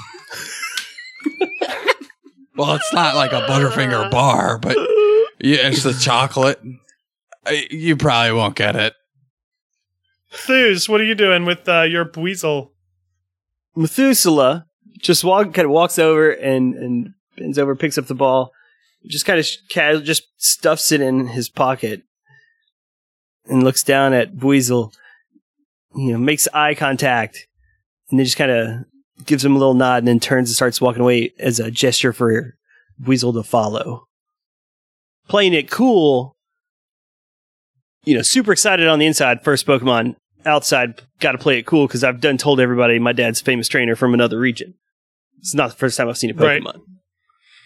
well, 2.56 2.74
it's 2.74 2.92
not 2.92 3.14
like 3.14 3.32
a 3.32 3.42
Butterfinger 3.42 4.10
bar, 4.10 4.58
but 4.58 4.76
yeah, 5.40 5.68
it's 5.68 5.82
the 5.82 5.92
chocolate. 5.94 6.60
I- 7.46 7.66
You 7.70 7.96
probably 7.96 8.32
won't 8.32 8.54
get 8.56 8.76
it. 8.76 8.94
Thuse, 10.30 10.88
what 10.88 11.00
are 11.00 11.04
you 11.04 11.14
doing 11.14 11.44
with 11.44 11.68
uh, 11.68 11.82
your 11.82 12.10
weasel? 12.16 12.72
Methuselah 13.76 14.66
just 15.00 15.24
walk, 15.24 15.52
kind 15.52 15.66
of 15.66 15.72
walks 15.72 15.98
over 15.98 16.30
and 16.30 16.74
and 16.74 17.14
bends 17.36 17.58
over, 17.58 17.74
picks 17.74 17.98
up 17.98 18.06
the 18.06 18.14
ball, 18.14 18.52
just 19.06 19.24
kind 19.26 19.38
of 19.38 19.44
sh- 19.46 19.56
ca- 19.72 20.00
just 20.00 20.22
stuffs 20.36 20.92
it 20.92 21.00
in 21.00 21.26
his 21.28 21.48
pocket, 21.48 22.02
and 23.46 23.62
looks 23.64 23.82
down 23.82 24.12
at 24.12 24.34
Buizel. 24.34 24.92
You 25.94 26.12
know, 26.12 26.18
makes 26.18 26.48
eye 26.54 26.74
contact, 26.74 27.46
and 28.10 28.18
then 28.18 28.24
just 28.24 28.38
kind 28.38 28.50
of 28.50 28.84
gives 29.26 29.44
him 29.44 29.54
a 29.54 29.58
little 29.58 29.74
nod, 29.74 29.98
and 29.98 30.08
then 30.08 30.20
turns 30.20 30.48
and 30.48 30.56
starts 30.56 30.80
walking 30.80 31.02
away 31.02 31.32
as 31.38 31.60
a 31.60 31.70
gesture 31.70 32.12
for 32.14 32.54
Buizel 33.00 33.34
to 33.34 33.42
follow. 33.42 34.06
Playing 35.28 35.52
it 35.52 35.70
cool, 35.70 36.34
you 38.04 38.14
know, 38.16 38.22
super 38.22 38.52
excited 38.52 38.88
on 38.88 38.98
the 38.98 39.06
inside. 39.06 39.44
First 39.44 39.66
Pokemon 39.66 40.16
outside, 40.46 41.00
got 41.20 41.32
to 41.32 41.38
play 41.38 41.58
it 41.58 41.66
cool 41.66 41.86
because 41.86 42.02
I've 42.02 42.20
done 42.20 42.38
told 42.38 42.58
everybody 42.58 42.98
my 42.98 43.12
dad's 43.12 43.40
a 43.40 43.44
famous 43.44 43.68
trainer 43.68 43.94
from 43.94 44.14
another 44.14 44.38
region. 44.38 44.74
It's 45.40 45.54
not 45.54 45.70
the 45.70 45.76
first 45.76 45.96
time 45.96 46.08
I've 46.08 46.18
seen 46.18 46.30
a 46.30 46.34
Right. 46.34 46.62
Pokemon. 46.62 46.80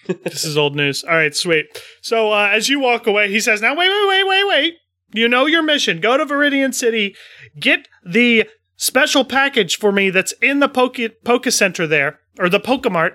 this 0.25 0.45
is 0.45 0.57
old 0.59 0.75
news. 0.77 1.05
All 1.05 1.15
right, 1.15 1.35
sweet. 1.35 1.67
So 2.03 2.33
uh, 2.33 2.49
as 2.53 2.69
you 2.69 2.81
walk 2.81 3.07
away, 3.07 3.31
he 3.31 3.41
says, 3.41 3.61
"Now 3.63 3.75
wait, 3.77 3.89
wait, 3.89 4.09
wait, 4.09 4.27
wait, 4.27 4.45
wait. 4.49 4.75
You 5.13 5.29
know 5.29 5.47
your 5.47 5.63
mission. 5.63 6.01
Go 6.01 6.17
to 6.17 6.27
Viridian 6.27 6.75
City, 6.75 7.15
get 7.59 7.89
the 8.05 8.49
special 8.77 9.25
package 9.25 9.79
for 9.79 9.93
me 9.93 10.11
that's 10.11 10.33
in 10.43 10.61
the 10.61 10.69
Poke 10.69 10.99
Poke 11.25 11.47
Center 11.47 11.87
there, 11.87 12.21
or 12.39 12.49
the 12.49 12.61
Pokemart." 12.61 13.15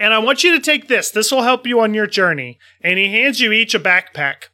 And 0.00 0.14
I 0.14 0.18
want 0.18 0.44
you 0.44 0.52
to 0.52 0.60
take 0.60 0.88
this. 0.88 1.10
This 1.10 1.32
will 1.32 1.42
help 1.42 1.66
you 1.66 1.80
on 1.80 1.94
your 1.94 2.06
journey. 2.06 2.58
And 2.80 2.98
he 2.98 3.08
hands 3.08 3.40
you 3.40 3.52
each 3.52 3.74
a 3.74 3.80
backpack. 3.80 4.44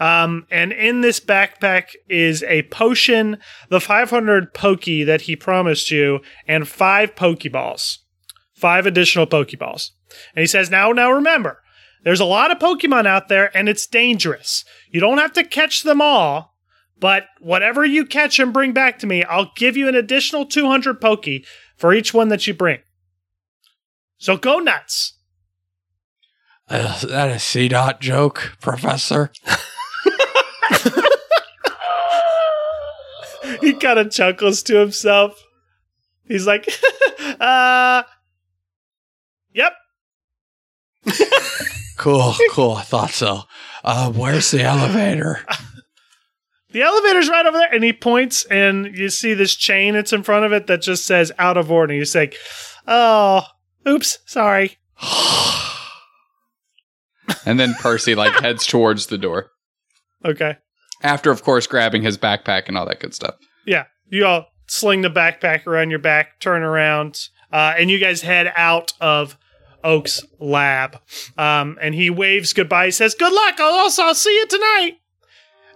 Um, 0.00 0.46
and 0.50 0.72
in 0.72 1.00
this 1.00 1.20
backpack 1.20 1.94
is 2.08 2.42
a 2.44 2.62
potion, 2.64 3.38
the 3.68 3.80
500 3.80 4.52
Poke 4.52 4.84
that 4.84 5.22
he 5.22 5.36
promised 5.36 5.90
you, 5.90 6.20
and 6.48 6.66
five 6.66 7.14
Pokeballs. 7.14 7.98
Five 8.54 8.86
additional 8.86 9.26
Pokeballs. 9.26 9.90
And 10.34 10.42
he 10.42 10.46
says, 10.46 10.70
now, 10.70 10.90
now 10.92 11.12
remember, 11.12 11.60
there's 12.04 12.20
a 12.20 12.24
lot 12.24 12.50
of 12.50 12.58
Pokemon 12.58 13.06
out 13.06 13.28
there 13.28 13.54
and 13.56 13.68
it's 13.68 13.86
dangerous. 13.86 14.64
You 14.90 15.00
don't 15.00 15.18
have 15.18 15.32
to 15.34 15.44
catch 15.44 15.82
them 15.82 16.00
all, 16.00 16.54
but 16.98 17.24
whatever 17.40 17.84
you 17.84 18.06
catch 18.06 18.38
and 18.38 18.52
bring 18.52 18.72
back 18.72 19.00
to 19.00 19.06
me, 19.06 19.24
I'll 19.24 19.50
give 19.56 19.76
you 19.76 19.88
an 19.88 19.94
additional 19.96 20.46
200 20.46 21.00
Poke 21.00 21.26
for 21.76 21.92
each 21.92 22.14
one 22.14 22.28
that 22.28 22.46
you 22.46 22.54
bring. 22.54 22.78
So 24.18 24.36
go 24.36 24.58
nuts. 24.60 25.14
Uh, 26.68 26.96
is 26.96 27.08
that 27.08 27.30
a 27.30 27.34
Seedot 27.34 28.00
joke, 28.00 28.56
Professor? 28.60 29.32
He 33.64 33.72
kind 33.72 33.98
of 33.98 34.10
chuckles 34.10 34.62
to 34.64 34.78
himself. 34.78 35.42
He's 36.26 36.46
like, 36.46 36.68
uh, 37.40 38.02
yep. 39.52 39.72
Cool, 41.96 42.34
cool. 42.50 42.72
I 42.72 42.82
thought 42.82 43.10
so. 43.10 43.42
Uh, 43.82 44.10
where's 44.10 44.50
the 44.50 44.62
elevator? 44.62 45.40
The 46.74 46.82
elevator's 46.82 47.28
right 47.28 47.46
over 47.46 47.56
there. 47.56 47.72
And 47.72 47.84
he 47.84 47.92
points, 47.92 48.44
and 48.46 48.98
you 48.98 49.08
see 49.08 49.32
this 49.32 49.54
chain 49.54 49.94
that's 49.94 50.12
in 50.12 50.24
front 50.24 50.44
of 50.44 50.52
it 50.52 50.66
that 50.66 50.82
just 50.82 51.06
says 51.06 51.30
out 51.38 51.56
of 51.56 51.70
order. 51.70 51.94
You 51.94 52.04
say, 52.04 52.32
oh, 52.86 53.42
oops, 53.88 54.18
sorry. 54.26 54.76
And 57.46 57.58
then 57.58 57.74
Percy 57.74 58.14
like 58.14 58.32
heads 58.42 58.66
towards 58.66 59.06
the 59.06 59.16
door. 59.16 59.50
Okay. 60.24 60.56
After 61.02 61.30
of 61.30 61.42
course 61.42 61.66
grabbing 61.66 62.02
his 62.02 62.18
backpack 62.18 62.68
and 62.68 62.76
all 62.76 62.86
that 62.86 63.00
good 63.00 63.14
stuff. 63.14 63.36
Yeah. 63.66 63.84
You 64.08 64.26
all 64.26 64.46
sling 64.66 65.00
the 65.02 65.10
backpack 65.10 65.66
around 65.66 65.90
your 65.90 65.98
back, 65.98 66.40
turn 66.40 66.62
around, 66.62 67.28
uh, 67.52 67.74
and 67.78 67.90
you 67.90 67.98
guys 67.98 68.20
head 68.22 68.52
out 68.56 68.92
of 69.00 69.38
Oak's 69.84 70.24
lab. 70.40 70.98
Um, 71.38 71.78
and 71.80 71.94
he 71.94 72.10
waves 72.10 72.52
goodbye. 72.52 72.86
He 72.86 72.90
says, 72.90 73.14
Good 73.14 73.32
luck. 73.32 73.60
I'll 73.60 73.74
also 73.74 74.02
I'll 74.02 74.14
see 74.14 74.34
you 74.34 74.46
tonight. 74.46 74.98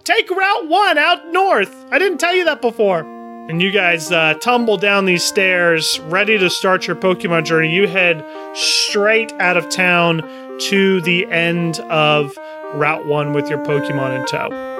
Take 0.03 0.29
Route 0.29 0.67
1 0.67 0.97
out 0.97 1.31
north. 1.31 1.85
I 1.91 1.99
didn't 1.99 2.17
tell 2.17 2.33
you 2.33 2.45
that 2.45 2.61
before. 2.61 3.01
And 3.49 3.61
you 3.61 3.71
guys 3.71 4.11
uh, 4.11 4.35
tumble 4.35 4.77
down 4.77 5.05
these 5.05 5.23
stairs, 5.23 5.99
ready 6.01 6.37
to 6.37 6.49
start 6.49 6.85
your 6.85 6.95
Pokemon 6.95 7.45
journey. 7.45 7.73
You 7.73 7.87
head 7.87 8.23
straight 8.55 9.31
out 9.33 9.57
of 9.57 9.69
town 9.69 10.21
to 10.59 11.01
the 11.01 11.25
end 11.27 11.79
of 11.81 12.37
Route 12.73 13.07
1 13.07 13.33
with 13.33 13.49
your 13.49 13.59
Pokemon 13.59 14.19
in 14.19 14.25
tow. 14.25 14.78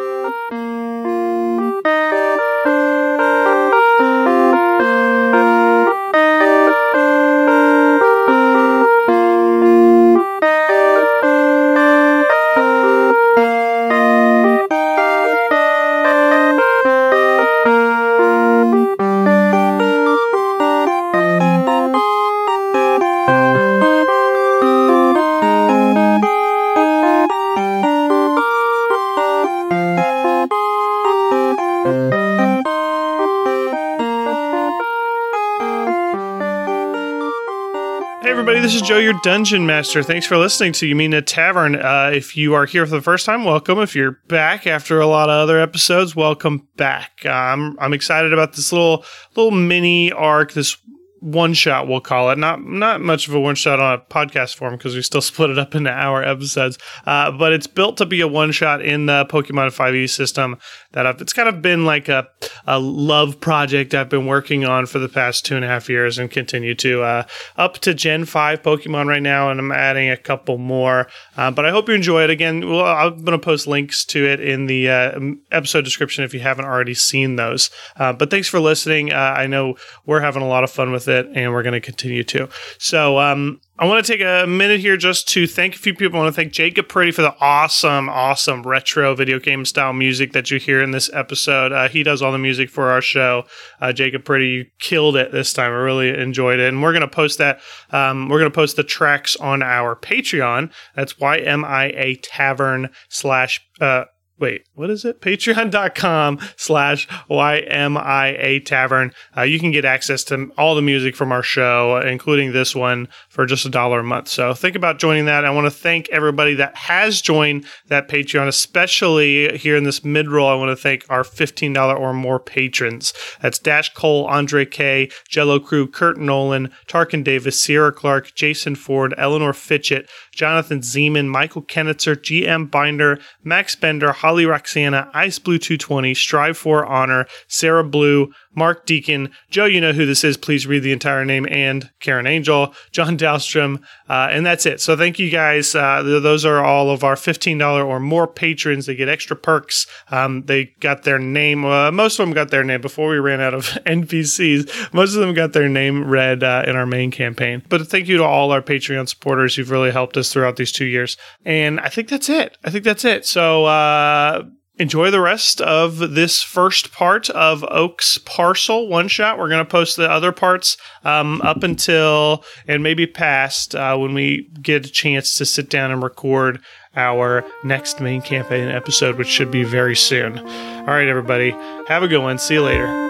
Is 38.79 38.87
Joe, 38.87 38.97
your 38.97 39.19
dungeon 39.23 39.65
master. 39.65 40.01
Thanks 40.03 40.25
for 40.25 40.37
listening 40.37 40.71
to 40.73 40.87
You 40.87 40.95
Meet 40.95 41.05
in 41.05 41.13
a 41.13 41.21
Tavern. 41.21 41.75
Uh, 41.75 42.11
if 42.13 42.37
you 42.37 42.53
are 42.53 42.65
here 42.65 42.85
for 42.85 42.95
the 42.95 43.01
first 43.01 43.25
time, 43.25 43.43
welcome. 43.43 43.77
If 43.79 43.93
you're 43.93 44.19
back 44.29 44.65
after 44.65 45.01
a 45.01 45.05
lot 45.05 45.29
of 45.29 45.33
other 45.33 45.59
episodes, 45.59 46.15
welcome 46.15 46.65
back. 46.77 47.25
I'm 47.25 47.77
I'm 47.79 47.91
excited 47.91 48.31
about 48.31 48.53
this 48.53 48.71
little 48.71 49.03
little 49.35 49.51
mini 49.51 50.13
arc, 50.13 50.53
this 50.53 50.77
one 51.19 51.53
shot 51.53 51.87
we'll 51.87 51.99
call 51.99 52.29
it. 52.31 52.37
Not 52.37 52.63
not 52.63 53.01
much 53.01 53.27
of 53.27 53.33
a 53.33 53.39
one 53.39 53.55
shot 53.55 53.79
on 53.79 53.95
a 53.95 53.97
podcast 53.97 54.55
form 54.55 54.77
because 54.77 54.95
we 54.95 55.01
still 55.01 55.21
split 55.21 55.49
it 55.49 55.59
up 55.59 55.75
into 55.75 55.91
hour 55.91 56.23
episodes. 56.23 56.77
Uh, 57.05 57.31
but 57.31 57.51
it's 57.51 57.67
built 57.67 57.97
to 57.97 58.05
be 58.05 58.21
a 58.21 58.27
one 58.27 58.51
shot 58.51 58.81
in 58.81 59.07
the 59.07 59.25
Pokemon 59.25 59.75
5e 59.75 60.09
system 60.09 60.57
that 60.91 61.05
I've, 61.05 61.21
it's 61.21 61.33
kind 61.33 61.47
of 61.47 61.61
been 61.61 61.85
like 61.85 62.09
a, 62.09 62.27
a 62.65 62.79
love 62.79 63.39
project 63.39 63.93
I've 63.93 64.09
been 64.09 64.25
working 64.25 64.65
on 64.65 64.85
for 64.85 64.99
the 64.99 65.09
past 65.09 65.45
two 65.45 65.55
and 65.55 65.63
a 65.63 65.67
half 65.67 65.87
years 65.87 66.17
and 66.17 66.31
continue 66.31 66.73
to 66.75 67.03
uh, 67.03 67.23
up 67.57 67.77
to 67.79 67.93
Gen 67.93 68.25
5 68.25 68.63
Pokemon 68.63 69.07
right 69.07 69.21
now, 69.21 69.51
and 69.51 69.59
I'm 69.59 69.71
adding 69.71 70.09
a 70.09 70.17
couple 70.17 70.57
more. 70.57 71.07
Uh, 71.37 71.51
but 71.51 71.65
I 71.65 71.71
hope 71.71 71.87
you 71.87 71.93
enjoy 71.93 72.23
it. 72.23 72.29
Again, 72.29 72.67
well, 72.67 72.85
I'm 72.85 73.23
going 73.23 73.39
to 73.39 73.43
post 73.43 73.67
links 73.67 74.03
to 74.05 74.25
it 74.25 74.39
in 74.39 74.65
the 74.65 74.89
uh, 74.89 75.19
episode 75.51 75.85
description 75.85 76.23
if 76.23 76.33
you 76.33 76.39
haven't 76.39 76.65
already 76.65 76.93
seen 76.95 77.35
those. 77.35 77.69
Uh, 77.95 78.13
but 78.13 78.31
thanks 78.31 78.47
for 78.47 78.59
listening. 78.59 79.13
Uh, 79.13 79.15
I 79.37 79.47
know 79.47 79.75
we're 80.05 80.21
having 80.21 80.41
a 80.41 80.47
lot 80.47 80.63
of 80.63 80.71
fun 80.71 80.91
with 80.91 81.07
it, 81.07 81.27
and 81.33 81.53
we're 81.53 81.63
going 81.63 81.73
to 81.73 81.81
continue 81.81 82.23
to. 82.25 82.49
So, 82.79 83.19
um, 83.19 83.61
I 83.79 83.85
want 83.85 84.05
to 84.05 84.11
take 84.11 84.19
a 84.19 84.45
minute 84.45 84.81
here 84.81 84.97
just 84.97 85.29
to 85.29 85.47
thank 85.47 85.73
a 85.73 85.77
few 85.79 85.93
people. 85.93 86.19
I 86.19 86.23
want 86.23 86.35
to 86.35 86.41
thank 86.41 86.51
Jacob 86.51 86.89
Pretty 86.89 87.11
for 87.11 87.21
the 87.21 87.33
awesome, 87.39 88.09
awesome 88.09 88.63
retro 88.63 89.15
video 89.15 89.39
game 89.39 89.63
style 89.63 89.93
music 89.93 90.33
that 90.33 90.51
you 90.51 90.59
hear 90.59 90.83
in 90.83 90.91
this 90.91 91.09
episode. 91.13 91.71
Uh, 91.71 91.87
he 91.87 92.03
does 92.03 92.21
all 92.21 92.33
the 92.33 92.37
music 92.37 92.69
for 92.69 92.89
our 92.89 93.01
show. 93.01 93.45
Uh, 93.79 93.93
Jacob 93.93 94.25
Pretty, 94.25 94.47
you 94.49 94.65
killed 94.79 95.15
it 95.15 95.31
this 95.31 95.53
time. 95.53 95.71
I 95.71 95.75
really 95.75 96.09
enjoyed 96.09 96.59
it. 96.59 96.67
And 96.67 96.83
we're 96.83 96.91
going 96.91 97.03
to 97.03 97.07
post 97.07 97.37
that. 97.37 97.61
Um, 97.91 98.27
we're 98.27 98.39
going 98.39 98.51
to 98.51 98.55
post 98.55 98.75
the 98.75 98.83
tracks 98.83 99.37
on 99.37 99.63
our 99.63 99.95
Patreon. 99.95 100.73
That's 100.95 101.13
YMIA 101.13 102.19
Tavern 102.21 102.89
slash. 103.07 103.65
Uh, 103.79 104.03
wait, 104.39 104.65
what 104.73 104.89
is 104.89 105.05
it? 105.05 105.21
Patreon.com 105.21 106.39
slash 106.55 107.07
YMIA 107.29 108.65
Tavern. 108.65 109.11
Uh, 109.35 109.41
you 109.41 109.59
can 109.59 109.71
get 109.71 109.85
access 109.85 110.23
to 110.25 110.51
all 110.57 110.75
the 110.75 110.81
music 110.81 111.15
from 111.15 111.31
our 111.31 111.43
show, 111.43 111.97
including 111.97 112.51
this 112.51 112.75
one, 112.75 113.07
for 113.27 113.45
just 113.45 113.65
a 113.65 113.69
dollar 113.69 113.99
a 113.99 114.03
month. 114.03 114.27
So 114.27 114.53
think 114.53 114.75
about 114.75 114.99
joining 114.99 115.25
that. 115.25 115.45
I 115.45 115.51
want 115.51 115.65
to 115.65 115.71
thank 115.71 116.09
everybody 116.09 116.55
that 116.55 116.75
has 116.75 117.21
joined 117.21 117.65
that 117.87 118.07
Patreon, 118.07 118.47
especially 118.47 119.57
here 119.57 119.75
in 119.75 119.83
this 119.83 120.03
mid 120.03 120.29
roll. 120.29 120.47
I 120.47 120.55
want 120.55 120.69
to 120.69 120.81
thank 120.81 121.05
our 121.09 121.23
$15 121.23 121.99
or 121.99 122.13
more 122.13 122.39
patrons. 122.39 123.13
That's 123.41 123.59
Dash 123.59 123.93
Cole, 123.93 124.25
Andre 124.25 124.65
K, 124.65 125.09
Jello 125.27 125.59
Crew, 125.59 125.87
Kurt 125.87 126.17
Nolan, 126.17 126.71
Tarkin 126.87 127.23
Davis, 127.23 127.59
Sierra 127.59 127.91
Clark, 127.91 128.33
Jason 128.35 128.75
Ford, 128.75 129.13
Eleanor 129.17 129.53
Fitchett, 129.53 130.09
Jonathan 130.31 130.79
Zeman, 130.79 131.27
Michael 131.27 131.63
Kennitzer, 131.63 132.15
GM 132.15 132.71
Binder, 132.71 133.19
Max 133.43 133.75
Bender, 133.75 134.13
Roxana, 134.37 135.09
Ice 135.13 135.39
Blue 135.39 135.57
220, 135.57 136.13
Strive 136.13 136.57
for 136.57 136.85
Honor, 136.85 137.25
Sarah 137.47 137.83
Blue, 137.83 138.31
Mark 138.55 138.85
Deacon, 138.85 139.31
Joe, 139.49 139.65
you 139.65 139.79
know 139.79 139.93
who 139.93 140.05
this 140.05 140.23
is. 140.23 140.35
Please 140.35 140.65
read 140.65 140.83
the 140.83 140.91
entire 140.91 141.23
name, 141.23 141.47
and 141.49 141.89
Karen 141.99 142.25
Angel, 142.25 142.73
John 142.91 143.17
Dahlstrom, 143.17 143.81
uh, 144.09 144.29
and 144.31 144.45
that's 144.45 144.65
it. 144.65 144.81
So 144.81 144.97
thank 144.97 145.19
you 145.19 145.29
guys. 145.29 145.75
Uh, 145.75 146.01
th- 146.03 146.23
those 146.23 146.45
are 146.45 146.63
all 146.63 146.89
of 146.89 147.03
our 147.03 147.15
$15 147.15 147.85
or 147.85 147.99
more 147.99 148.27
patrons. 148.27 148.85
They 148.87 148.95
get 148.95 149.07
extra 149.07 149.35
perks. 149.35 149.85
Um, 150.09 150.43
they 150.45 150.73
got 150.79 151.03
their 151.03 151.19
name. 151.19 151.63
Uh, 151.63 151.91
most 151.91 152.19
of 152.19 152.25
them 152.25 152.33
got 152.33 152.49
their 152.49 152.63
name 152.63 152.81
before 152.81 153.09
we 153.09 153.19
ran 153.19 153.39
out 153.39 153.53
of 153.53 153.65
NPCs. 153.85 154.93
Most 154.93 155.13
of 155.13 155.21
them 155.21 155.33
got 155.33 155.53
their 155.53 155.69
name 155.69 156.09
read 156.09 156.43
uh, 156.43 156.63
in 156.65 156.75
our 156.75 156.85
main 156.85 157.11
campaign. 157.11 157.63
But 157.69 157.87
thank 157.87 158.07
you 158.07 158.17
to 158.17 158.23
all 158.23 158.51
our 158.51 158.61
Patreon 158.61 159.07
supporters. 159.07 159.57
You've 159.57 159.71
really 159.71 159.91
helped 159.91 160.17
us 160.17 160.33
throughout 160.33 160.55
these 160.55 160.71
two 160.71 160.85
years. 160.85 161.17
And 161.45 161.79
I 161.79 161.89
think 161.89 162.09
that's 162.09 162.29
it. 162.29 162.57
I 162.63 162.71
think 162.71 162.83
that's 162.83 163.05
it. 163.05 163.25
So, 163.25 163.65
uh, 163.65 164.43
enjoy 164.79 165.11
the 165.11 165.19
rest 165.19 165.61
of 165.61 165.97
this 166.15 166.41
first 166.41 166.91
part 166.91 167.29
of 167.31 167.63
Oak's 167.65 168.17
Parcel 168.17 168.87
one 168.87 169.07
shot. 169.07 169.37
We're 169.37 169.49
going 169.49 169.63
to 169.63 169.69
post 169.69 169.97
the 169.97 170.09
other 170.09 170.31
parts 170.31 170.77
um, 171.03 171.41
up 171.41 171.63
until 171.63 172.43
and 172.67 172.81
maybe 172.81 173.05
past 173.05 173.75
uh, 173.75 173.97
when 173.97 174.13
we 174.13 174.49
get 174.61 174.85
a 174.85 174.89
chance 174.89 175.37
to 175.37 175.45
sit 175.45 175.69
down 175.69 175.91
and 175.91 176.01
record 176.01 176.61
our 176.95 177.45
next 177.63 178.01
main 178.01 178.21
campaign 178.21 178.67
episode, 178.69 179.17
which 179.17 179.27
should 179.27 179.51
be 179.51 179.63
very 179.63 179.95
soon. 179.95 180.39
All 180.39 180.85
right, 180.85 181.07
everybody, 181.07 181.51
have 181.87 182.01
a 182.01 182.07
good 182.07 182.21
one. 182.21 182.39
See 182.39 182.55
you 182.55 182.63
later. 182.63 183.08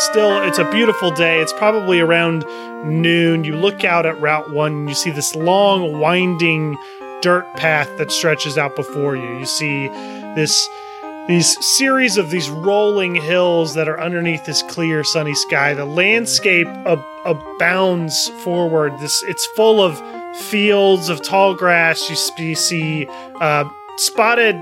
Still 0.00 0.42
it's 0.42 0.58
a 0.58 0.70
beautiful 0.70 1.10
day. 1.10 1.40
It's 1.40 1.52
probably 1.52 2.00
around 2.00 2.44
noon. 2.84 3.44
You 3.44 3.56
look 3.56 3.84
out 3.84 4.06
at 4.06 4.20
Route 4.20 4.50
1 4.50 4.72
and 4.72 4.88
you 4.88 4.94
see 4.94 5.10
this 5.10 5.34
long 5.34 6.00
winding 6.00 6.76
dirt 7.22 7.46
path 7.56 7.88
that 7.98 8.10
stretches 8.10 8.56
out 8.56 8.74
before 8.76 9.16
you. 9.16 9.38
You 9.38 9.46
see 9.46 9.88
this 10.34 10.68
these 11.28 11.64
series 11.64 12.16
of 12.16 12.30
these 12.30 12.48
rolling 12.48 13.14
hills 13.14 13.74
that 13.74 13.88
are 13.88 14.00
underneath 14.00 14.44
this 14.46 14.62
clear 14.62 15.04
sunny 15.04 15.34
sky. 15.34 15.74
The 15.74 15.84
landscape 15.84 16.66
ab- 16.66 17.04
abounds 17.24 18.28
forward. 18.42 18.98
This 18.98 19.22
it's 19.24 19.46
full 19.54 19.80
of 19.80 20.00
fields 20.36 21.08
of 21.08 21.22
tall 21.22 21.54
grass. 21.54 22.08
You, 22.08 22.54
see 22.56 23.06
uh, 23.40 23.68
spotted 23.96 24.56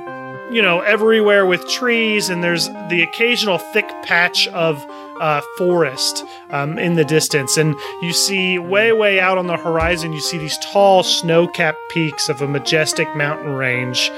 you 0.50 0.62
know, 0.62 0.80
everywhere 0.80 1.44
with 1.44 1.68
trees, 1.68 2.28
and 2.28 2.42
there's 2.42 2.68
the 2.88 3.02
occasional 3.02 3.58
thick 3.58 3.88
patch 4.02 4.48
of 4.48 4.84
uh, 5.20 5.40
forest 5.56 6.24
um, 6.50 6.78
in 6.78 6.94
the 6.94 7.04
distance. 7.04 7.56
And 7.56 7.74
you 8.02 8.12
see 8.12 8.58
way, 8.58 8.92
way 8.92 9.20
out 9.20 9.38
on 9.38 9.46
the 9.46 9.56
horizon, 9.56 10.12
you 10.12 10.20
see 10.20 10.38
these 10.38 10.58
tall 10.58 11.02
snow 11.02 11.46
capped 11.46 11.80
peaks 11.90 12.28
of 12.28 12.42
a 12.42 12.48
majestic 12.48 13.14
mountain 13.16 13.54
range. 13.54 14.10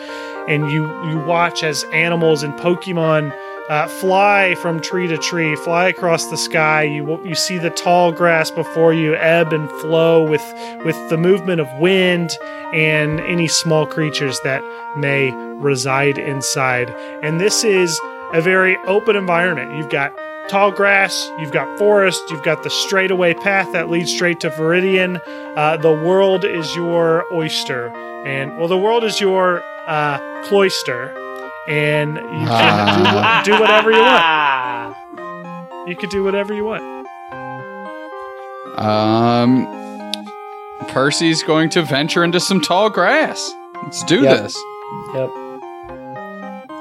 And 0.49 0.71
you, 0.71 0.85
you 1.09 1.19
watch 1.19 1.63
as 1.63 1.85
animals 1.93 2.43
and 2.43 2.55
Pokemon 2.55 3.33
uh, 3.71 3.87
fly 3.87 4.57
from 4.57 4.81
tree 4.81 5.07
to 5.07 5.17
tree, 5.17 5.55
fly 5.55 5.87
across 5.87 6.27
the 6.27 6.37
sky. 6.37 6.83
You 6.83 7.25
you 7.25 7.37
see 7.37 7.57
the 7.57 7.71
tall 7.71 8.11
grass 8.11 8.51
before 8.51 8.93
you 8.93 9.15
ebb 9.15 9.53
and 9.53 9.71
flow 9.81 10.29
with 10.29 10.43
with 10.85 10.97
the 11.09 11.17
movement 11.17 11.61
of 11.61 11.69
wind 11.79 12.31
and 12.73 13.21
any 13.21 13.47
small 13.47 13.87
creatures 13.87 14.41
that 14.43 14.61
may 14.97 15.31
reside 15.61 16.19
inside. 16.19 16.91
And 17.23 17.41
this 17.41 17.63
is 17.63 18.01
a 18.33 18.41
very 18.41 18.77
open 18.89 19.15
environment. 19.15 19.77
You've 19.77 19.91
got 19.91 20.19
tall 20.51 20.71
grass, 20.73 21.31
you've 21.39 21.53
got 21.53 21.79
forest, 21.79 22.21
you've 22.31 22.43
got 22.43 22.63
the 22.63 22.71
straightaway 22.71 23.33
path 23.35 23.73
that 23.73 23.89
leads 23.89 24.13
straight 24.13 24.41
to 24.41 24.51
Viridian. 24.51 25.21
Uh, 25.57 25.77
the 25.77 25.93
world 25.93 26.45
is 26.45 26.75
your 26.75 27.25
oyster, 27.33 27.89
and 28.27 28.59
well, 28.59 28.69
the 28.69 28.77
world 28.79 29.05
is 29.05 29.21
your 29.21 29.63
uh, 29.87 30.19
cloister, 30.45 31.11
and 31.69 32.17
you 32.17 32.23
can 32.23 32.49
Ah. 32.49 33.43
do, 33.45 33.53
do 33.53 33.61
whatever 33.61 33.91
you 33.93 34.01
want. 34.01 34.97
You 35.89 35.97
could 35.97 36.11
do 36.11 36.23
whatever 36.23 36.53
you 36.55 36.65
want. 36.65 36.83
Um, 38.79 39.67
Percy's 40.89 41.43
going 41.43 41.71
to 41.71 41.83
venture 41.83 42.23
into 42.23 42.39
some 42.39 42.61
tall 42.61 42.91
grass. 42.91 43.53
Let's 43.83 44.05
do 44.05 44.23
Yep. 44.23 44.43
this. 44.43 44.63
Yep. 45.15 45.31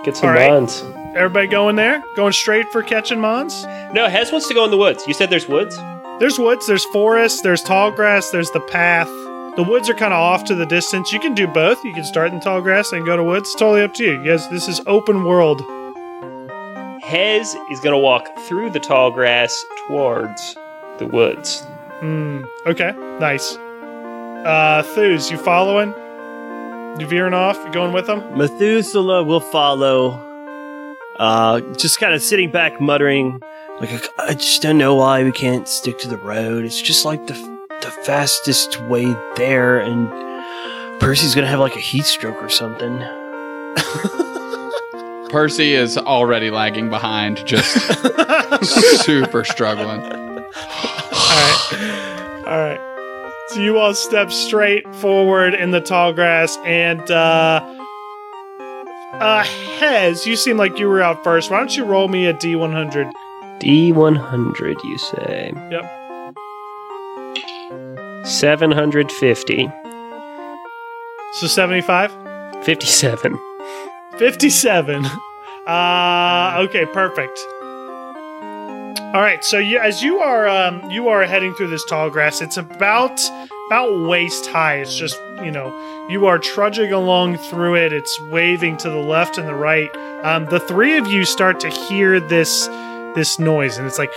Get 0.04 0.18
some 0.18 0.30
All 0.30 0.36
right. 0.36 0.50
bonds. 0.50 0.84
Everybody 1.16 1.48
going 1.48 1.76
there? 1.76 2.04
Going 2.16 2.34
straight 2.34 2.72
for 2.72 2.84
catching 2.84 3.20
Mons? 3.20 3.64
No, 3.94 4.08
Hez 4.08 4.32
wants 4.32 4.48
to 4.48 4.54
go 4.54 4.64
in 4.64 4.72
the 4.72 4.78
woods. 4.78 5.08
You 5.08 5.14
said 5.14 5.30
there's 5.30 5.48
woods? 5.48 5.76
There's 6.20 6.38
woods, 6.38 6.68
there's 6.68 6.86
forest, 6.86 7.44
there's 7.44 7.64
tall 7.64 7.92
grass, 7.92 8.30
there's 8.30 8.52
the 8.52 8.60
path. 8.60 9.08
The 9.56 9.66
woods 9.68 9.90
are 9.90 9.94
kind 9.96 10.14
of 10.14 10.20
off 10.20 10.44
to 10.46 10.56
the 10.56 10.66
distance. 10.66 11.12
You 11.12 11.20
can 11.20 11.34
do 11.34 11.48
both. 11.48 11.84
You 11.84 11.94
can 11.94 12.04
start 12.04 12.32
in 12.32 12.40
tall 12.40 12.62
grass 12.62 12.92
and 12.92 13.06
go 13.06 13.18
to 13.18 13.24
woods. 13.24 13.50
It's 13.50 13.60
totally 13.60 13.82
up 13.82 13.94
to 13.96 14.04
you. 14.04 14.22
Yes, 14.24 14.48
this 14.48 14.68
is 14.68 14.82
open 14.86 15.24
world. 15.24 15.62
Hez 17.02 17.56
is 17.72 17.80
going 17.80 17.94
to 17.94 17.98
walk 17.98 18.28
through 18.40 18.70
the 18.70 18.80
tall 18.80 19.10
grass 19.12 19.66
towards 19.88 20.56
the 21.00 21.08
woods. 21.08 21.62
Hmm. 22.00 22.44
Okay. 22.68 22.92
Nice. 23.20 23.56
Uh, 23.56 24.84
Thuse, 24.94 25.32
you 25.32 25.38
following? 25.38 25.90
You 27.00 27.08
veering 27.08 27.34
off? 27.34 27.58
You 27.66 27.72
going 27.74 27.94
with 27.94 28.06
them? 28.06 28.38
Methuselah 28.38 29.24
will 29.24 29.40
follow. 29.40 30.29
Uh, 31.20 31.60
just 31.76 32.00
kind 32.00 32.14
of 32.14 32.22
sitting 32.22 32.50
back, 32.50 32.80
muttering, 32.80 33.42
like, 33.82 34.08
I 34.18 34.34
just 34.34 34.62
don't 34.62 34.78
know 34.78 34.96
why 34.96 35.24
we 35.24 35.32
can't 35.32 35.68
stick 35.68 36.00
to 36.00 36.08
the 36.08 36.18
road. 36.18 36.66
It's 36.66 36.82
just 36.82 37.06
like 37.06 37.28
the 37.28 37.34
the 37.82 37.92
fastest 37.92 38.82
way 38.84 39.06
there, 39.38 39.80
and 39.80 40.10
Percy's 41.00 41.34
gonna 41.36 41.48
have 41.48 41.60
like 41.60 41.76
a 41.76 41.80
heat 41.80 42.06
stroke 42.06 42.42
or 42.44 42.50
something. 42.50 43.00
Percy 45.30 45.76
is 45.76 45.98
already 45.98 46.50
lagging 46.50 46.90
behind, 46.90 47.46
just 47.46 47.78
super 49.04 49.44
struggling. 49.46 50.02
All 50.02 51.30
right. 51.30 52.44
All 52.48 52.58
right. 52.58 52.82
So 53.50 53.60
you 53.62 53.78
all 53.78 53.94
step 53.94 54.32
straight 54.32 54.94
forward 54.96 55.54
in 55.54 55.72
the 55.72 55.82
tall 55.82 56.14
grass, 56.14 56.58
and 56.66 57.10
uh, 57.12 57.79
uh, 59.20 59.44
Hez, 59.44 60.26
you 60.26 60.36
seem 60.36 60.58
like 60.58 60.80
you 60.80 60.88
were 60.88 61.02
out 61.02 61.24
first. 61.24 61.52
Why 61.52 61.58
don't 61.58 61.76
you 61.76 61.86
roll 61.86 62.08
me 62.08 62.26
a 62.26 62.34
D100? 62.34 63.12
D100, 63.60 64.84
you 64.84 64.98
say? 64.98 65.52
Yep. 65.72 65.86
750. 68.26 69.72
So 71.34 71.48
75? 71.48 72.12
57. 72.64 73.40
57. 74.18 75.06
Uh, 75.68 76.56
okay, 76.60 76.86
perfect. 76.88 77.40
All 79.12 79.22
right, 79.22 79.44
so 79.44 79.58
you, 79.58 79.80
as 79.80 80.04
you 80.04 80.20
are 80.20 80.48
um, 80.48 80.90
you 80.92 81.08
are 81.10 81.24
heading 81.26 81.54
through 81.56 81.70
this 81.70 81.84
tall 81.86 82.10
grass, 82.12 82.42
it's 82.42 82.58
about 82.58 83.20
about 83.70 84.00
waist 84.00 84.48
high. 84.48 84.78
It's 84.78 84.96
just 84.96 85.22
you 85.44 85.52
know 85.52 85.72
you 86.10 86.26
are 86.26 86.40
trudging 86.40 86.92
along 86.92 87.38
through 87.38 87.76
it. 87.76 87.94
It's 87.94 88.20
waving 88.20 88.78
to 88.78 88.90
the 88.90 88.98
left 88.98 89.38
and 89.38 89.48
the 89.48 89.54
right. 89.54 89.96
Um, 90.24 90.46
the 90.46 90.60
three 90.60 90.98
of 90.98 91.08
you 91.08 91.24
start 91.24 91.60
to 91.60 91.70
hear 91.70 92.20
this 92.20 92.66
this 93.14 93.38
noise, 93.38 93.78
and 93.78 93.86
it's 93.86 94.00
like, 94.00 94.12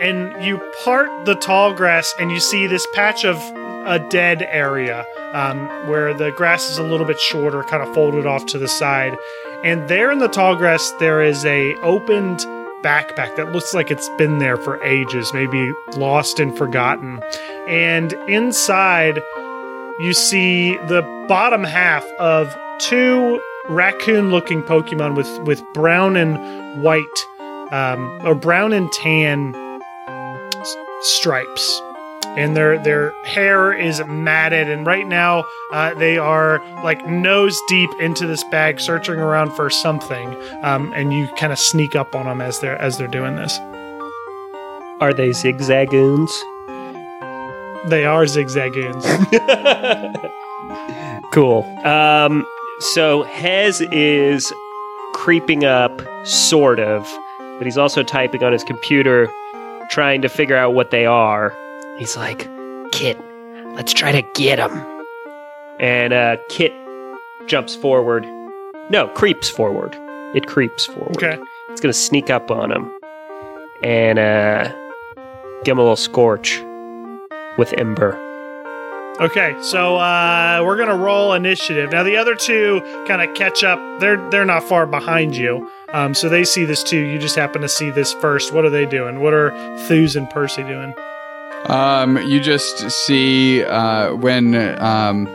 and 0.00 0.44
you 0.44 0.58
part 0.84 1.26
the 1.26 1.34
tall 1.34 1.74
grass, 1.74 2.14
and 2.20 2.30
you 2.30 2.38
see 2.38 2.68
this 2.68 2.86
patch 2.94 3.24
of 3.24 3.36
a 3.84 3.98
dead 4.08 4.42
area 4.42 5.04
um, 5.32 5.66
where 5.88 6.14
the 6.14 6.30
grass 6.30 6.70
is 6.70 6.78
a 6.78 6.84
little 6.84 7.06
bit 7.06 7.18
shorter, 7.18 7.64
kind 7.64 7.82
of 7.82 7.92
folded 7.92 8.26
off 8.26 8.46
to 8.46 8.58
the 8.58 8.68
side. 8.68 9.16
And 9.64 9.88
there 9.88 10.12
in 10.12 10.20
the 10.20 10.28
tall 10.28 10.54
grass, 10.54 10.92
there 11.00 11.20
is 11.20 11.44
a 11.44 11.74
opened 11.82 12.46
backpack 12.82 13.36
that 13.36 13.52
looks 13.52 13.74
like 13.74 13.90
it's 13.90 14.08
been 14.18 14.38
there 14.38 14.56
for 14.56 14.82
ages, 14.82 15.32
maybe 15.32 15.72
lost 15.96 16.38
and 16.38 16.56
forgotten. 16.56 17.20
And 17.68 18.12
inside, 18.28 19.20
you 20.00 20.12
see 20.12 20.76
the 20.88 21.02
bottom 21.28 21.64
half 21.64 22.04
of 22.18 22.54
two 22.78 23.40
raccoon-looking 23.68 24.62
Pokemon 24.62 25.16
with 25.16 25.28
with 25.46 25.62
brown 25.72 26.16
and 26.16 26.82
white, 26.82 27.02
um, 27.72 28.20
or 28.24 28.34
brown 28.34 28.72
and 28.72 28.90
tan 28.92 29.54
stripes 31.02 31.82
and 32.36 32.56
their 32.56 32.78
their 32.78 33.12
hair 33.24 33.72
is 33.72 34.02
matted 34.06 34.68
and 34.68 34.86
right 34.86 35.06
now 35.06 35.44
uh, 35.72 35.94
they 35.94 36.18
are 36.18 36.58
like 36.84 37.06
nose 37.06 37.58
deep 37.68 37.90
into 37.98 38.26
this 38.26 38.44
bag 38.44 38.78
searching 38.78 39.16
around 39.18 39.50
for 39.52 39.70
something 39.70 40.36
um, 40.62 40.92
and 40.94 41.12
you 41.12 41.26
kind 41.36 41.52
of 41.52 41.58
sneak 41.58 41.96
up 41.96 42.14
on 42.14 42.26
them 42.26 42.40
as 42.40 42.60
they're 42.60 42.80
as 42.80 42.98
they're 42.98 43.08
doing 43.08 43.36
this 43.36 43.58
Are 45.00 45.12
they 45.14 45.30
zigzagoons? 45.30 46.30
they 47.88 48.04
are 48.04 48.24
zigzagoons 48.24 49.04
cool. 51.32 51.62
Um, 51.86 52.46
so 52.80 53.22
Hez 53.24 53.80
is 53.80 54.52
creeping 55.12 55.64
up, 55.64 56.02
sort 56.26 56.80
of, 56.80 57.06
but 57.38 57.62
he's 57.64 57.78
also 57.78 58.02
typing 58.02 58.42
on 58.42 58.52
his 58.52 58.64
computer, 58.64 59.30
trying 59.90 60.22
to 60.22 60.28
figure 60.28 60.56
out 60.56 60.74
what 60.74 60.90
they 60.90 61.06
are. 61.06 61.54
He's 61.98 62.16
like, 62.16 62.48
Kit, 62.92 63.18
let's 63.74 63.92
try 63.92 64.12
to 64.12 64.22
get 64.34 64.58
him. 64.58 64.84
And 65.80 66.12
uh, 66.12 66.36
Kit 66.48 66.72
jumps 67.46 67.74
forward. 67.74 68.24
No, 68.90 69.08
creeps 69.08 69.48
forward. 69.48 69.96
It 70.34 70.46
creeps 70.46 70.84
forward. 70.84 71.16
okay 71.16 71.38
It's 71.70 71.80
gonna 71.80 71.92
sneak 71.92 72.30
up 72.30 72.50
on 72.50 72.70
him 72.70 72.92
and 73.82 74.18
uh, 74.18 74.72
give 75.64 75.72
him 75.72 75.78
a 75.78 75.82
little 75.82 75.96
scorch 75.96 76.60
with 77.58 77.72
Ember. 77.78 78.12
okay 79.20 79.56
so 79.62 79.96
uh, 79.96 80.60
we're 80.64 80.76
gonna 80.76 80.96
roll 80.96 81.32
initiative 81.32 81.90
now 81.90 82.02
the 82.02 82.16
other 82.16 82.34
two 82.34 82.80
kind 83.08 83.22
of 83.22 83.34
catch 83.34 83.64
up 83.64 83.78
they're 84.00 84.18
they're 84.30 84.44
not 84.44 84.62
far 84.62 84.84
behind 84.86 85.34
you 85.36 85.70
um, 85.94 86.12
so 86.12 86.28
they 86.28 86.44
see 86.44 86.64
this 86.66 86.82
too 86.82 87.00
you 87.00 87.18
just 87.18 87.36
happen 87.36 87.62
to 87.62 87.68
see 87.68 87.90
this 87.90 88.12
first 88.14 88.52
what 88.52 88.64
are 88.64 88.70
they 88.70 88.84
doing 88.84 89.20
what 89.20 89.32
are 89.32 89.50
Thuse 89.88 90.16
and 90.16 90.28
percy 90.28 90.62
doing 90.64 90.92
Um, 91.68 92.16
you 92.28 92.40
just 92.40 92.90
see 92.90 93.64
uh, 93.64 94.14
when 94.14 94.54
um, 94.80 95.26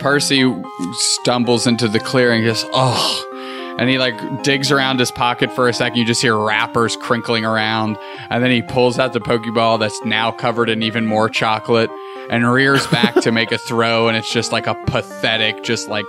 Percy 0.00 0.52
stumbles 0.92 1.66
into 1.66 1.86
the 1.86 2.00
clearing, 2.00 2.42
just 2.42 2.66
oh, 2.72 3.76
and 3.78 3.88
he 3.88 3.98
like 3.98 4.42
digs 4.42 4.72
around 4.72 4.98
his 4.98 5.12
pocket 5.12 5.52
for 5.52 5.68
a 5.68 5.72
second. 5.72 5.98
You 5.98 6.04
just 6.04 6.20
hear 6.20 6.36
wrappers 6.36 6.96
crinkling 6.96 7.44
around, 7.44 7.98
and 8.30 8.42
then 8.42 8.50
he 8.50 8.62
pulls 8.62 8.98
out 8.98 9.12
the 9.12 9.20
Pokeball 9.20 9.78
that's 9.78 10.02
now 10.04 10.32
covered 10.32 10.68
in 10.68 10.82
even 10.82 11.06
more 11.06 11.28
chocolate 11.28 11.90
and 12.28 12.50
rears 12.50 12.86
back 12.88 13.14
to 13.14 13.30
make 13.30 13.52
a 13.52 13.58
throw, 13.68 14.08
and 14.08 14.16
it's 14.16 14.32
just 14.32 14.50
like 14.50 14.66
a 14.66 14.74
pathetic, 14.86 15.62
just 15.62 15.88
like 15.88 16.06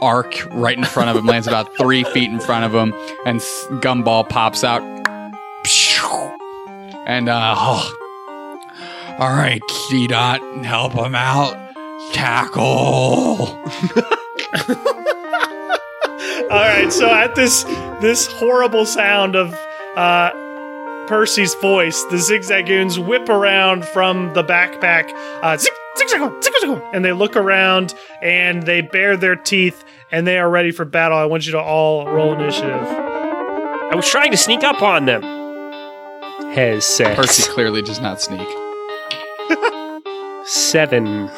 arc 0.00 0.46
right 0.52 0.78
in 0.78 0.84
front 0.84 1.10
of 1.10 1.16
him, 1.16 1.26
lands 1.26 1.46
about 1.46 1.76
three 1.76 2.04
feet 2.04 2.30
in 2.30 2.40
front 2.40 2.64
of 2.64 2.74
him, 2.74 2.94
and 3.26 3.40
Gumball 3.82 4.26
pops 4.28 4.64
out. 4.64 4.82
And 7.06 7.28
uh, 7.28 7.54
oh, 7.56 8.05
All 9.18 9.30
right, 9.30 9.62
Seedot, 9.70 10.64
help 10.64 10.92
him 10.92 11.14
out. 11.14 11.54
Tackle. 12.12 12.62
All 16.50 16.62
right, 16.62 16.92
so 16.92 17.10
at 17.10 17.34
this 17.34 17.64
this 18.02 18.26
horrible 18.26 18.84
sound 18.84 19.34
of 19.34 19.54
uh, 19.96 20.30
Percy's 21.06 21.54
voice, 21.54 22.02
the 22.04 22.16
zigzagoons 22.16 23.04
whip 23.04 23.30
around 23.30 23.86
from 23.86 24.34
the 24.34 24.44
backpack, 24.44 25.10
uh, 25.42 25.56
zig, 25.56 25.72
zig, 25.96 26.08
zig, 26.10 26.20
zig, 26.42 26.52
zig, 26.60 26.82
and 26.92 27.02
they 27.02 27.12
look 27.12 27.36
around 27.36 27.94
and 28.20 28.64
they 28.64 28.82
bare 28.82 29.16
their 29.16 29.34
teeth 29.36 29.82
and 30.10 30.26
they 30.26 30.38
are 30.38 30.50
ready 30.50 30.72
for 30.72 30.84
battle. 30.84 31.16
I 31.16 31.24
want 31.24 31.46
you 31.46 31.52
to 31.52 31.60
all 31.60 32.06
roll 32.06 32.34
initiative. 32.34 32.86
I 32.86 33.92
was 33.94 34.06
trying 34.06 34.30
to 34.32 34.36
sneak 34.36 34.62
up 34.62 34.82
on 34.82 35.06
them. 35.06 35.22
Has 36.52 36.84
says. 36.84 37.16
Percy 37.16 37.50
clearly 37.50 37.80
does 37.80 37.98
not 37.98 38.20
sneak. 38.20 38.46
Seven. 40.44 41.30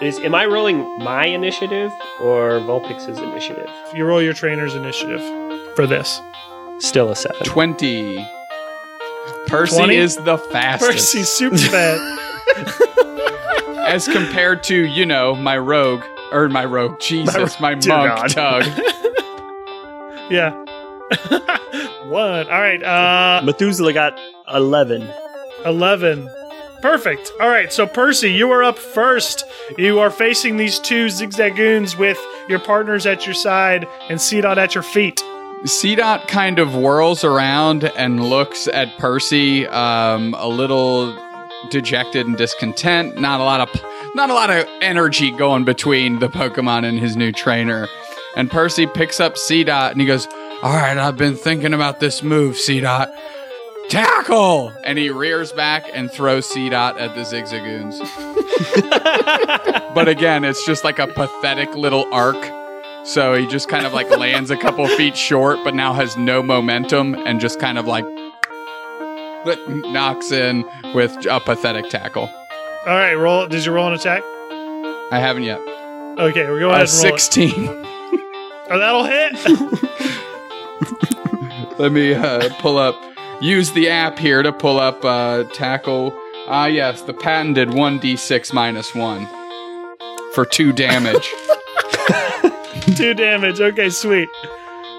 Is 0.00 0.18
am 0.20 0.34
I 0.34 0.46
rolling 0.46 0.78
my 0.98 1.26
initiative 1.26 1.92
or 2.20 2.58
Vulpix's 2.60 3.18
initiative? 3.18 3.70
You 3.94 4.04
roll 4.04 4.20
your 4.22 4.32
trainer's 4.32 4.74
initiative 4.74 5.20
for 5.74 5.86
this. 5.86 6.20
Still 6.78 7.10
a 7.10 7.16
seven. 7.16 7.42
20. 7.44 8.26
Percy 9.46 9.76
20? 9.76 9.96
is 9.96 10.16
the 10.16 10.38
fastest. 10.38 10.90
Percy's 10.90 11.28
super 11.28 11.56
fat. 11.58 11.98
As 13.86 14.08
compared 14.08 14.62
to, 14.64 14.84
you 14.86 15.06
know, 15.06 15.34
my 15.34 15.56
rogue. 15.58 16.02
Or 16.32 16.48
my 16.48 16.64
rogue. 16.64 16.98
Jesus, 16.98 17.60
my, 17.60 17.74
dear 17.74 17.96
monk 17.96 18.16
God. 18.16 18.30
Tug. 18.30 18.64
yeah. 20.30 20.50
One. 22.06 22.46
All 22.48 22.60
right. 22.60 22.82
Uh, 22.82 23.42
Methuselah 23.44 23.92
got 23.92 24.18
11. 24.52 25.08
11. 25.64 26.28
Perfect. 26.84 27.32
All 27.40 27.48
right, 27.48 27.72
so 27.72 27.86
Percy, 27.86 28.30
you 28.30 28.50
are 28.50 28.62
up 28.62 28.76
first. 28.76 29.46
You 29.78 30.00
are 30.00 30.10
facing 30.10 30.58
these 30.58 30.78
two 30.78 31.06
zigzagoons 31.06 31.98
with 31.98 32.18
your 32.46 32.58
partners 32.58 33.06
at 33.06 33.24
your 33.24 33.34
side 33.34 33.88
and 34.10 34.18
Seedot 34.18 34.58
at 34.58 34.74
your 34.74 34.82
feet. 34.82 35.24
Seedot 35.62 36.28
kind 36.28 36.58
of 36.58 36.74
whirls 36.74 37.24
around 37.24 37.84
and 37.84 38.22
looks 38.28 38.68
at 38.68 38.98
Percy 38.98 39.66
um, 39.68 40.34
a 40.34 40.46
little 40.46 41.16
dejected 41.70 42.26
and 42.26 42.36
discontent. 42.36 43.18
Not 43.18 43.40
a 43.40 43.44
lot 43.44 43.62
of 43.62 43.82
not 44.14 44.28
a 44.28 44.34
lot 44.34 44.50
of 44.50 44.68
energy 44.82 45.30
going 45.30 45.64
between 45.64 46.18
the 46.18 46.28
Pokemon 46.28 46.84
and 46.84 46.98
his 46.98 47.16
new 47.16 47.32
trainer. 47.32 47.88
And 48.36 48.50
Percy 48.50 48.86
picks 48.86 49.20
up 49.20 49.36
Seedot 49.36 49.92
and 49.92 50.02
he 50.02 50.06
goes, 50.06 50.26
All 50.62 50.74
right, 50.74 50.98
I've 50.98 51.16
been 51.16 51.34
thinking 51.34 51.72
about 51.72 52.00
this 52.00 52.22
move, 52.22 52.56
Seedot. 52.56 53.10
Tackle. 53.88 54.72
and 54.84 54.98
he 54.98 55.10
rears 55.10 55.52
back 55.52 55.84
and 55.92 56.10
throws 56.10 56.46
Seedot 56.48 56.98
at 57.00 57.14
the 57.14 57.22
Zigzagoons. 57.22 57.98
but 59.94 60.08
again, 60.08 60.44
it's 60.44 60.64
just 60.66 60.84
like 60.84 60.98
a 60.98 61.06
pathetic 61.06 61.74
little 61.74 62.06
arc. 62.12 62.36
So 63.06 63.34
he 63.34 63.46
just 63.46 63.68
kind 63.68 63.84
of 63.86 63.92
like 63.92 64.08
lands 64.10 64.50
a 64.50 64.56
couple 64.56 64.86
feet 64.88 65.16
short, 65.16 65.58
but 65.62 65.74
now 65.74 65.92
has 65.92 66.16
no 66.16 66.42
momentum 66.42 67.14
and 67.14 67.38
just 67.40 67.60
kind 67.60 67.76
of 67.78 67.86
like 67.86 68.04
knocks 69.68 70.32
in 70.32 70.64
with 70.94 71.26
a 71.26 71.38
pathetic 71.40 71.90
tackle. 71.90 72.28
All 72.86 72.94
right, 72.94 73.14
roll. 73.14 73.46
Did 73.46 73.64
you 73.64 73.72
roll 73.72 73.88
an 73.88 73.94
attack? 73.94 74.22
I 75.12 75.18
haven't 75.20 75.42
yet. 75.44 75.58
Okay, 76.18 76.46
we're 76.48 76.60
going 76.60 76.74
Uh, 76.74 76.82
ahead 76.84 76.88
and 76.88 77.04
roll 77.04 77.14
it. 77.14 77.20
16. 77.20 77.68
Oh, 78.70 78.78
that'll 78.78 79.04
hit. 79.04 79.34
Let 81.78 81.92
me 81.92 82.14
uh, 82.14 82.48
pull 82.60 82.78
up, 82.78 82.94
use 83.40 83.72
the 83.72 83.88
app 83.88 84.18
here 84.18 84.42
to 84.42 84.52
pull 84.52 84.78
up 84.78 85.04
uh, 85.04 85.44
tackle. 85.52 86.12
Ah, 86.46 86.66
yes, 86.66 87.02
the 87.02 87.14
patented 87.14 87.68
1d6 87.68 88.52
minus 88.52 88.94
1 88.94 89.28
for 90.32 90.44
2 90.44 90.72
damage. 90.72 91.32
Two 92.96 93.14
damage. 93.14 93.60
Okay, 93.60 93.88
sweet. 93.88 94.28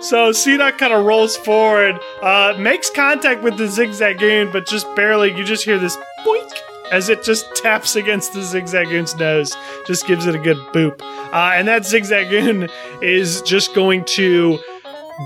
So 0.01 0.31
Seedot 0.31 0.77
kind 0.77 0.93
of 0.93 1.05
rolls 1.05 1.37
forward, 1.37 1.99
uh, 2.21 2.55
makes 2.59 2.89
contact 2.89 3.43
with 3.43 3.57
the 3.57 3.65
zigzagoon, 3.65 4.51
but 4.51 4.67
just 4.67 4.93
barely. 4.95 5.35
You 5.35 5.43
just 5.43 5.63
hear 5.63 5.79
this 5.79 5.95
boink 6.25 6.51
as 6.91 7.09
it 7.09 7.23
just 7.23 7.55
taps 7.55 7.95
against 7.95 8.33
the 8.33 8.41
zigzagoon's 8.41 9.15
nose. 9.15 9.55
Just 9.87 10.07
gives 10.07 10.25
it 10.25 10.35
a 10.35 10.39
good 10.39 10.57
boop. 10.73 11.01
Uh, 11.31 11.53
and 11.55 11.67
that 11.67 11.83
zigzagoon 11.83 12.69
is 13.01 13.41
just 13.43 13.73
going 13.73 14.03
to 14.05 14.59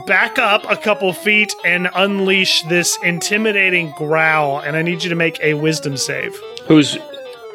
back 0.05 0.37
up 0.39 0.63
a 0.69 0.75
couple 0.77 1.11
feet 1.13 1.53
and 1.65 1.89
unleash 1.95 2.63
this 2.63 2.97
intimidating 3.03 3.91
growl. 3.91 4.59
And 4.59 4.75
I 4.75 4.81
need 4.81 5.03
you 5.03 5.09
to 5.09 5.15
make 5.15 5.39
a 5.41 5.53
wisdom 5.55 5.97
save. 5.97 6.35
Who's 6.67 6.97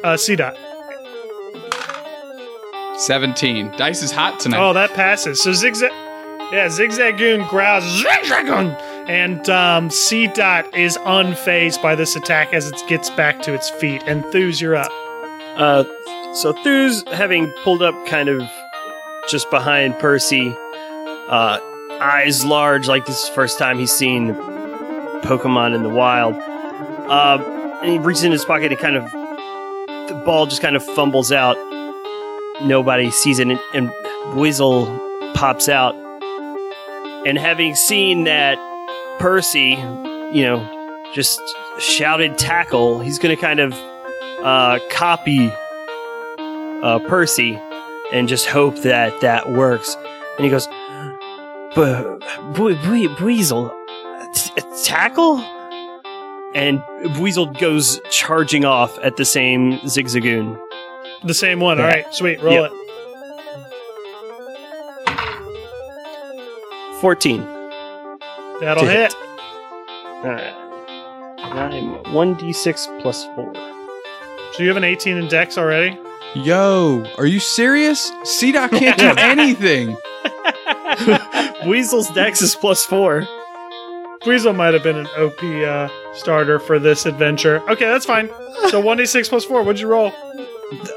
Uh, 0.03 0.13
Seedot. 0.15 0.55
17. 2.97 3.71
Dice 3.77 4.01
is 4.03 4.11
hot 4.11 4.39
tonight. 4.39 4.59
Oh, 4.59 4.73
that 4.73 4.93
passes. 4.93 5.41
So 5.41 5.51
zigzag, 5.53 5.91
yeah, 6.51 6.67
zigzagoon 6.67 7.47
growls, 7.49 7.83
zigzagoon, 8.03 8.73
and 9.09 9.49
um, 9.49 9.89
Seedot 9.89 10.73
is 10.75 10.97
unfazed 10.99 11.81
by 11.81 11.95
this 11.95 12.15
attack 12.15 12.53
as 12.53 12.67
it 12.69 12.81
gets 12.87 13.09
back 13.11 13.41
to 13.43 13.53
its 13.53 13.69
feet. 13.69 14.01
And 14.07 14.23
Thuse, 14.31 14.61
you're 14.61 14.75
up. 14.75 14.91
Uh, 15.57 15.83
so 16.33 16.53
Thuse, 16.63 17.03
having 17.09 17.51
pulled 17.63 17.81
up 17.81 17.95
kind 18.07 18.29
of 18.29 18.41
just 19.29 19.49
behind 19.49 19.97
Percy, 19.99 20.55
uh, 21.29 21.59
eyes 22.01 22.45
large, 22.45 22.87
like 22.87 23.05
this 23.05 23.21
is 23.21 23.29
the 23.29 23.35
first 23.35 23.57
time 23.57 23.77
he's 23.77 23.91
seen 23.91 24.33
Pokemon 25.23 25.75
in 25.75 25.83
the 25.83 25.89
wild. 25.89 26.35
Uh, 26.35 27.37
and 27.81 27.91
he 27.91 27.97
reaches 27.97 28.23
in 28.23 28.31
his 28.31 28.45
pocket 28.45 28.71
and 28.71 28.79
kind 28.79 28.95
of, 28.95 29.11
the 30.07 30.21
ball 30.25 30.45
just 30.45 30.61
kind 30.61 30.75
of 30.75 30.83
fumbles 30.83 31.31
out. 31.31 31.55
Nobody 32.63 33.11
sees 33.11 33.39
it, 33.39 33.47
and, 33.47 33.59
and 33.73 33.91
Weasel 34.35 34.85
pops 35.33 35.67
out. 35.67 35.95
And 37.25 37.37
having 37.37 37.75
seen 37.75 38.25
that 38.25 38.57
Percy, 39.19 39.71
you 40.31 40.43
know, 40.43 41.03
just 41.13 41.41
shouted 41.79 42.37
tackle, 42.37 42.99
he's 42.99 43.19
going 43.19 43.35
to 43.35 43.41
kind 43.41 43.59
of 43.59 43.73
uh, 44.43 44.79
copy 44.89 45.51
uh, 46.37 46.99
Percy 47.07 47.59
and 48.13 48.27
just 48.27 48.45
hope 48.45 48.77
that 48.79 49.21
that 49.21 49.51
works. 49.51 49.95
And 50.37 50.45
he 50.45 50.51
goes, 50.51 50.67
"Bu- 51.75 52.19
bu- 52.53 52.75
bu- 52.75 53.23
Weasel, 53.23 53.71
t- 54.33 54.51
tackle? 54.83 55.37
And 56.53 56.81
Weasel 57.19 57.47
goes 57.47 57.99
charging 58.09 58.63
off 58.63 58.97
at 59.03 59.17
the 59.17 59.25
same 59.25 59.79
Zigzagoon. 59.79 60.57
The 61.23 61.33
same 61.33 61.59
one. 61.59 61.79
All 61.81 61.85
Yeah. 61.87 61.93
right, 61.95 62.13
sweet. 62.15 62.41
Roll 62.41 62.53
Yep. 62.53 62.71
it. 62.71 62.71
14. 67.01 67.41
That'll 68.61 68.83
To 68.85 68.89
hit. 68.89 69.13
hit. 69.13 69.15
Alright. 70.23 70.53
I'm 71.39 72.03
1d6 72.13 72.87
plus 73.01 73.25
4. 73.35 73.53
So 74.53 74.63
you 74.63 74.69
have 74.69 74.77
an 74.77 74.83
18 74.85 75.17
in 75.17 75.27
Dex 75.27 75.57
already. 75.57 75.97
Yo, 76.35 77.03
are 77.17 77.25
you 77.25 77.39
serious? 77.39 78.09
Seedot 78.23 78.69
can't 78.71 78.97
do 78.97 79.13
anything. 79.17 79.97
Weasel's 81.67 82.09
dex 82.11 82.41
is 82.41 82.55
plus 82.55 82.85
4. 82.85 83.27
Weasel 84.25 84.53
might 84.53 84.73
have 84.73 84.83
been 84.83 84.97
an 84.97 85.07
OP 85.17 85.43
uh, 85.43 85.89
starter 86.13 86.59
for 86.59 86.79
this 86.79 87.05
adventure. 87.05 87.61
Okay, 87.69 87.85
that's 87.85 88.05
fine. 88.05 88.27
So 88.69 88.81
1d6 88.81 89.29
plus 89.29 89.45
4. 89.45 89.63
What'd 89.63 89.79
you 89.79 89.87
roll? 89.87 90.11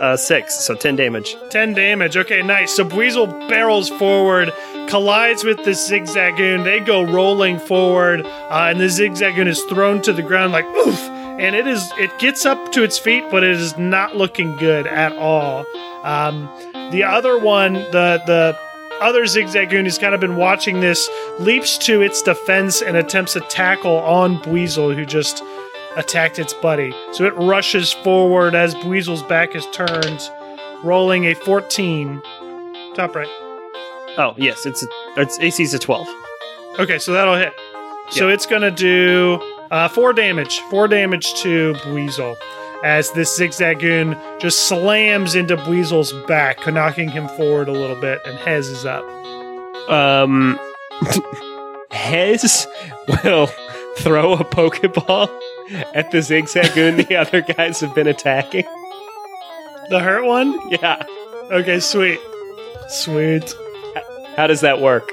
Uh, 0.01 0.17
6, 0.17 0.65
so 0.65 0.75
10 0.75 0.97
damage. 0.97 1.37
10 1.51 1.75
damage. 1.75 2.17
Okay, 2.17 2.43
nice. 2.43 2.75
So 2.75 2.85
Weasel 2.85 3.27
barrels 3.27 3.91
forward, 3.91 4.51
collides 4.89 5.45
with 5.45 5.59
the 5.59 5.73
Zigzagoon. 5.73 6.65
They 6.65 6.81
go 6.81 7.03
rolling 7.03 7.59
forward, 7.59 8.25
uh, 8.25 8.69
and 8.71 8.81
the 8.81 8.87
Zigzagoon 8.87 9.47
is 9.47 9.61
thrown 9.65 10.01
to 10.03 10.13
the 10.13 10.23
ground 10.23 10.53
like 10.53 10.65
oof. 10.65 10.99
And 11.39 11.55
it 11.55 11.67
is 11.67 11.87
it 11.99 12.19
gets 12.19 12.47
up 12.47 12.73
to 12.73 12.83
its 12.83 12.99
feet, 12.99 13.25
but 13.31 13.45
it 13.45 13.51
is 13.51 13.77
not 13.77 14.17
looking 14.17 14.57
good 14.57 14.87
at 14.87 15.13
all. 15.13 15.67
Um, 16.03 16.49
the 16.91 17.05
other 17.05 17.39
one, 17.39 17.75
the 17.75 18.23
the 18.27 18.59
other 19.01 19.25
Zigzagoon 19.25 19.85
who's 19.85 19.99
kind 19.99 20.15
of 20.15 20.21
been 20.21 20.37
watching 20.37 20.81
this, 20.81 21.09
leaps 21.39 21.79
to 21.79 22.03
its 22.03 22.23
defense 22.23 22.83
and 22.83 22.97
attempts 22.97 23.37
a 23.37 23.41
tackle 23.41 23.99
on 23.99 24.41
Weasel, 24.51 24.93
who 24.93 25.05
just 25.05 25.43
attacked 25.97 26.39
its 26.39 26.55
buddy. 26.55 26.95
So 27.13 27.25
it 27.25 27.35
rushes 27.37 27.93
forward 27.93 28.55
as 28.55 28.75
Weasel's 28.85 29.23
back 29.25 29.55
is 29.55 29.67
turned, 29.73 30.31
rolling 30.83 31.25
a 31.25 31.35
14. 31.35 32.23
Top 32.95 33.15
right. 33.15 33.29
Oh, 34.17 34.35
yes, 34.37 34.67
it's, 34.67 34.83
a, 34.83 34.87
it's 35.17 35.39
AC's 35.39 35.75
a 35.75 35.79
12. 35.79 36.07
Okay, 36.79 36.99
so 36.99 37.13
that'll 37.13 37.37
hit. 37.37 37.53
So 38.11 38.29
it's 38.29 38.47
going 38.47 38.63
to 38.63 38.71
do 38.71 39.41
uh, 39.71 39.89
four 39.89 40.13
damage. 40.13 40.61
Four 40.71 40.89
damage 40.89 41.35
to 41.43 41.77
Weasel 41.93 42.37
as 42.85 43.11
this 43.13 43.39
Zigzagoon 43.39 44.19
just 44.41 44.69
slams 44.69 45.35
into 45.35 45.57
Weasel's 45.69 46.13
back, 46.27 46.67
knocking 46.67 47.09
him 47.11 47.29
forward 47.29 47.69
a 47.69 47.73
little 47.73 48.01
bit, 48.01 48.21
and 48.25 48.39
Hez 48.39 48.69
is 48.69 48.85
up. 48.87 49.05
um 49.91 50.59
Hez 51.91 52.67
will 53.25 53.49
throw 53.97 54.35
a 54.35 54.45
Pokeball 54.45 55.29
at 55.95 56.11
the 56.11 56.19
Zigzagoon 56.19 57.07
the 57.09 57.17
other 57.23 57.41
guys 57.41 57.81
have 57.81 57.95
been 57.95 58.07
attacking. 58.07 58.65
The 59.91 60.01
hurt 60.01 60.25
one? 60.25 60.59
Yeah. 60.71 61.03
Okay, 61.51 61.81
sweet. 61.81 62.21
Sweet. 62.89 63.55
How 64.37 64.47
does 64.47 64.61
that 64.61 64.81
work? 64.81 65.11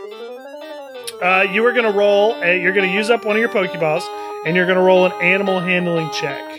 Uh, 1.22 1.48
you 1.52 1.66
are 1.66 1.72
going 1.72 1.86
to 1.86 1.98
roll, 1.98 2.34
uh, 2.36 2.48
you're 2.48 2.74
going 2.74 2.88
to 2.88 2.94
use 2.94 3.10
up 3.10 3.26
one 3.26 3.38
of 3.38 3.40
your 3.40 3.50
Pokeballs, 3.50 4.04
and 4.46 4.56
you're 4.56 4.66
going 4.66 4.78
to 4.78 4.84
roll 4.84 5.06
an 5.06 5.14
animal 5.22 5.60
handling 5.62 6.12
check. 6.12 6.55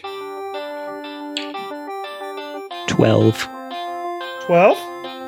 12. 2.86 3.48
12? 4.46 4.78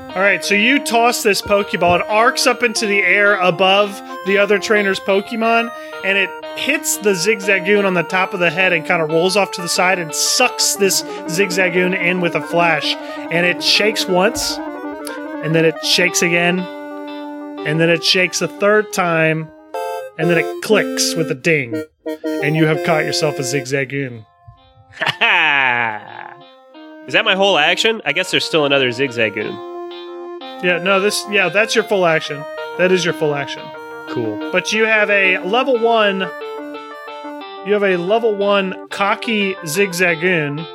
All 0.08 0.24
right, 0.24 0.42
so 0.44 0.54
you 0.54 0.82
toss 0.82 1.22
this 1.22 1.42
Pokeball. 1.42 2.00
It 2.00 2.06
arcs 2.08 2.46
up 2.46 2.62
into 2.62 2.86
the 2.86 3.00
air 3.00 3.34
above 3.36 4.00
the 4.26 4.38
other 4.38 4.58
trainer's 4.58 4.98
Pokemon, 4.98 5.70
and 6.02 6.16
it 6.16 6.30
hits 6.58 6.96
the 6.96 7.10
Zigzagoon 7.10 7.84
on 7.84 7.94
the 7.94 8.02
top 8.02 8.32
of 8.32 8.40
the 8.40 8.50
head 8.50 8.72
and 8.72 8.86
kind 8.86 9.02
of 9.02 9.10
rolls 9.10 9.36
off 9.36 9.50
to 9.52 9.62
the 9.62 9.68
side 9.68 9.98
and 9.98 10.14
sucks 10.14 10.76
this 10.76 11.02
Zigzagoon 11.02 11.94
in 11.94 12.20
with 12.20 12.34
a 12.34 12.40
flash. 12.40 12.94
And 13.30 13.44
it 13.44 13.62
shakes 13.62 14.06
once, 14.06 14.56
and 14.56 15.54
then 15.54 15.64
it 15.64 15.84
shakes 15.84 16.22
again, 16.22 16.60
and 16.60 17.78
then 17.78 17.90
it 17.90 18.02
shakes 18.02 18.40
a 18.40 18.48
third 18.48 18.92
time, 18.92 19.50
and 20.18 20.30
then 20.30 20.38
it 20.38 20.62
clicks 20.62 21.14
with 21.14 21.30
a 21.30 21.34
ding. 21.34 21.84
And 22.24 22.56
you 22.56 22.66
have 22.66 22.84
caught 22.84 23.04
yourself 23.04 23.38
a 23.38 23.42
Zigzagoon. 23.42 24.24
Ha 25.00 26.14
Is 27.08 27.14
that 27.14 27.24
my 27.24 27.34
whole 27.34 27.56
action? 27.58 28.02
I 28.04 28.12
guess 28.12 28.30
there's 28.30 28.44
still 28.44 28.66
another 28.66 28.90
Zigzagoon. 28.90 30.62
Yeah, 30.62 30.78
no, 30.82 31.00
this, 31.00 31.24
yeah, 31.30 31.48
that's 31.48 31.74
your 31.74 31.84
full 31.84 32.04
action. 32.04 32.44
That 32.76 32.92
is 32.92 33.04
your 33.04 33.14
full 33.14 33.34
action. 33.34 33.62
Cool. 34.10 34.50
but 34.52 34.72
you 34.72 34.84
have 34.84 35.10
a 35.10 35.38
level 35.38 35.78
one. 35.78 36.20
You 37.66 37.72
have 37.74 37.82
a 37.82 37.96
level 37.98 38.34
one 38.34 38.88
cocky 38.88 39.54
zigzagoon 39.64 40.66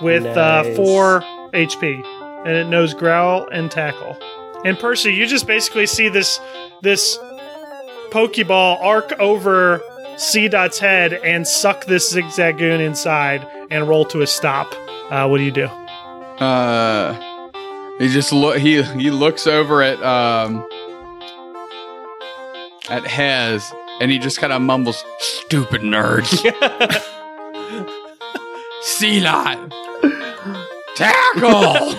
with 0.00 0.24
uh, 0.24 0.62
Nice. 0.62 0.76
four 0.76 1.20
HP, 1.52 2.02
and 2.46 2.56
it 2.56 2.66
knows 2.68 2.94
growl 2.94 3.46
and 3.52 3.70
tackle. 3.70 4.16
And 4.64 4.78
Percy, 4.78 5.12
you 5.12 5.26
just 5.26 5.46
basically 5.46 5.86
see 5.86 6.08
this 6.08 6.40
this 6.82 7.18
Pokeball 8.10 8.80
arc 8.80 9.12
over 9.20 9.80
Seedot's 10.18 10.80
head 10.80 11.12
and 11.12 11.46
suck 11.46 11.84
this 11.84 12.12
zigzagoon 12.12 12.80
inside 12.80 13.46
and 13.70 13.88
roll 13.88 14.04
to 14.06 14.20
a 14.20 14.26
stop. 14.26 14.74
Uh, 15.10 15.28
what 15.28 15.38
do 15.38 15.44
you 15.44 15.52
do? 15.52 15.64
Uh, 15.64 17.14
he 17.98 18.08
just 18.08 18.32
look. 18.32 18.58
He 18.58 18.82
he 18.82 19.10
looks 19.10 19.46
over 19.46 19.80
at 19.80 20.02
um 20.02 20.66
at 22.88 23.06
Hez, 23.06 23.72
and 24.00 24.10
he 24.10 24.18
just 24.18 24.38
kind 24.38 24.52
of 24.52 24.60
mumbles, 24.60 25.04
"Stupid 25.18 25.82
nerds." 25.82 26.28
Seedot. 28.82 29.72
Tackle. 30.96 31.94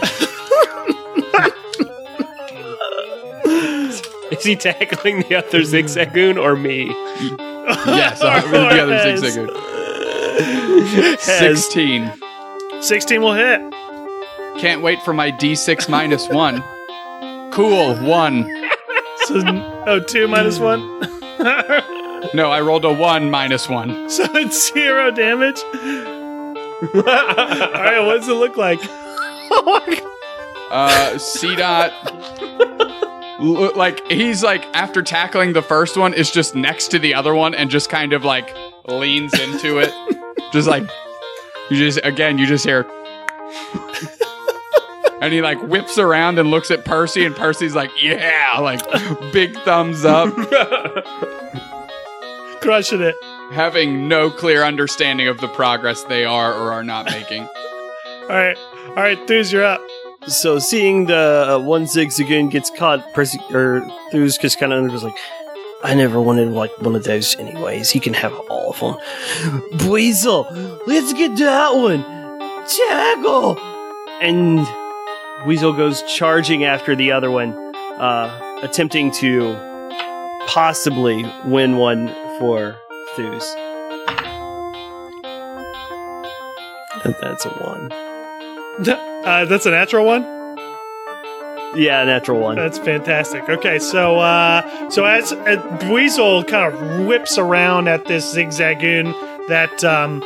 Is 4.32 4.44
he 4.44 4.56
tackling 4.56 5.22
the 5.22 5.36
other 5.36 5.62
Zigzagoon 5.62 6.42
or 6.42 6.56
me? 6.56 6.88
yes, 7.86 8.22
other 8.22 8.94
Hez. 8.94 9.20
zigzag. 9.22 9.50
Hez. 11.20 11.22
Sixteen. 11.22 12.12
Sixteen 12.82 13.22
will 13.22 13.34
hit. 13.34 13.62
Can't 14.60 14.82
wait 14.82 15.02
for 15.04 15.14
my 15.14 15.32
D6 15.32 15.88
minus 15.90 16.28
one. 16.30 16.64
Cool, 17.52 17.96
one. 17.98 18.50
So, 19.26 19.42
oh, 19.86 20.00
two 20.00 20.28
minus 20.28 20.60
one. 20.60 20.82
No, 22.34 22.50
I 22.52 22.62
rolled 22.62 22.84
a 22.86 22.92
one 22.94 23.30
minus 23.30 23.70
one. 23.70 24.10
So 24.10 24.24
it's 24.36 24.72
zero 24.74 25.12
damage. 25.12 25.62
All 26.94 27.04
right, 27.04 28.00
what 28.00 28.18
does 28.20 28.28
it 28.28 28.34
look 28.34 28.58
like? 28.58 28.80
Uh, 30.72 31.14
Seedot. 31.16 31.92
L- 33.40 33.64
uh, 33.66 33.72
Like 33.76 34.06
he's 34.12 34.44
like 34.44 34.66
after 34.74 35.02
tackling 35.02 35.54
the 35.54 35.62
first 35.62 35.96
one 35.98 36.14
is 36.14 36.30
just 36.32 36.56
next 36.56 36.90
to 36.90 37.00
the 37.00 37.14
other 37.14 37.34
one 37.34 37.54
and 37.56 37.70
just 37.70 37.90
kind 37.90 38.12
of 38.14 38.24
like 38.26 38.54
leans 38.88 39.34
into 39.40 39.78
it, 39.80 39.92
just 40.54 40.68
like 40.68 40.84
you 41.70 41.78
just 41.78 42.00
again 42.04 42.38
you 42.38 42.46
just 42.48 42.66
hear, 42.66 42.84
and 45.22 45.32
he 45.34 45.42
like 45.42 45.62
whips 45.64 45.98
around 45.98 46.38
and 46.40 46.50
looks 46.52 46.72
at 46.72 46.84
Percy 46.86 47.26
and 47.26 47.36
Percy's 47.36 47.76
like 47.76 47.92
yeah 48.02 48.58
like 48.60 48.82
big 49.32 49.56
thumbs 49.60 50.04
up, 50.06 50.34
Crushing 52.62 53.02
it. 53.02 53.16
having 53.54 54.08
no 54.10 54.30
clear 54.30 54.64
understanding 54.64 55.28
of 55.30 55.40
the 55.40 55.48
progress 55.50 56.04
they 56.04 56.26
are 56.26 56.54
or 56.54 56.72
are 56.74 56.84
not 56.84 57.06
making. 57.06 57.44
All 57.44 58.30
right. 58.36 58.58
All 58.90 58.96
right, 58.96 59.18
Thuse, 59.28 59.52
you're 59.52 59.64
up. 59.66 59.82
So 60.30 60.60
seeing 60.60 61.08
the 61.08 61.56
uh, 61.56 61.60
one 61.60 61.86
Zigzagoon 61.86 62.52
gets 62.52 62.70
caught, 62.70 63.14
Percy 63.14 63.40
or 63.52 63.82
Thuse 64.12 64.38
just 64.38 64.60
kind 64.60 64.72
of 64.72 64.92
was 64.92 65.04
like, 65.04 65.18
I 65.84 65.96
never 65.96 66.22
wanted 66.22 66.50
like 66.50 66.78
one 66.80 66.96
of 66.96 67.04
those 67.04 67.36
anyways. 67.38 67.90
He 67.90 68.00
can 68.00 68.14
have 68.14 68.34
all 68.50 68.72
of 68.72 68.80
them. 68.80 69.90
Weasel, 69.90 70.48
let's 70.86 71.14
get 71.14 71.36
that 71.38 71.76
one. 71.76 72.04
Tackle. 72.68 73.58
And 74.22 74.68
Weasel 75.48 75.74
goes 75.74 76.04
charging 76.04 76.64
after 76.64 76.96
the 76.96 77.12
other 77.12 77.32
one, 77.32 77.54
uh, 77.76 78.60
attempting 78.62 79.12
to 79.14 79.56
possibly 80.48 81.26
win 81.46 81.78
one 81.78 82.08
for 82.38 82.76
Thuse. 83.16 83.56
That's 87.22 87.46
a 87.46 87.50
one. 87.50 87.90
Uh, 89.26 89.46
that's 89.46 89.66
a 89.66 89.72
natural 89.72 90.06
one. 90.06 90.24
Yeah, 91.76 92.04
natural 92.04 92.40
one. 92.40 92.56
That's 92.56 92.80
fantastic. 92.80 93.48
Okay, 93.48 93.78
so 93.78 94.20
uh, 94.20 94.90
so 94.90 95.06
as 95.06 95.32
uh, 95.32 95.90
Weasel 95.92 96.44
kind 96.44 96.74
of 96.74 97.06
whips 97.06 97.38
around 97.38 97.88
at 97.88 98.06
this 98.06 98.34
zigzagoon 98.36 99.14
that 99.50 99.84
um, 99.84 100.24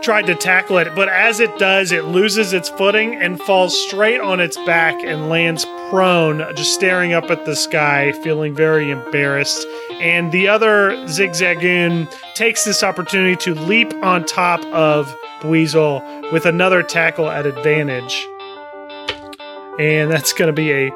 tried 0.00 0.26
to 0.26 0.34
tackle 0.34 0.78
it, 0.78 0.94
but 0.94 1.08
as 1.08 1.40
it 1.40 1.58
does, 1.58 1.90
it 1.90 2.04
loses 2.04 2.52
its 2.52 2.68
footing 2.68 3.14
and 3.16 3.40
falls 3.40 3.78
straight 3.86 4.20
on 4.20 4.38
its 4.38 4.56
back 4.58 4.94
and 5.02 5.28
lands 5.28 5.64
prone, 5.88 6.38
just 6.54 6.72
staring 6.74 7.12
up 7.12 7.30
at 7.30 7.44
the 7.46 7.56
sky, 7.56 8.12
feeling 8.22 8.54
very 8.54 8.90
embarrassed. 8.90 9.66
And 9.94 10.30
the 10.30 10.46
other 10.48 10.92
zigzagoon 11.06 12.08
takes 12.34 12.64
this 12.64 12.82
opportunity 12.84 13.36
to 13.36 13.54
leap 13.54 13.92
on 14.02 14.24
top 14.24 14.64
of 14.66 15.14
Weasel 15.44 16.02
with 16.32 16.46
another 16.46 16.82
tackle 16.82 17.28
at 17.28 17.46
advantage. 17.46 18.26
And 19.78 20.10
that's 20.10 20.32
going 20.32 20.48
to 20.48 20.52
be 20.52 20.72
a 20.72 20.90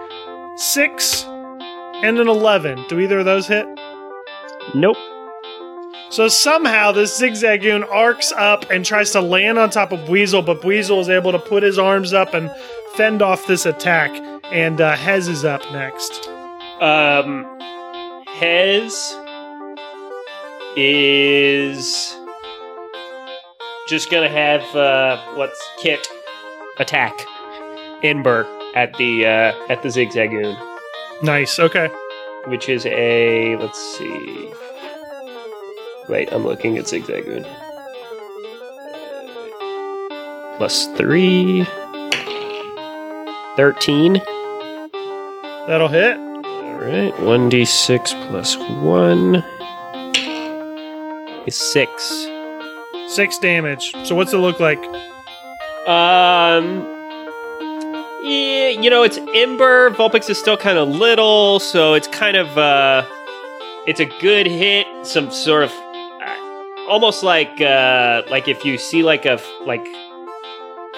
six 0.57 1.25
and 1.25 2.19
an 2.19 2.29
11. 2.29 2.85
Do 2.89 3.01
either 3.01 3.21
of 3.21 3.25
those 3.25 3.47
hit? 3.47 3.67
Nope. 4.75 4.97
So 6.11 6.29
somehow 6.29 6.93
this 6.93 7.21
zigzagoon 7.21 7.91
arcs 7.91 8.31
up 8.33 8.71
and 8.71 8.85
tries 8.85 9.11
to 9.13 9.21
land 9.21 9.59
on 9.59 9.71
top 9.71 9.91
of 9.91 10.09
Weasel, 10.09 10.43
but 10.43 10.65
Weasel 10.65 11.01
is 11.01 11.09
able 11.09 11.33
to 11.33 11.39
put 11.39 11.63
his 11.63 11.79
arms 11.79 12.13
up 12.13 12.35
and 12.35 12.51
fend 12.95 13.21
off 13.21 13.47
this 13.47 13.67
attack. 13.67 14.11
And 14.53 14.81
uh, 14.81 14.95
Hez 14.95 15.27
is 15.27 15.45
up 15.45 15.63
next. 15.73 16.29
Um, 16.81 17.45
Hez 18.27 19.17
is 20.77 22.17
just 23.89 24.11
gonna 24.11 24.29
have 24.29 24.63
uh, 24.77 25.17
what's 25.35 25.61
Kit 25.79 26.07
attack 26.79 27.15
Ember 28.03 28.47
at 28.75 28.93
the 28.95 29.25
uh, 29.27 29.53
at 29.69 29.83
the 29.83 29.89
Zigzagoon, 29.89 30.57
Nice. 31.23 31.59
Okay. 31.59 31.89
which 32.47 32.69
is 32.69 32.85
a 32.87 33.57
let's 33.57 33.79
see. 33.99 34.53
Wait, 36.09 36.31
I'm 36.33 36.45
looking 36.45 36.77
at 36.79 36.85
Zigzagoon. 36.85 37.45
Plus 40.59 40.87
three. 40.97 41.67
13. 43.57 44.15
That'll 45.69 45.89
hit. 45.89 46.17
All 46.19 46.81
right, 46.81 47.15
1d6 47.15 48.29
plus 48.29 48.57
1 48.57 49.37
is 51.47 51.57
6. 51.73 52.27
Six 53.09 53.39
damage. 53.39 53.93
So 54.05 54.15
what's 54.15 54.33
it 54.33 54.39
look 54.39 54.61
like? 54.61 54.79
Um, 55.87 56.81
yeah, 58.23 58.69
you 58.71 58.89
know, 58.89 59.03
it's 59.03 59.19
Ember. 59.35 59.91
Vulpix 59.91 60.31
is 60.31 60.39
still 60.39 60.57
kind 60.57 60.79
of 60.79 60.89
little, 60.89 61.61
so 61.61 61.95
it's 61.95 62.09
kind 62.09 62.37
of, 62.37 62.57
uh, 62.57 63.05
it's 63.87 64.01
a 64.01 64.07
good 64.21 64.47
hit. 64.47 64.87
Some 65.07 65.31
sort 65.31 65.65
of, 65.65 65.71
uh, 65.71 66.89
almost 66.89 67.23
like, 67.23 67.61
uh, 67.61 68.23
like 68.31 68.49
if 68.49 68.65
you 68.65 68.79
see 68.79 69.03
like 69.03 69.27
a, 69.27 69.39
like, 69.67 69.87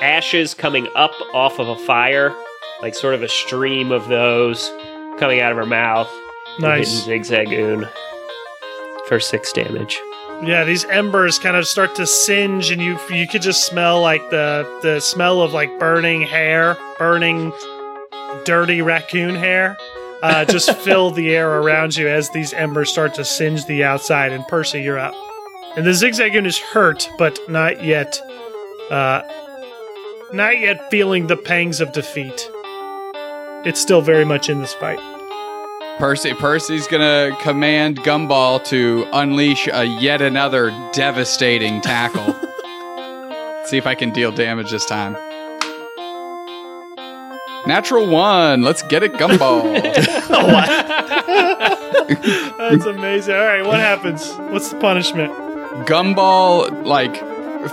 ashes 0.01 0.55
coming 0.55 0.87
up 0.95 1.13
off 1.35 1.59
of 1.59 1.69
a 1.69 1.77
fire, 1.77 2.35
like 2.83 2.95
sort 2.95 3.15
of 3.15 3.23
a 3.23 3.29
stream 3.29 3.91
of 3.91 4.07
those 4.09 4.71
coming 5.19 5.41
out 5.41 5.51
of 5.51 5.59
her 5.59 5.67
mouth. 5.67 6.11
Nice. 6.61 7.07
Zigzagoon 7.07 7.91
for 9.09 9.19
six 9.19 9.53
damage. 9.53 9.99
Yeah, 10.45 10.65
these 10.65 10.85
embers 10.85 11.39
kind 11.39 11.57
of 11.57 11.67
start 11.67 11.95
to 11.97 12.07
singe, 12.07 12.71
and 12.71 12.81
you 12.81 12.99
you 13.11 13.27
could 13.27 13.43
just 13.43 13.67
smell 13.67 14.03
like 14.03 14.29
the 14.31 14.69
the 14.83 15.01
smell 15.01 15.41
of 15.41 15.53
like 15.53 15.79
burning 15.79 16.23
hair, 16.23 16.77
burning 16.99 17.53
dirty 18.45 18.83
raccoon 18.83 19.35
hair. 19.35 19.77
Uh, 20.23 20.45
just 20.45 20.73
fill 20.79 21.11
the 21.11 21.35
air 21.35 21.61
around 21.61 21.97
you 21.97 22.09
as 22.09 22.31
these 22.31 22.53
embers 22.53 22.91
start 22.91 23.15
to 23.15 23.25
singe 23.25 23.65
the 23.67 23.83
outside. 23.83 24.33
And 24.33 24.47
Percy, 24.47 24.83
you're 24.83 24.99
up. 24.99 25.15
And 25.77 25.87
the 25.87 25.91
zigzagoon 25.91 26.47
is 26.47 26.59
hurt, 26.59 27.09
but 27.19 27.39
not 27.49 27.85
yet, 27.85 28.21
uh, 28.91 29.23
not 30.33 30.59
yet 30.59 30.91
feeling 30.91 31.27
the 31.27 31.37
pangs 31.37 31.81
of 31.81 31.93
defeat. 31.93 32.51
It's 33.65 33.81
still 33.81 34.01
very 34.01 34.25
much 34.25 34.49
in 34.49 34.61
this 34.61 34.75
fight. 34.75 35.16
Percy 35.99 36.35
Percy's 36.35 36.87
gonna 36.87 37.35
command 37.41 38.03
Gumball 38.03 38.63
to 38.65 39.07
unleash 39.15 39.67
a 39.73 39.85
yet 39.85 40.21
another 40.21 40.69
devastating 40.93 41.81
tackle. 41.81 42.35
See 43.65 43.79
if 43.79 43.87
I 43.87 43.95
can 43.95 44.11
deal 44.11 44.31
damage 44.31 44.71
this 44.71 44.85
time. 44.85 45.15
Natural 47.67 48.07
one. 48.07 48.63
Let's 48.63 48.83
get 48.83 49.05
it, 49.05 49.15
Gumball. 49.15 49.73
That's 52.59 52.85
amazing. 52.85 53.35
All 53.35 53.41
right, 53.41 53.65
what 53.65 53.81
happens? 53.81 54.31
What's 54.51 54.71
the 54.71 54.79
punishment? 54.79 55.33
Gumball, 55.87 56.85
like 56.85 57.17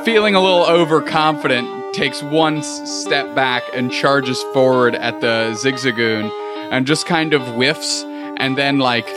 feeling 0.06 0.34
a 0.34 0.40
little 0.40 0.66
overconfident, 0.66 1.94
takes 1.94 2.24
one 2.24 2.64
step 2.64 3.36
back 3.36 3.64
and 3.74 3.92
charges 3.92 4.42
forward 4.54 4.96
at 4.96 5.20
the 5.20 5.52
Zigzagoon 5.62 6.32
and 6.72 6.88
just 6.88 7.06
kind 7.06 7.34
of 7.34 7.42
whiffs 7.50 8.06
and 8.38 8.58
then 8.58 8.80
like 8.80 9.08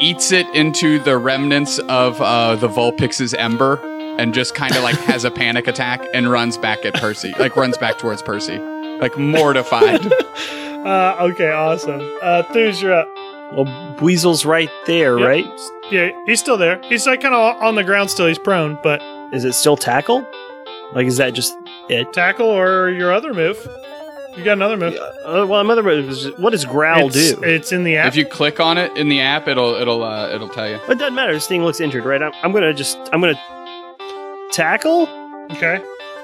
eats 0.00 0.32
it 0.32 0.46
into 0.54 0.98
the 1.00 1.18
remnants 1.18 1.78
of 1.80 2.20
uh, 2.20 2.54
the 2.56 2.68
Vulpix's 2.68 3.34
ember 3.34 3.76
and 4.18 4.32
just 4.34 4.54
kind 4.54 4.74
of 4.74 4.82
like 4.82 4.96
has 5.00 5.24
a 5.24 5.30
panic 5.30 5.66
attack 5.68 6.02
and 6.14 6.30
runs 6.30 6.56
back 6.56 6.84
at 6.84 6.94
Percy, 6.94 7.32
like 7.38 7.56
runs 7.56 7.76
back 7.78 7.98
towards 7.98 8.22
Percy, 8.22 8.58
like 9.00 9.16
mortified. 9.18 10.00
Uh, 10.80 11.14
okay, 11.30 11.50
awesome. 11.50 12.00
Uh, 12.22 12.42
Thuse, 12.54 12.80
you're 12.80 12.94
up. 12.94 13.06
Well, 13.52 13.66
Weasel's 14.00 14.46
right 14.46 14.70
there, 14.86 15.18
Yep. 15.18 15.28
right? 15.28 15.60
Yeah, 15.90 16.10
he's 16.24 16.40
still 16.40 16.56
there. 16.56 16.80
He's 16.84 17.06
like 17.06 17.20
kind 17.20 17.34
of 17.34 17.62
on 17.62 17.74
the 17.74 17.84
ground 17.84 18.10
still. 18.10 18.26
He's 18.26 18.38
prone, 18.38 18.78
but 18.82 19.02
Is 19.34 19.44
it 19.44 19.52
still 19.52 19.76
tackle? 19.76 20.26
Like, 20.94 21.06
is 21.06 21.18
that 21.18 21.34
just 21.34 21.54
it? 21.90 22.14
tackle 22.14 22.46
or 22.48 22.88
your 22.88 23.12
other 23.12 23.34
move. 23.34 23.58
You 24.36 24.44
got 24.44 24.52
another 24.52 24.76
move. 24.76 24.94
Uh, 24.94 25.44
well, 25.48 25.60
another 25.60 25.82
move 25.82 26.08
is 26.08 26.26
what 26.38 26.50
does 26.50 26.64
growl 26.64 27.08
it's, 27.08 27.34
do? 27.34 27.42
It's 27.42 27.72
in 27.72 27.84
the 27.84 27.96
app. 27.96 28.08
if 28.08 28.16
you 28.16 28.24
click 28.24 28.60
on 28.60 28.78
it 28.78 28.96
in 28.96 29.08
the 29.08 29.20
app, 29.20 29.48
it'll 29.48 29.74
it'll 29.74 30.04
uh, 30.04 30.28
it'll 30.28 30.48
tell 30.48 30.68
you. 30.68 30.76
it 30.76 30.98
doesn't 30.98 31.14
matter. 31.14 31.32
This 31.32 31.46
thing 31.48 31.64
looks 31.64 31.80
injured, 31.80 32.04
right? 32.04 32.22
I'm, 32.22 32.32
I'm 32.42 32.52
gonna 32.52 32.72
just 32.72 32.96
I'm 33.12 33.20
gonna 33.20 33.40
tackle 34.52 35.08
okay, 35.50 35.82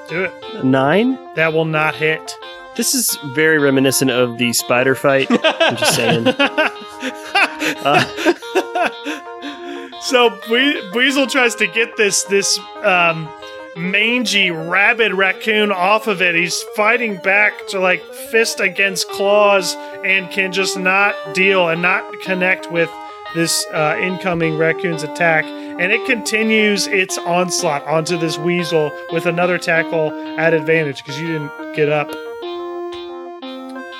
do 0.08 0.24
it. 0.24 0.64
nine. 0.64 1.18
That 1.34 1.52
will 1.52 1.64
not 1.64 1.96
hit. 1.96 2.36
This 2.76 2.94
is 2.94 3.18
very 3.34 3.58
reminiscent 3.58 4.10
of 4.10 4.38
the 4.38 4.52
spider 4.52 4.94
fight. 4.94 5.26
I'm 5.30 5.76
just 5.76 5.96
saying. 5.96 6.26
so 10.02 10.38
we- 10.50 10.90
Weasel 10.92 11.26
tries 11.26 11.54
to 11.56 11.66
get 11.66 11.96
this 11.96 12.24
this 12.24 12.58
um, 12.82 13.28
mangy 13.76 14.50
rabid 14.50 15.12
raccoon 15.12 15.70
off 15.70 16.06
of 16.06 16.22
it. 16.22 16.34
He's 16.34 16.62
fighting 16.74 17.18
back 17.18 17.66
to 17.68 17.78
like 17.78 18.02
fist 18.30 18.58
against 18.58 19.08
claws 19.10 19.74
and 20.02 20.30
can 20.30 20.52
just 20.52 20.78
not 20.78 21.14
deal 21.34 21.68
and 21.68 21.82
not 21.82 22.20
connect 22.22 22.72
with 22.72 22.90
this 23.34 23.66
uh, 23.72 23.98
incoming 24.00 24.56
raccoon's 24.56 25.02
attack. 25.02 25.44
And 25.44 25.92
it 25.92 26.06
continues 26.06 26.86
its 26.86 27.18
onslaught 27.18 27.84
onto 27.84 28.16
this 28.16 28.38
weasel 28.38 28.90
with 29.12 29.26
another 29.26 29.58
tackle 29.58 30.10
at 30.38 30.54
advantage 30.54 31.04
because 31.04 31.20
you 31.20 31.26
didn't 31.26 31.74
get 31.74 31.90
up. 31.90 32.10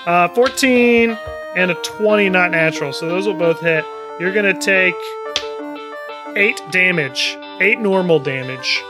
Uh, 0.06 0.28
14 0.28 1.18
and 1.54 1.70
a 1.70 1.74
20 1.74 2.30
not 2.30 2.50
natural, 2.50 2.94
so 2.94 3.06
those 3.08 3.26
will 3.26 3.34
both 3.34 3.60
hit. 3.60 3.84
You're 4.18 4.32
gonna 4.32 4.58
take 4.58 4.94
eight 6.34 6.62
damage, 6.70 7.36
eight 7.60 7.78
normal 7.78 8.18
damage 8.20 8.82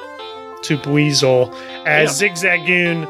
to 0.66 0.76
Buizel 0.78 1.54
as 1.86 2.20
Zigzagoon 2.20 3.06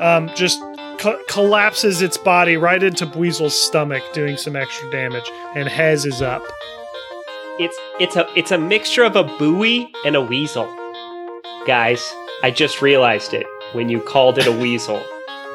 um, 0.00 0.30
just 0.34 0.60
co- 0.98 1.20
collapses 1.28 2.02
its 2.02 2.16
body 2.16 2.56
right 2.56 2.82
into 2.82 3.06
Buizel's 3.06 3.58
stomach, 3.58 4.02
doing 4.12 4.36
some 4.36 4.56
extra 4.56 4.90
damage, 4.90 5.30
and 5.54 5.68
Hez 5.68 6.04
is 6.04 6.22
up. 6.22 6.42
It's 7.58 7.76
it's 7.98 8.16
a 8.16 8.28
it's 8.36 8.52
a 8.52 8.58
mixture 8.58 9.04
of 9.04 9.16
a 9.16 9.24
buoy 9.24 9.90
and 10.04 10.14
a 10.14 10.20
weasel. 10.20 10.66
Guys, 11.66 12.14
I 12.42 12.50
just 12.50 12.80
realized 12.80 13.34
it 13.34 13.46
when 13.72 13.88
you 13.88 14.00
called 14.00 14.38
it 14.38 14.46
a 14.46 14.52
weasel. 14.52 15.02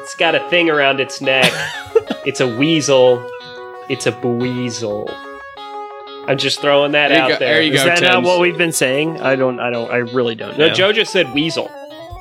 It's 0.02 0.14
got 0.14 0.34
a 0.34 0.50
thing 0.50 0.68
around 0.68 1.00
its 1.00 1.20
neck. 1.20 1.50
it's 2.26 2.40
a 2.40 2.58
weasel. 2.58 3.26
It's 3.88 4.06
a 4.06 4.12
buweasel. 4.12 5.33
I'm 6.26 6.38
just 6.38 6.60
throwing 6.60 6.92
that 6.92 7.08
There 7.08 7.18
out 7.20 7.28
go- 7.30 7.38
there. 7.38 7.54
there 7.54 7.62
you 7.62 7.72
Is 7.74 7.80
go, 7.82 7.86
that 7.86 8.02
not 8.02 8.12
Tims. 8.14 8.26
what 8.26 8.40
we've 8.40 8.56
been 8.58 8.72
saying? 8.72 9.20
I 9.20 9.36
don't. 9.36 9.60
I 9.60 9.70
don't. 9.70 9.90
I 9.90 9.96
really 9.98 10.34
don't. 10.34 10.56
No, 10.58 10.68
know. 10.68 10.74
Joe 10.74 10.92
just 10.92 11.12
said 11.12 11.32
weasel, 11.34 11.70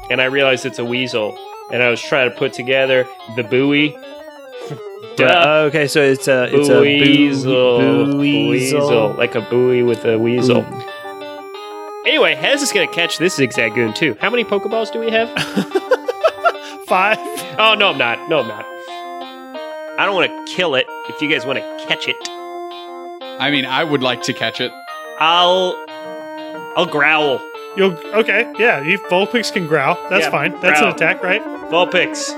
and 0.10 0.22
I 0.22 0.26
realized 0.26 0.66
it's 0.66 0.80
a 0.80 0.86
weasel, 0.86 1.38
and 1.72 1.82
I 1.82 1.90
was 1.90 2.02
trying 2.02 2.30
to 2.30 2.36
put 2.36 2.54
together 2.54 3.08
the 3.36 3.44
buoy. 3.44 3.90
Duh, 5.16 5.44
oh, 5.46 5.66
okay, 5.66 5.88
so 5.88 6.02
it's 6.02 6.28
a 6.28 6.48
it's 6.54 6.70
a 6.70 6.82
weasel, 6.82 7.80
buweasel. 7.80 9.18
Like 9.18 9.36
a 9.36 9.42
buoy 9.42 9.84
with 9.84 10.06
a 10.06 10.18
weasel. 10.18 10.64
Mm. 10.64 10.90
Anyway, 12.08 12.36
Hez 12.36 12.62
is 12.62 12.72
going 12.74 12.88
to 12.88 12.94
catch 12.94 13.18
this 13.18 13.38
Zigzagoon 13.40 13.96
too. 13.96 14.18
How 14.20 14.30
many 14.30 14.44
Pokeballs 14.44 14.92
do 14.92 15.00
we 15.00 15.10
have? 15.12 15.30
Five. 16.88 17.18
oh, 17.58 17.76
no, 17.78 17.90
I'm 17.92 17.98
not. 17.98 18.30
No, 18.30 18.40
I'm 18.42 18.48
not. 18.48 18.66
I 20.00 20.06
don't 20.06 20.16
want 20.16 20.48
to 20.48 20.54
kill 20.54 20.76
it 20.76 20.86
if 21.08 21.22
you 21.22 21.30
guys 21.30 21.46
want 21.46 21.60
to 21.60 21.86
catch 21.88 22.08
it. 22.10 22.16
I 23.40 23.50
mean, 23.52 23.66
I 23.66 23.84
would 23.84 24.02
like 24.02 24.22
to 24.24 24.34
catch 24.34 24.60
it. 24.62 24.72
I'll. 25.20 25.76
I'll 26.76 26.86
growl. 26.86 27.40
You'll 27.76 27.98
okay? 28.14 28.52
Yeah, 28.58 28.82
you 28.82 28.98
Vulpix 29.00 29.52
can 29.52 29.68
growl. 29.68 29.96
That's 30.10 30.26
Yeah, 30.26 30.32
fine. 30.32 30.52
That's 30.62 30.80
growl. 30.80 30.92
an 30.92 30.96
attack, 30.96 31.24
right? 31.24 31.42
Vulpix. 31.72 32.30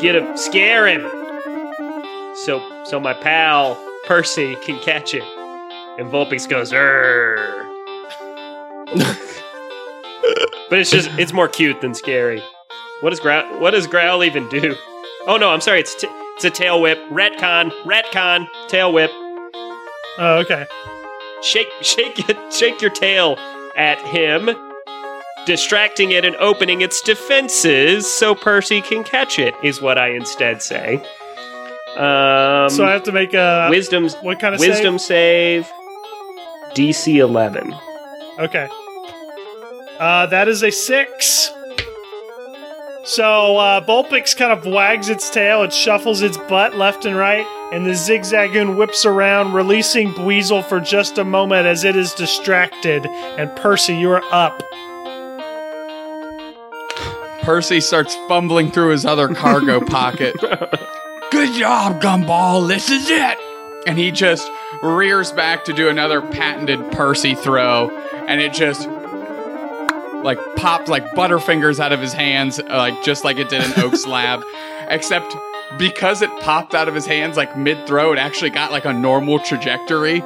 Get 0.00 0.14
him. 0.16 0.36
Scare 0.36 0.86
him. 0.88 1.02
So, 2.36 2.82
so 2.84 2.98
my 3.00 3.14
pal 3.14 3.76
Percy 4.06 4.56
can 4.56 4.78
catch 4.80 5.14
it. 5.14 5.22
And 5.98 6.10
Vulpix 6.10 6.48
goes, 6.48 6.72
Err. 6.72 7.62
but 10.70 10.78
it's 10.78 10.90
just, 10.90 11.08
it's 11.18 11.32
more 11.32 11.48
cute 11.48 11.80
than 11.80 11.94
scary. 11.94 12.42
What 13.00 13.10
does 13.10 13.20
growl, 13.20 13.44
what 13.60 13.70
does 13.72 13.86
growl 13.86 14.24
even 14.24 14.48
do? 14.48 14.74
Oh 15.26 15.36
no, 15.36 15.50
I'm 15.50 15.60
sorry, 15.60 15.80
it's, 15.80 15.94
t- 15.94 16.08
it's 16.34 16.44
a 16.44 16.50
tail 16.50 16.80
whip. 16.82 16.98
Retcon, 17.10 17.70
retcon, 17.84 18.46
tail 18.68 18.92
whip. 18.92 19.10
Oh, 20.18 20.38
okay. 20.38 20.66
Shake, 21.42 21.68
shake 21.82 22.28
it, 22.28 22.52
shake 22.52 22.80
your 22.80 22.90
tail 22.90 23.36
at 23.76 24.00
him, 24.00 24.50
distracting 25.46 26.12
it 26.12 26.24
and 26.24 26.36
opening 26.36 26.80
its 26.80 27.00
defenses 27.02 28.12
so 28.12 28.34
Percy 28.34 28.80
can 28.80 29.04
catch 29.04 29.38
it. 29.38 29.54
Is 29.62 29.80
what 29.82 29.98
I 29.98 30.10
instead 30.10 30.62
say. 30.62 30.96
Um, 31.96 32.70
so 32.70 32.84
I 32.84 32.90
have 32.90 33.04
to 33.04 33.12
make 33.12 33.34
a 33.34 33.68
wisdom's 33.70 34.14
what 34.16 34.40
kind 34.40 34.54
of 34.54 34.60
wisdom 34.60 34.98
save. 34.98 35.70
DC 36.74 37.16
eleven. 37.16 37.74
Okay. 38.38 38.68
Uh, 39.98 40.26
that 40.26 40.48
is 40.48 40.62
a 40.62 40.70
six. 40.70 41.52
So 43.06 43.58
uh, 43.58 43.80
Vulpix 43.82 44.34
kind 44.34 44.50
of 44.50 44.64
wags 44.64 45.10
its 45.10 45.28
tail, 45.28 45.62
it 45.62 45.74
shuffles 45.74 46.22
its 46.22 46.38
butt 46.38 46.74
left 46.76 47.04
and 47.04 47.14
right, 47.16 47.46
and 47.70 47.84
the 47.84 47.90
Zigzagoon 47.90 48.78
whips 48.78 49.04
around, 49.04 49.52
releasing 49.52 50.12
Buizel 50.14 50.64
for 50.64 50.80
just 50.80 51.18
a 51.18 51.24
moment 51.24 51.66
as 51.66 51.84
it 51.84 51.96
is 51.96 52.14
distracted. 52.14 53.04
And 53.04 53.54
Percy, 53.56 53.94
you 53.94 54.10
are 54.10 54.22
up. 54.32 54.62
Percy 57.42 57.80
starts 57.82 58.14
fumbling 58.26 58.70
through 58.70 58.92
his 58.92 59.04
other 59.04 59.28
cargo 59.34 59.80
pocket. 59.84 60.34
Good 61.30 61.52
job, 61.58 62.00
Gumball. 62.00 62.66
This 62.66 62.88
is 62.88 63.10
it. 63.10 63.38
and 63.86 63.98
he 63.98 64.12
just 64.12 64.50
rears 64.82 65.30
back 65.30 65.66
to 65.66 65.74
do 65.74 65.88
another 65.90 66.22
patented 66.22 66.90
Percy 66.92 67.34
throw, 67.34 67.90
and 68.26 68.40
it 68.40 68.54
just 68.54 68.88
like 70.24 70.38
popped 70.56 70.88
like 70.88 71.04
butterfingers 71.10 71.78
out 71.78 71.92
of 71.92 72.00
his 72.00 72.12
hands, 72.12 72.58
uh, 72.58 72.64
like 72.68 73.04
just 73.04 73.22
like 73.24 73.36
it 73.36 73.48
did 73.50 73.62
in 73.62 73.84
Oak's 73.84 74.06
lab, 74.08 74.42
except 74.88 75.36
because 75.78 76.22
it 76.22 76.30
popped 76.40 76.74
out 76.74 76.88
of 76.88 76.94
his 76.94 77.06
hands 77.06 77.36
like 77.36 77.56
mid 77.56 77.86
throw, 77.86 78.12
it 78.12 78.18
actually 78.18 78.50
got 78.50 78.72
like 78.72 78.86
a 78.86 78.92
normal 78.92 79.38
trajectory, 79.38 80.22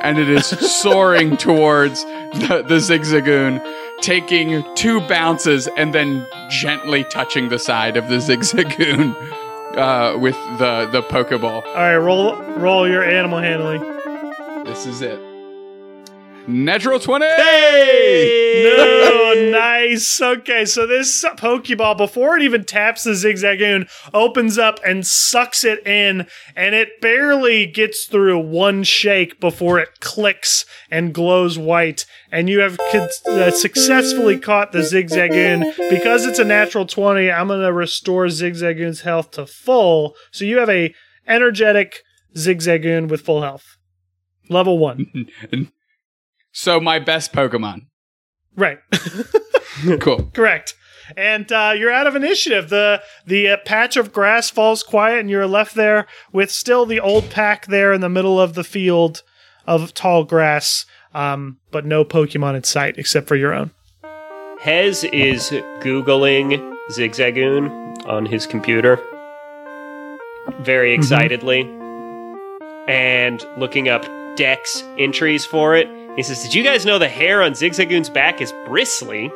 and 0.00 0.18
it 0.18 0.28
is 0.28 0.46
soaring 0.80 1.36
towards 1.36 2.02
the, 2.04 2.64
the 2.66 2.76
Zigzagoon, 2.76 3.62
taking 4.00 4.64
two 4.74 5.00
bounces 5.06 5.68
and 5.68 5.94
then 5.94 6.26
gently 6.48 7.04
touching 7.04 7.50
the 7.50 7.58
side 7.58 7.96
of 7.96 8.08
the 8.08 8.16
Zigzagoon. 8.16 9.14
Uh, 9.72 10.18
with 10.18 10.34
the 10.58 10.86
the 10.92 11.00
Pokeball. 11.00 11.64
All 11.64 11.74
right, 11.74 11.96
roll 11.96 12.36
roll 12.58 12.86
your 12.86 13.02
animal 13.02 13.38
handling. 13.38 13.80
This 14.64 14.84
is 14.84 15.00
it. 15.00 15.31
Natural 16.48 16.98
20! 16.98 17.24
No, 17.24 19.34
nice. 19.50 20.20
Okay, 20.20 20.64
so 20.64 20.86
this 20.86 21.24
Pokeball, 21.24 21.96
before 21.96 22.36
it 22.36 22.42
even 22.42 22.64
taps 22.64 23.04
the 23.04 23.12
Zigzagoon, 23.12 23.88
opens 24.12 24.58
up 24.58 24.80
and 24.84 25.06
sucks 25.06 25.64
it 25.64 25.86
in, 25.86 26.26
and 26.56 26.74
it 26.74 27.00
barely 27.00 27.66
gets 27.66 28.06
through 28.06 28.40
one 28.40 28.82
shake 28.82 29.40
before 29.40 29.78
it 29.78 30.00
clicks 30.00 30.64
and 30.90 31.14
glows 31.14 31.58
white. 31.58 32.06
And 32.30 32.48
you 32.48 32.60
have 32.60 32.78
con- 32.90 33.08
uh, 33.28 33.50
successfully 33.52 34.38
caught 34.38 34.72
the 34.72 34.80
Zigzagoon. 34.80 35.90
Because 35.90 36.26
it's 36.26 36.38
a 36.38 36.44
natural 36.44 36.86
20, 36.86 37.30
I'm 37.30 37.48
going 37.48 37.60
to 37.60 37.72
restore 37.72 38.26
Zigzagoon's 38.26 39.02
health 39.02 39.32
to 39.32 39.46
full. 39.46 40.14
So 40.32 40.44
you 40.44 40.58
have 40.58 40.70
a 40.70 40.94
energetic 41.26 42.00
Zigzagoon 42.36 43.08
with 43.08 43.20
full 43.20 43.42
health. 43.42 43.64
Level 44.48 44.78
one. 44.78 45.28
So, 46.52 46.80
my 46.80 46.98
best 46.98 47.32
Pokemon. 47.32 47.86
Right. 48.56 48.78
Cool. 50.00 50.30
Correct. 50.34 50.74
And 51.16 51.50
uh, 51.50 51.74
you're 51.76 51.90
out 51.90 52.06
of 52.06 52.14
initiative. 52.14 52.68
The 52.68 53.02
the 53.26 53.48
uh, 53.48 53.56
patch 53.64 53.96
of 53.96 54.12
grass 54.12 54.50
falls 54.50 54.82
quiet, 54.82 55.18
and 55.18 55.30
you're 55.30 55.46
left 55.46 55.74
there 55.74 56.06
with 56.32 56.50
still 56.50 56.86
the 56.86 57.00
old 57.00 57.30
pack 57.30 57.66
there 57.66 57.92
in 57.92 58.00
the 58.00 58.08
middle 58.08 58.40
of 58.40 58.54
the 58.54 58.64
field 58.64 59.22
of 59.66 59.92
tall 59.94 60.24
grass, 60.24 60.86
um, 61.14 61.58
but 61.70 61.84
no 61.84 62.04
Pokemon 62.04 62.56
in 62.56 62.64
sight 62.64 62.96
except 62.98 63.26
for 63.26 63.36
your 63.36 63.52
own. 63.52 63.70
Hez 64.60 65.04
is 65.04 65.50
googling 65.80 66.74
Zigzagoon 66.90 68.06
on 68.06 68.26
his 68.26 68.46
computer 68.46 69.00
very 70.60 70.92
excitedly 70.92 71.62
and 72.88 73.44
looking 73.56 73.88
up 73.88 74.04
Dex 74.36 74.82
entries 74.98 75.44
for 75.44 75.74
it. 75.76 75.88
He 76.16 76.22
says, 76.22 76.42
"Did 76.42 76.54
you 76.54 76.62
guys 76.62 76.84
know 76.84 76.98
the 76.98 77.08
hair 77.08 77.42
on 77.42 77.52
Zigzagoon's 77.52 78.10
back 78.10 78.40
is 78.40 78.52
bristly, 78.66 79.30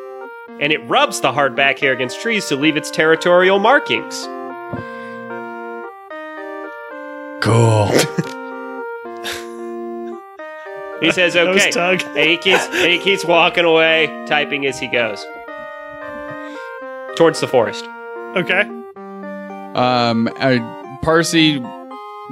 and 0.61 0.73
it 0.73 0.79
rubs 0.89 1.21
the 1.21 1.33
hard 1.33 1.57
back 1.57 1.79
hair 1.79 1.93
against 1.93 2.21
trees 2.21 2.47
to 2.47 2.57
leave 2.57 2.77
its 2.77 2.91
territorial 2.91 3.59
markings?" 3.59 4.27
Cool. 7.41 7.91
He 11.01 11.13
says, 11.13 11.37
"Okay." 11.37 11.71
Tug. 11.71 12.03
and 12.03 12.31
he 12.31 12.37
keeps 12.39 12.67
and 12.69 12.91
he 12.91 12.99
keeps 12.99 13.25
walking 13.25 13.65
away, 13.65 14.07
typing 14.27 14.67
as 14.67 14.79
he 14.79 14.89
goes 14.89 15.25
towards 17.17 17.41
the 17.41 17.47
forest. 17.47 17.85
Okay. 18.35 18.63
Um, 19.75 20.29
uh, 20.39 20.59
Percy 21.03 21.61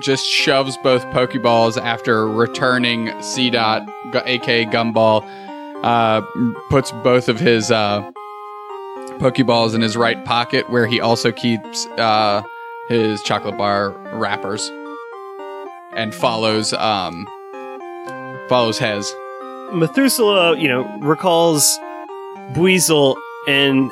just 0.01 0.27
shoves 0.27 0.77
both 0.79 1.05
Pokeballs 1.07 1.81
after 1.81 2.27
returning 2.27 3.07
Seedot, 3.19 3.89
aka 4.27 4.65
Gumball. 4.67 5.25
Uh, 5.83 6.23
puts 6.71 6.93
both 7.03 7.29
of 7.29 7.39
his 7.39 7.71
uh, 7.71 8.11
Pokeballs 9.19 9.75
in 9.75 9.83
his 9.83 9.97
right 9.97 10.25
pocket, 10.25 10.69
where 10.71 10.87
he 10.87 11.01
also 11.01 11.31
keeps 11.31 11.87
uh, 11.99 12.43
his 12.89 13.23
chocolate 13.23 13.59
bar 13.59 13.91
wrappers, 14.15 14.71
and 15.95 16.15
follows 16.15 16.73
um 16.75 17.27
follows 18.49 18.79
Hez. 18.79 19.13
Methuselah, 19.73 20.57
you 20.59 20.69
know, 20.69 20.85
recalls 21.01 21.67
Buizel 22.53 23.17
and 23.47 23.91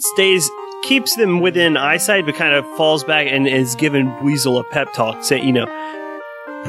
stays 0.00 0.48
keeps 0.84 1.16
them 1.16 1.40
within 1.40 1.76
eyesight, 1.76 2.26
but 2.26 2.34
kind 2.34 2.54
of 2.54 2.66
falls 2.76 3.04
back 3.04 3.26
and 3.28 3.46
is 3.46 3.74
giving 3.74 4.14
Weasel 4.22 4.58
a 4.58 4.64
pep 4.64 4.92
talk, 4.94 5.22
saying, 5.24 5.44
you 5.44 5.52
know, 5.52 5.66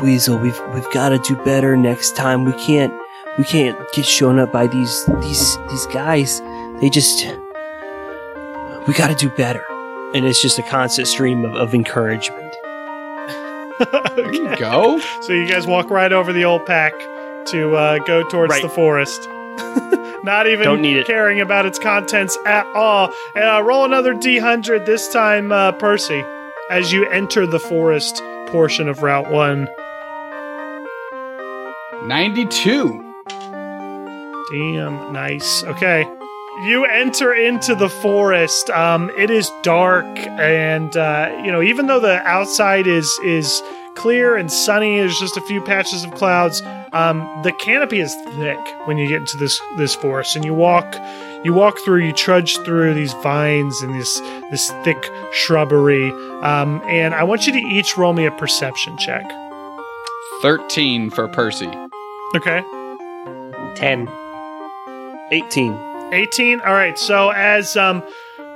Weasel, 0.03 0.37
we've 0.37 0.59
we've 0.73 0.89
got 0.91 1.09
to 1.09 1.19
do 1.19 1.35
better 1.43 1.75
next 1.75 2.15
time. 2.15 2.43
We 2.45 2.53
can't 2.53 2.93
we 3.37 3.43
can't 3.43 3.77
get 3.93 4.05
shown 4.05 4.39
up 4.39 4.51
by 4.51 4.67
these 4.67 5.05
these 5.21 5.57
these 5.69 5.85
guys. 5.87 6.41
They 6.81 6.89
just 6.89 7.25
we 8.87 8.93
got 8.93 9.07
to 9.09 9.15
do 9.15 9.29
better. 9.35 9.63
and 10.13 10.25
it's 10.25 10.41
just 10.41 10.57
a 10.57 10.63
constant 10.63 11.07
stream 11.07 11.45
of, 11.45 11.53
of 11.55 11.73
encouragement. 11.75 12.53
There 14.15 14.33
you 14.33 14.55
go. 14.57 14.99
So 15.21 15.33
you 15.33 15.47
guys 15.47 15.67
walk 15.67 15.89
right 15.89 16.11
over 16.11 16.33
the 16.33 16.45
old 16.45 16.65
pack 16.65 16.93
to 17.47 17.75
uh, 17.75 17.97
go 17.99 18.23
towards 18.27 18.51
Right. 18.51 18.61
the 18.61 18.69
forest. 18.69 19.21
Not 20.23 20.47
even 20.47 20.65
Don't 20.65 20.81
need 20.81 20.97
it. 20.97 21.07
caring 21.07 21.39
about 21.39 21.65
its 21.65 21.79
contents 21.79 22.37
at 22.45 22.65
all. 22.75 23.11
And 23.35 23.45
uh, 23.45 23.63
roll 23.63 23.85
another 23.85 24.13
D100, 24.13 24.85
this 24.85 25.07
time, 25.11 25.51
uh, 25.51 25.71
Percy, 25.73 26.23
as 26.69 26.91
you 26.91 27.07
enter 27.09 27.47
the 27.47 27.59
forest 27.59 28.21
portion 28.47 28.89
of 28.89 29.01
Route 29.01 29.31
1. 29.31 29.67
92. 32.07 33.05
Damn, 34.51 35.13
nice. 35.13 35.63
Okay. 35.63 36.05
You 36.63 36.85
enter 36.85 37.33
into 37.33 37.75
the 37.75 37.87
forest. 37.89 38.69
Um, 38.69 39.09
it 39.17 39.29
is 39.29 39.49
dark, 39.63 40.05
and 40.17 40.95
uh, 40.97 41.41
you 41.45 41.51
know, 41.51 41.61
even 41.61 41.87
though 41.87 42.01
the 42.01 42.19
outside 42.27 42.85
is 42.87 43.07
is 43.23 43.61
clear 43.99 44.35
and 44.35 44.51
sunny, 44.51 44.97
there's 44.97 45.19
just 45.19 45.37
a 45.37 45.41
few 45.41 45.61
patches 45.61 46.03
of 46.03 46.11
clouds. 46.15 46.61
Um, 46.93 47.19
the 47.43 47.51
canopy 47.51 47.99
is 47.99 48.15
thick 48.15 48.59
when 48.85 48.97
you 48.97 49.07
get 49.07 49.17
into 49.17 49.37
this 49.37 49.59
this 49.77 49.93
forest, 49.93 50.35
and 50.35 50.43
you 50.43 50.53
walk, 50.53 50.95
you 51.43 51.53
walk 51.53 51.77
through, 51.79 52.05
you 52.05 52.13
trudge 52.13 52.57
through 52.59 52.93
these 52.93 53.13
vines 53.13 53.81
and 53.81 53.93
this 53.93 54.19
this 54.49 54.71
thick 54.83 55.11
shrubbery. 55.33 56.11
Um, 56.41 56.81
and 56.85 57.13
I 57.13 57.23
want 57.23 57.45
you 57.45 57.53
to 57.53 57.59
each 57.59 57.97
roll 57.97 58.13
me 58.13 58.25
a 58.25 58.31
perception 58.31 58.97
check. 58.97 59.29
13 60.41 61.09
for 61.09 61.27
Percy. 61.27 61.69
Okay. 62.35 62.63
10. 63.75 64.09
18. 65.31 65.89
18 66.11 66.59
all 66.61 66.73
right 66.73 66.97
so 66.97 67.29
as 67.29 67.77
um 67.77 68.01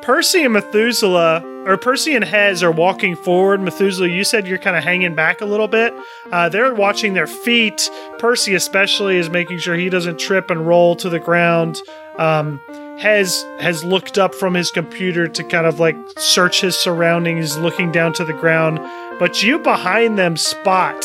percy 0.02 0.44
and 0.44 0.54
methuselah 0.54 1.42
or 1.66 1.78
percy 1.78 2.16
and 2.16 2.24
hez 2.24 2.64
are 2.64 2.72
walking 2.72 3.16
forward. 3.16 3.62
Methuselah 3.62 4.10
you 4.10 4.24
said 4.24 4.48
you're 4.48 4.58
kind 4.58 4.76
of 4.76 4.84
hanging 4.84 5.16
back 5.16 5.42
a 5.42 5.46
little 5.46 5.68
bit. 5.68 5.94
Uh, 6.32 6.50
they're 6.50 6.74
watching 6.74 7.14
their 7.14 7.28
feet. 7.28 7.90
Percy 8.20 8.56
especially 8.56 9.18
is 9.18 9.30
making 9.30 9.60
sure 9.60 9.76
he 9.76 9.90
doesn't 9.90 10.20
trip 10.20 10.50
and 10.50 10.68
roll 10.68 10.96
to 10.98 11.10
the 11.10 11.20
ground. 11.20 11.82
Um 12.18 12.60
Hez 12.98 13.44
has 13.60 13.84
looked 13.84 14.18
up 14.18 14.36
from 14.36 14.54
his 14.54 14.70
computer 14.72 15.28
to 15.28 15.44
kind 15.44 15.66
of 15.66 15.80
like 15.80 15.98
search 16.18 16.62
his 16.62 16.80
surroundings, 16.80 17.58
looking 17.58 17.92
down 17.92 18.14
to 18.14 18.24
the 18.24 18.34
ground. 18.34 18.80
But 19.20 19.42
you 19.42 19.60
behind 19.60 20.18
them 20.18 20.38
spot, 20.38 21.04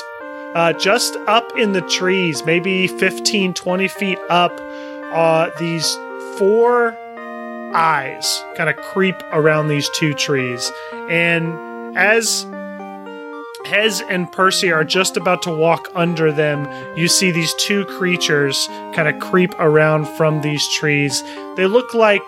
uh, 0.55 0.75
just 0.75 1.17
up 1.27 1.57
in 1.57 1.73
the 1.73 1.81
trees, 1.81 2.45
maybe 2.45 2.87
15, 2.87 3.55
20 3.55 3.89
feet 3.89 4.19
up, 4.29 4.53
uh, 5.13 5.51
these 5.59 5.97
four 6.37 6.97
eyes 7.75 8.43
kind 8.57 8.71
of 8.71 8.77
creep 8.77 9.17
around 9.33 9.69
these 9.69 9.89
two 9.91 10.15
trees. 10.15 10.71
And 11.09 11.97
as 11.97 12.47
Hez 13.67 14.01
and 14.09 14.31
Percy 14.31 14.73
are 14.73 14.85
just 14.85 15.17
about 15.17 15.43
to 15.43 15.51
walk 15.51 15.89
under 15.95 16.33
them, 16.33 16.69
you 16.97 17.09
see 17.09 17.31
these 17.31 17.55
two 17.55 17.85
creatures 17.87 18.67
kind 18.95 19.09
of 19.09 19.19
creep 19.21 19.55
around 19.59 20.07
from 20.07 20.41
these 20.41 20.67
trees. 20.69 21.23
They 21.57 21.67
look 21.67 21.95
like 21.95 22.23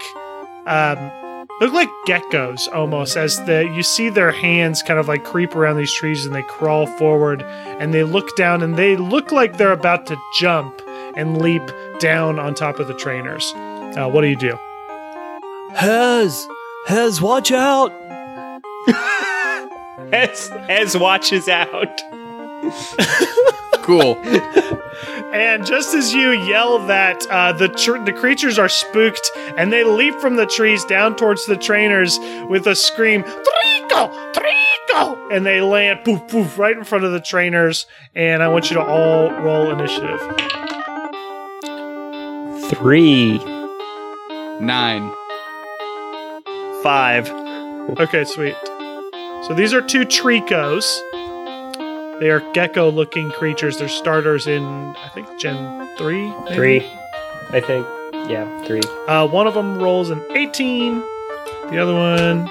um, 0.67 1.11
look 1.61 1.73
like 1.73 1.89
geckos 2.07 2.69
almost 2.73 3.17
as 3.17 3.37
the 3.45 3.71
you 3.75 3.83
see 3.83 4.09
their 4.09 4.33
hands 4.33 4.83
kind 4.83 4.99
of 4.99 5.09
like 5.09 5.25
creep 5.25 5.55
around 5.55 5.77
these 5.77 5.93
trees 5.93 6.27
and 6.27 6.35
they 6.35 6.43
crawl 6.43 6.87
forward 6.87 7.43
and 7.43 7.93
they 7.95 8.03
look 8.03 8.35
down 8.37 8.63
and 8.63 8.77
they 8.77 8.97
look 8.97 9.33
like 9.33 9.57
they're 9.57 9.73
about 9.73 10.07
to 10.07 10.17
jump 10.39 10.81
and 11.15 11.41
leap 11.41 11.63
down 11.99 12.39
on 12.39 12.55
top 12.55 12.79
of 12.79 12.89
the 12.89 12.95
trainers. 12.95 13.53
Uh, 13.57 14.09
what 14.09 14.23
do 14.23 14.29
you 14.29 14.37
do? 14.37 14.59
Hez! 15.75 16.49
Hez, 16.87 17.21
watch 17.21 17.53
out! 17.53 17.93
As, 20.13 20.51
as 20.69 20.97
watches 20.97 21.49
out. 21.49 22.01
Cool. 23.83 24.17
And 25.33 25.65
just 25.67 25.95
as 25.95 26.13
you 26.13 26.31
yell 26.33 26.87
that, 26.87 27.27
uh, 27.29 27.53
the 27.53 27.69
tr- 27.69 27.99
the 28.05 28.13
creatures 28.13 28.59
are 28.59 28.69
spooked 28.69 29.31
and 29.57 29.73
they 29.73 29.83
leap 29.85 30.15
from 30.21 30.37
the 30.37 30.47
trees 30.47 30.85
down 30.85 31.17
towards 31.17 31.47
the 31.47 31.57
trainers 31.57 32.19
with 32.49 32.67
a 32.67 32.77
scream, 32.77 33.23
Treecko! 33.25 34.33
Treecko! 34.33 35.35
And 35.35 35.45
they 35.45 35.61
land 35.61 36.05
poof 36.05 36.29
poof 36.29 36.59
right 36.59 36.77
in 36.77 36.85
front 36.85 37.05
of 37.05 37.13
the 37.13 37.21
trainers. 37.21 37.87
And 38.15 38.43
I 38.43 38.49
want 38.49 38.71
you 38.71 38.77
to 38.77 38.83
all 38.83 39.31
roll 39.31 39.71
initiative. 39.71 40.21
Three. 42.71 43.39
Nine. 44.61 45.13
Five. 46.83 47.29
Okay, 47.99 48.25
sweet. 48.25 48.57
So 49.43 49.55
these 49.55 49.75
are 49.75 49.83
two 49.83 50.03
Treeckos. 50.07 51.01
They 52.21 52.31
are 52.31 52.41
gecko 52.53 52.91
looking 52.91 53.31
creatures. 53.31 53.79
They're 53.79 53.89
starters 53.89 54.47
in, 54.47 54.65
I 54.65 55.11
think, 55.15 55.27
Gen 55.39 55.89
3? 55.97 56.29
maybe? 56.29 56.55
Three. 56.55 56.93
I 57.51 57.61
think. 57.61 57.87
Yeah, 58.31 58.65
three. 58.65 58.83
Uh, 59.09 59.27
one 59.27 59.47
of 59.47 59.55
them 59.55 59.79
rolls 59.79 60.11
an 60.11 60.23
18. 60.31 61.01
The 61.71 61.79
other 61.79 61.95
one 61.95 62.51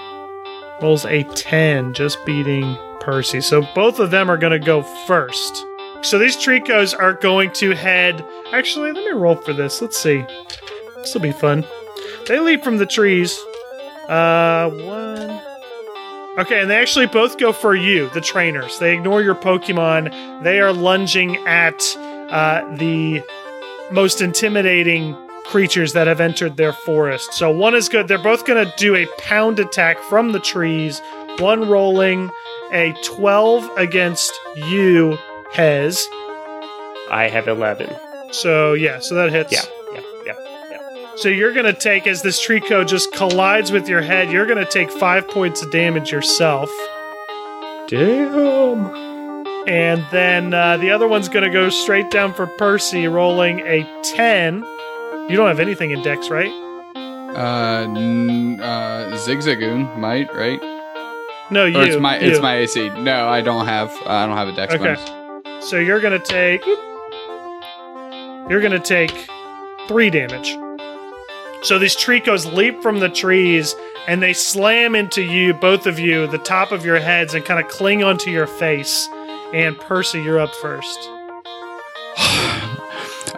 rolls 0.82 1.06
a 1.06 1.24
10, 1.24 1.94
just 1.94 2.24
beating 2.26 2.78
Percy. 3.00 3.42
So 3.42 3.62
both 3.74 4.00
of 4.00 4.12
them 4.12 4.30
are 4.30 4.38
going 4.38 4.60
to 4.60 4.66
go 4.66 4.82
first. 5.08 5.66
So 6.02 6.18
these 6.18 6.38
Treeckos 6.38 6.98
are 6.98 7.14
going 7.14 7.52
to 7.54 7.72
head. 7.72 8.26
Actually, 8.52 8.92
let 8.92 9.04
me 9.06 9.12
roll 9.12 9.36
for 9.36 9.54
this. 9.54 9.82
Let's 9.82 9.98
see. 9.98 10.26
This 10.98 11.14
will 11.14 11.22
be 11.22 11.32
fun. 11.32 11.66
They 12.28 12.40
leap 12.40 12.64
from 12.64 12.78
the 12.78 12.86
trees. 12.86 13.40
Uh, 14.10 14.70
one. 14.72 15.42
Okay, 16.40 16.62
and 16.62 16.70
they 16.70 16.78
actually 16.78 17.06
both 17.06 17.38
go 17.38 17.52
for 17.52 17.76
you, 17.76 18.10
the 18.10 18.22
trainers. 18.22 18.80
They 18.80 18.94
ignore 18.94 19.22
your 19.22 19.36
Pokemon. 19.36 20.44
They 20.44 20.60
are 20.60 20.74
lunging 20.74 21.36
at 21.48 21.82
uh, 21.98 22.76
the 22.78 23.22
most 23.92 24.22
intimidating 24.22 25.16
creatures 25.46 25.94
that 25.94 26.08
have 26.08 26.22
entered 26.22 26.58
their 26.58 26.74
forest. 26.74 27.34
So 27.34 27.52
one 27.52 27.76
is 27.76 27.90
good. 27.90 28.08
They're 28.08 28.18
both 28.18 28.46
going 28.46 28.66
to 28.66 28.74
do 28.78 28.96
a 28.96 29.06
pound 29.18 29.60
attack 29.60 30.00
from 30.04 30.32
the 30.32 30.40
trees. 30.40 31.02
One 31.40 31.68
rolling 31.68 32.30
a 32.72 32.94
12 33.04 33.78
against 33.78 34.32
you, 34.56 35.18
Hez. 35.52 36.08
I 37.12 37.30
have 37.32 37.48
11. 37.48 37.90
So 38.32 38.74
yeah, 38.74 39.00
so 39.00 39.16
that 39.16 39.32
hits. 39.32 39.52
Yeah. 39.52 39.62
So 41.22 41.28
you're 41.28 41.52
going 41.54 41.66
to 41.66 41.74
take, 41.74 42.08
as 42.08 42.22
this 42.22 42.40
Treecko 42.46 42.88
just 42.88 43.12
collides 43.14 43.72
with 43.72 43.90
your 43.90 44.02
head, 44.02 44.32
you're 44.32 44.46
going 44.46 44.64
to 44.64 44.70
take 44.72 44.90
five 44.90 45.28
points 45.28 45.62
of 45.62 45.70
damage 45.72 46.12
yourself. 46.12 46.70
Damn. 47.88 48.86
And 49.68 50.06
then 50.12 50.54
uh, 50.54 50.78
the 50.78 50.92
other 50.92 51.08
one's 51.08 51.28
going 51.28 51.44
to 51.44 51.50
go 51.52 51.70
straight 51.70 52.10
down 52.10 52.34
for 52.34 52.48
Percy, 52.48 53.08
rolling 53.08 53.60
a 53.62 53.84
10. 54.04 54.64
You 55.30 55.36
don't 55.36 55.48
have 55.48 55.60
anything 55.60 55.92
in 55.92 56.02
Dex, 56.04 56.30
right? 56.30 56.52
Uh, 56.96 57.84
n- 57.84 58.60
uh, 58.62 59.10
Zigzagoon 59.16 59.98
might, 59.98 60.34
right? 60.34 60.60
No, 61.52 61.66
you. 61.66 61.80
Or 61.80 61.84
it's 61.84 61.98
my 62.00 62.18
it's 62.18 62.38
you. 62.38 62.42
my 62.42 62.58
AC. 62.58 62.90
No, 63.02 63.28
I 63.28 63.42
don't 63.42 63.66
have 63.66 63.92
I 64.06 64.26
don't 64.26 64.38
have 64.38 64.48
a 64.48 64.52
dex 64.56 64.74
Okay. 64.76 64.96
bonus. 64.96 65.68
So 65.68 65.78
you're 65.78 66.00
gonna 66.00 66.20
take. 66.20 66.64
You're 68.50 68.62
gonna 68.62 68.80
take 68.80 69.28
three 69.88 70.10
damage. 70.12 70.56
So 71.62 71.78
these 71.78 71.96
Treeckos 71.96 72.52
leap 72.54 72.82
from 72.82 73.00
the 73.00 73.10
trees 73.10 73.76
and 74.08 74.22
they 74.24 74.34
slam 74.34 74.96
into 74.96 75.22
you, 75.22 75.54
both 75.54 75.86
of 75.86 76.00
you, 76.00 76.26
the 76.28 76.38
top 76.38 76.72
of 76.72 76.86
your 76.86 77.00
heads, 77.00 77.34
and 77.34 77.44
kind 77.46 77.64
of 77.64 77.70
cling 77.70 78.04
onto 78.04 78.32
your 78.32 78.48
face. 78.48 79.08
And 79.54 79.78
Percy, 79.80 80.22
you're 80.22 80.40
up 80.40 80.54
first. 80.56 80.98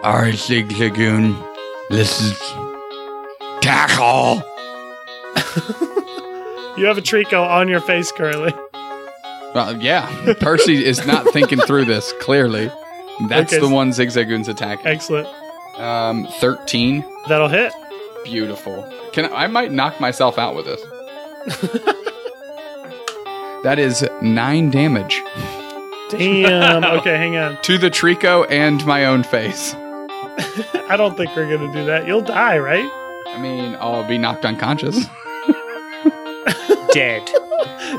Alright, 0.04 0.36
Zigzagoon. 0.36 1.36
This 1.90 2.22
is 2.22 2.38
tackle. 3.62 4.44
You 6.78 6.86
have 6.88 6.98
a 6.98 7.02
Treecko 7.02 7.46
on 7.46 7.68
your 7.68 7.82
face 7.82 8.14
currently. 8.14 8.54
Well, 9.54 9.80
yeah. 9.82 10.34
Percy 10.40 10.84
is 10.86 11.06
not 11.06 11.28
thinking 11.34 11.60
through 11.60 11.84
this. 11.86 12.14
Clearly, 12.22 12.72
that's 13.28 13.52
Okay. 13.54 13.60
the 13.62 13.68
one 13.68 13.90
Zigzagoon's 13.92 14.48
attacking. 14.48 14.88
Excellent. 14.88 15.28
Um, 15.78 16.26
thirteen. 16.40 17.04
That'll 17.28 17.50
hit. 17.50 17.74
Beautiful. 18.24 18.88
Can 19.14 19.32
I 19.34 19.48
might 19.48 19.72
knock 19.72 20.00
myself 20.00 20.38
out 20.38 20.56
with 20.56 20.66
this. 20.66 20.82
that 23.64 23.78
is 23.80 24.08
nine 24.22 24.70
damage 24.70 25.22
Damn. 26.10 26.84
okay, 27.00 27.18
hang 27.18 27.38
on. 27.38 27.58
to 27.64 27.78
the 27.78 27.90
Treecko 27.90 28.46
and 28.50 28.86
my 28.86 29.06
own 29.06 29.24
face. 29.24 29.74
I 30.90 30.96
don't 30.98 31.16
think 31.16 31.36
we're 31.36 31.50
gonna 31.50 31.72
do 31.72 31.86
that. 31.86 32.06
You'll 32.06 32.22
die, 32.22 32.58
right? 32.60 32.90
I 33.28 33.38
mean, 33.40 33.78
I'll 33.80 34.08
be 34.08 34.18
knocked 34.18 34.46
unconscious. 34.46 35.06
Dead. 36.92 37.30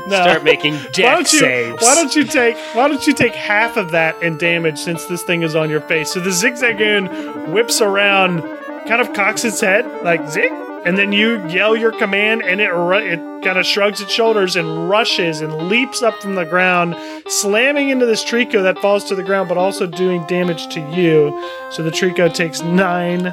No. 0.07 0.21
Start 0.21 0.43
making 0.43 0.75
why 0.75 0.87
death 0.91 1.15
don't 1.15 1.33
you 1.33 1.39
saves. 1.39 1.81
why 1.81 1.95
don't 1.95 2.15
you 2.15 2.23
take 2.25 2.57
why 2.73 2.87
don't 2.87 3.07
you 3.07 3.13
take 3.13 3.33
half 3.33 3.77
of 3.77 3.91
that 3.91 4.21
in 4.21 4.37
damage 4.37 4.77
since 4.77 5.05
this 5.05 5.23
thing 5.23 5.41
is 5.43 5.55
on 5.55 5.69
your 5.69 5.81
face 5.81 6.11
so 6.11 6.19
the 6.19 6.29
zigzagoon 6.29 7.51
whips 7.53 7.79
around 7.81 8.41
kind 8.87 9.01
of 9.01 9.13
cocks 9.13 9.43
its 9.43 9.61
head 9.61 9.85
like 10.03 10.29
zig 10.29 10.51
and 10.85 10.97
then 10.97 11.13
you 11.13 11.45
yell 11.47 11.75
your 11.75 11.91
command, 11.91 12.43
and 12.43 12.59
it 12.59 12.69
ru- 12.69 12.97
it 12.97 13.17
kind 13.43 13.57
of 13.57 13.65
shrugs 13.65 14.01
its 14.01 14.11
shoulders 14.11 14.55
and 14.55 14.89
rushes 14.89 15.41
and 15.41 15.69
leaps 15.69 16.03
up 16.03 16.13
from 16.21 16.35
the 16.35 16.43
ground, 16.43 16.95
slamming 17.27 17.89
into 17.89 18.05
this 18.05 18.23
Treecko 18.23 18.63
that 18.63 18.77
falls 18.79 19.05
to 19.05 19.15
the 19.15 19.23
ground, 19.23 19.47
but 19.47 19.57
also 19.57 19.87
doing 19.87 20.25
damage 20.27 20.67
to 20.73 20.81
you. 20.91 21.31
So 21.71 21.83
the 21.83 21.89
Treecko 21.89 22.33
takes 22.33 22.61
nine, 22.61 23.31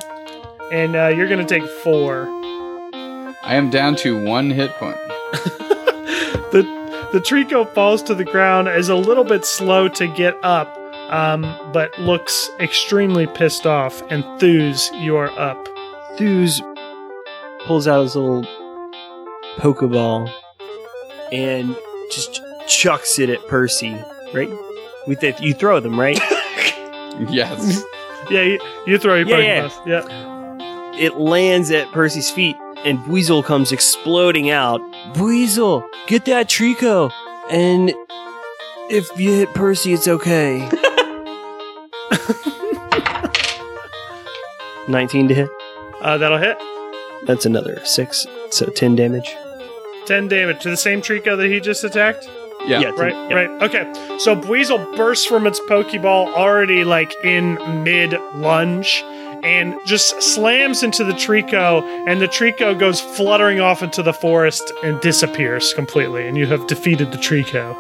and 0.73 0.95
uh, 0.95 1.09
you're 1.09 1.29
going 1.29 1.45
to 1.45 1.61
take 1.61 1.69
four. 1.83 2.27
I 3.43 3.55
am 3.55 3.71
down 3.71 3.97
to 3.97 4.25
one 4.25 4.51
hit 4.51 4.71
point. 4.73 4.97
the 6.53 6.79
the 7.13 7.19
Treecko 7.19 7.69
falls 7.75 8.03
to 8.05 8.15
the 8.15 8.25
ground, 8.25 8.69
is 8.69 8.89
a 8.89 8.95
little 8.95 9.25
bit 9.25 9.45
slow 9.45 9.89
to 9.89 10.07
get 10.07 10.39
up, 10.45 10.77
um, 11.11 11.43
but 11.73 11.97
looks 12.01 12.49
extremely 12.61 13.27
pissed 13.27 13.67
off. 13.67 14.03
And 14.11 14.25
Thuse, 14.41 14.91
you 14.95 15.17
are 15.17 15.31
up. 15.39 15.69
Thuse 16.19 16.61
pulls 17.67 17.87
out 17.87 18.03
his 18.03 18.17
little 18.17 18.45
Pokeball 19.57 20.33
and 21.33 21.77
just 22.11 22.41
chucks 22.69 23.19
it 23.19 23.29
at 23.31 23.47
Percy, 23.49 23.93
right? 24.33 24.51
With 25.07 25.23
it, 25.23 25.41
you 25.41 25.55
throw 25.55 25.81
them, 25.81 25.99
right? 25.99 26.19
Yes. 27.29 27.83
Yeah, 28.31 28.43
you, 28.43 28.61
you 28.87 28.99
throw 28.99 29.17
your 29.17 29.27
Yeah, 29.41 29.69
Pokeballs. 29.69 29.87
Yeah. 29.87 30.97
it 30.99 31.17
lands 31.17 31.71
at 31.71 31.91
Percy's 31.91 32.31
feet, 32.31 32.55
and 32.85 33.05
Weasel 33.09 33.43
comes 33.43 33.73
exploding 33.73 34.51
out. 34.51 34.81
Weasel, 35.19 35.85
get 36.07 36.27
that 36.27 36.49
Treecko, 36.49 37.11
and 37.51 37.93
if 38.89 39.09
you 39.19 39.33
hit 39.33 39.53
Percy, 39.55 39.95
it's 39.95 40.07
okay. 40.07 40.69
Nineteen 44.89 45.29
to 45.29 45.35
hit. 45.35 45.49
Uh, 46.01 46.19
that'll 46.19 46.39
hit. 46.39 46.57
That's 47.27 47.47
another 47.47 47.81
six, 47.85 48.27
so 48.51 48.67
ten 48.67 48.97
damage. 48.97 49.35
10 50.07 50.27
damage 50.29 50.61
to 50.63 50.71
the 50.71 50.77
same 50.77 51.01
Treecko 51.03 51.37
that 51.37 51.49
he 51.49 51.61
just 51.61 51.85
attacked. 51.85 52.29
Yeah. 52.67 52.81
Yeah. 52.81 52.89
Right, 52.97 53.13
Yeah. 53.31 53.35
right. 53.35 53.63
Okay. 53.63 54.19
So 54.19 54.35
Weasel 54.35 54.79
bursts 54.97 55.25
from 55.27 55.47
its 55.47 55.61
Pokeball 55.61 56.35
already 56.35 56.83
like 56.83 57.13
in 57.23 57.55
mid 57.85 58.15
lunge 58.35 59.05
and 59.45 59.79
just 59.87 60.21
slams 60.21 60.83
into 60.83 61.05
the 61.05 61.13
Treecko, 61.13 61.83
and 62.09 62.21
the 62.21 62.27
Treecko 62.27 62.77
goes 62.77 63.01
fluttering 63.01 63.61
off 63.61 63.83
into 63.83 64.03
the 64.03 64.13
forest 64.13 64.73
and 64.83 65.01
disappears 65.01 65.73
completely. 65.75 66.27
And 66.27 66.37
you 66.37 66.47
have 66.47 66.67
defeated 66.67 67.13
the 67.13 67.19
Treecko. 67.19 67.77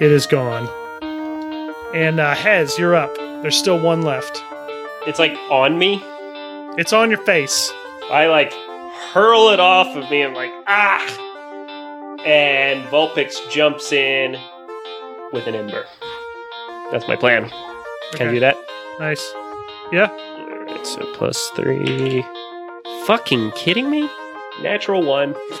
It 0.00 0.10
is 0.10 0.26
gone. 0.26 0.68
And 1.94 2.18
uh, 2.18 2.34
Hez, 2.34 2.78
you're 2.78 2.94
up. 2.96 3.14
There's 3.42 3.56
still 3.56 3.78
one 3.78 4.02
left. 4.02 4.40
It's 5.06 5.18
like 5.18 5.32
on 5.50 5.76
me. 5.78 6.00
It's 6.78 6.92
on 6.92 7.10
your 7.10 7.20
face. 7.24 7.72
I 8.10 8.28
like 8.28 8.52
hurl 9.12 9.50
it 9.50 9.58
off 9.58 9.96
of 9.96 10.08
me. 10.10 10.22
I'm 10.22 10.32
like, 10.32 10.52
ah! 10.68 11.04
And 12.24 12.84
Vulpix 12.86 13.50
jumps 13.50 13.92
in 13.92 14.38
with 15.32 15.48
an 15.48 15.56
ember. 15.56 15.86
That's 16.92 17.08
my 17.08 17.16
plan. 17.16 17.50
Can 18.12 18.28
I 18.28 18.30
do 18.30 18.40
that? 18.40 18.56
Nice. 19.00 19.32
Yeah. 19.90 20.08
Alright, 20.08 20.86
so 20.86 21.04
plus 21.14 21.50
three. 21.56 22.24
Fucking 23.06 23.50
kidding 23.52 23.90
me? 23.90 24.08
Natural 24.60 25.02
one. 25.02 25.34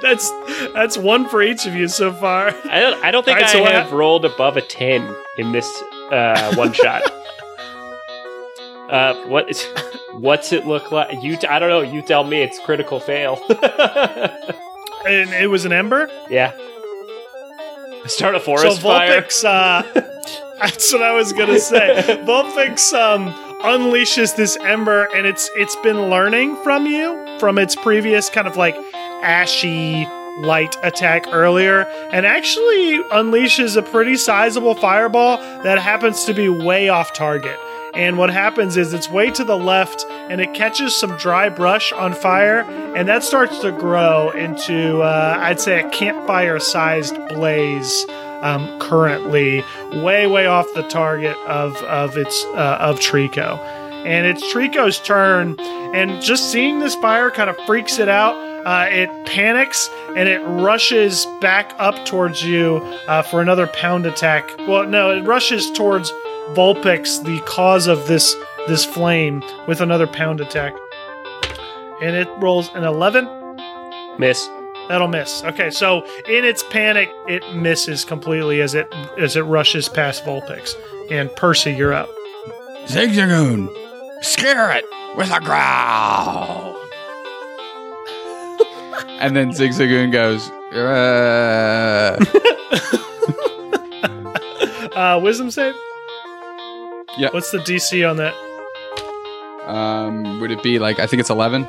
that's 0.00 0.30
that's 0.72 0.96
one 0.96 1.28
for 1.28 1.42
each 1.42 1.66
of 1.66 1.74
you 1.74 1.88
so 1.88 2.12
far. 2.12 2.48
I 2.70 2.80
don't. 2.80 3.04
I 3.04 3.10
don't 3.10 3.24
think 3.24 3.36
Alright, 3.36 3.50
I 3.50 3.52
so 3.52 3.62
what 3.62 3.72
have 3.72 3.84
hap- 3.86 3.92
rolled 3.92 4.24
above 4.24 4.56
a 4.56 4.62
ten 4.62 5.14
in 5.36 5.52
this 5.52 5.66
uh, 6.12 6.54
one 6.54 6.72
shot. 6.72 7.02
Uh, 8.90 9.14
what 9.26 9.48
is? 9.48 9.64
What's 10.12 10.52
it 10.52 10.66
look 10.66 10.92
like? 10.92 11.22
You, 11.22 11.38
t- 11.38 11.46
I 11.46 11.58
don't 11.58 11.70
know. 11.70 11.80
You 11.80 12.02
tell 12.02 12.24
me. 12.24 12.42
It's 12.42 12.58
critical 12.58 13.00
fail. 13.00 13.40
And 15.04 15.30
it 15.30 15.48
was 15.50 15.64
an 15.64 15.72
ember. 15.72 16.08
yeah. 16.30 16.52
Start 18.06 18.34
a 18.36 18.40
forest 18.40 18.76
so 18.76 18.82
fire. 18.82 19.24
Uh, 19.44 19.82
that's 20.60 20.92
what 20.92 21.02
I 21.02 21.12
was 21.14 21.32
gonna 21.32 21.58
say. 21.58 22.04
Vulpix 22.24 22.92
um, 22.92 23.32
unleashes 23.62 24.36
this 24.36 24.56
ember, 24.58 25.08
and 25.14 25.26
it's 25.26 25.50
it's 25.56 25.74
been 25.76 26.10
learning 26.10 26.54
from 26.62 26.86
you 26.86 27.18
from 27.40 27.58
its 27.58 27.74
previous 27.74 28.28
kind 28.28 28.46
of 28.46 28.56
like 28.56 28.76
ashy 29.22 30.06
light 30.38 30.76
attack 30.82 31.26
earlier, 31.32 31.82
and 32.12 32.26
actually 32.26 32.98
unleashes 33.10 33.76
a 33.76 33.82
pretty 33.82 34.16
sizable 34.16 34.74
fireball 34.74 35.36
that 35.62 35.78
happens 35.78 36.24
to 36.24 36.34
be 36.34 36.48
way 36.48 36.88
off 36.88 37.12
target. 37.12 37.58
And 37.94 38.16
what 38.16 38.30
happens 38.30 38.78
is 38.78 38.94
it's 38.94 39.10
way 39.10 39.30
to 39.32 39.44
the 39.44 39.56
left, 39.56 40.06
and 40.08 40.40
it 40.40 40.54
catches 40.54 40.98
some 40.98 41.16
dry 41.18 41.50
brush 41.50 41.92
on 41.92 42.14
fire, 42.14 42.60
and 42.96 43.06
that 43.08 43.22
starts 43.22 43.58
to 43.58 43.70
grow 43.70 44.30
into, 44.30 45.02
uh, 45.02 45.36
I'd 45.38 45.60
say, 45.60 45.80
a 45.80 45.90
campfire-sized 45.90 47.14
blaze 47.28 48.06
um, 48.40 48.78
currently 48.80 49.62
way 49.92 50.26
way 50.26 50.46
off 50.46 50.66
the 50.74 50.82
target 50.84 51.36
of 51.46 51.76
of 51.82 52.16
its 52.16 52.44
uh, 52.54 52.78
of 52.80 52.98
Treecko, 52.98 53.58
and 54.06 54.26
it's 54.26 54.42
Treecko's 54.52 54.98
turn, 54.98 55.60
and 55.60 56.22
just 56.22 56.50
seeing 56.50 56.78
this 56.78 56.94
fire 56.94 57.30
kind 57.30 57.50
of 57.50 57.56
freaks 57.66 57.98
it 57.98 58.08
out. 58.08 58.51
Uh, 58.64 58.86
it 58.90 59.10
panics 59.26 59.90
and 60.16 60.28
it 60.28 60.40
rushes 60.40 61.26
back 61.40 61.74
up 61.78 62.04
towards 62.04 62.44
you 62.44 62.76
uh, 63.08 63.22
for 63.22 63.40
another 63.40 63.66
pound 63.66 64.06
attack. 64.06 64.48
Well, 64.68 64.86
no, 64.86 65.10
it 65.10 65.22
rushes 65.22 65.70
towards 65.72 66.12
Vulpix, 66.50 67.24
the 67.24 67.40
cause 67.40 67.86
of 67.86 68.06
this 68.06 68.34
this 68.68 68.84
flame, 68.84 69.42
with 69.66 69.80
another 69.80 70.06
pound 70.06 70.40
attack, 70.40 70.74
and 72.00 72.14
it 72.14 72.28
rolls 72.38 72.70
an 72.74 72.84
eleven. 72.84 73.26
Miss. 74.18 74.48
That'll 74.88 75.08
miss. 75.08 75.44
Okay, 75.44 75.70
so 75.70 76.04
in 76.28 76.44
its 76.44 76.62
panic, 76.64 77.08
it 77.28 77.54
misses 77.54 78.04
completely 78.04 78.60
as 78.60 78.74
it 78.74 78.92
as 79.16 79.36
it 79.36 79.42
rushes 79.42 79.88
past 79.88 80.24
Vulpix. 80.24 80.74
And 81.10 81.34
Percy, 81.36 81.72
you're 81.72 81.92
up. 81.92 82.08
Zigzagoon, 82.86 83.68
scare 84.22 84.72
it 84.72 84.84
with 85.16 85.30
a 85.30 85.40
growl. 85.40 86.76
And 89.22 89.36
then 89.36 89.50
Zigzagoon 89.50 90.10
goes, 90.10 90.50
uh, 94.96 95.20
wisdom 95.22 95.50
save. 95.50 95.74
Yeah. 97.16 97.28
What's 97.30 97.52
the 97.52 97.58
DC 97.58 98.08
on 98.08 98.16
that? 98.16 98.34
um, 99.68 100.40
would 100.40 100.50
it 100.50 100.60
be 100.62 100.80
like, 100.80 100.98
I 100.98 101.06
think 101.06 101.20
it's 101.20 101.30
11? 101.30 101.68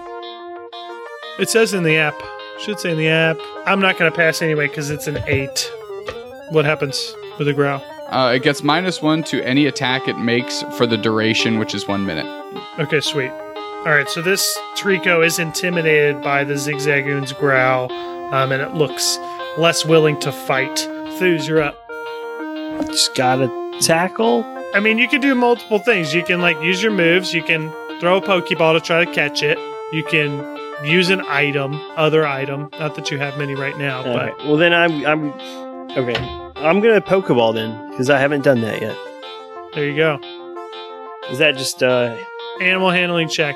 It 1.39 1.49
says 1.49 1.75
in 1.75 1.83
the 1.83 1.95
app. 1.97 2.19
Should 2.59 2.79
say 2.79 2.91
in 2.91 2.97
the 2.97 3.09
app. 3.09 3.37
I'm 3.65 3.79
not 3.79 3.97
going 3.97 4.11
to 4.11 4.15
pass 4.15 4.41
anyway 4.41 4.67
because 4.67 4.89
it's 4.89 5.07
an 5.07 5.19
eight. 5.27 5.71
What 6.49 6.65
happens 6.65 7.15
with 7.37 7.47
a 7.47 7.53
growl? 7.53 7.83
Uh, 8.09 8.33
it 8.35 8.43
gets 8.43 8.63
minus 8.63 9.01
one 9.01 9.23
to 9.25 9.43
any 9.43 9.67
attack 9.67 10.07
it 10.07 10.17
makes 10.17 10.63
for 10.77 10.87
the 10.87 10.97
duration, 10.97 11.59
which 11.59 11.75
is 11.75 11.87
one 11.87 12.05
minute. 12.05 12.25
Okay, 12.79 12.99
sweet. 12.99 13.31
All 13.85 13.91
right, 13.91 14.07
so 14.07 14.21
this 14.21 14.57
Treecko 14.75 15.25
is 15.25 15.39
intimidated 15.39 16.21
by 16.21 16.45
the 16.45 16.53
Zigzagoon's 16.53 17.33
growl, 17.33 17.91
um, 18.33 18.53
and 18.53 18.61
it 18.61 18.73
looks 18.75 19.17
less 19.57 19.83
willing 19.85 20.17
to 20.21 20.31
fight. 20.31 20.79
Thuse, 21.19 21.47
you're 21.49 21.61
up. 21.61 21.77
Just 22.87 23.13
gotta 23.13 23.49
tackle. 23.81 24.45
I 24.73 24.79
mean, 24.79 24.97
you 24.97 25.09
can 25.09 25.19
do 25.19 25.35
multiple 25.35 25.79
things. 25.79 26.13
You 26.15 26.23
can 26.23 26.39
like 26.39 26.61
use 26.61 26.81
your 26.81 26.93
moves. 26.93 27.33
You 27.33 27.43
can 27.43 27.69
throw 27.99 28.17
a 28.17 28.21
Pokeball 28.21 28.73
to 28.73 28.79
try 28.79 29.03
to 29.03 29.13
catch 29.13 29.43
it. 29.43 29.57
You 29.91 30.05
can 30.05 30.39
use 30.85 31.09
an 31.09 31.19
item, 31.27 31.73
other 31.97 32.25
item. 32.25 32.69
Not 32.79 32.95
that 32.95 33.11
you 33.11 33.17
have 33.17 33.37
many 33.37 33.53
right 33.53 33.77
now, 33.77 34.01
but 34.01 34.37
Well, 34.45 34.55
then 34.55 34.73
I'm 34.73 35.05
I'm 35.05 35.31
okay. 35.91 36.15
I'm 36.55 36.79
gonna 36.79 37.01
Pokeball 37.01 37.53
then 37.53 37.89
because 37.91 38.09
I 38.09 38.17
haven't 38.17 38.45
done 38.45 38.61
that 38.61 38.81
yet. 38.81 38.97
there 39.73 39.85
you 39.89 39.95
go. 39.97 40.19
Is 41.29 41.39
that 41.39 41.57
just 41.57 41.83
uh 41.83 42.15
Animal 42.61 42.91
handling 42.91 43.27
check. 43.29 43.55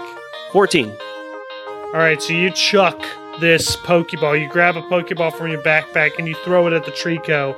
14? 0.51 0.89
All 0.89 1.93
right, 1.93 2.21
so 2.21 2.33
you 2.33 2.51
chuck 2.51 3.01
this 3.39 3.75
Pokeball. 3.77 4.39
You 4.41 4.49
grab 4.49 4.75
a 4.75 4.81
Pokeball 4.83 5.33
from 5.33 5.51
your 5.51 5.61
backpack 5.61 6.17
and 6.17 6.27
you 6.27 6.35
throw 6.43 6.67
it 6.67 6.73
at 6.73 6.85
the 6.85 6.91
Treecko, 6.91 7.55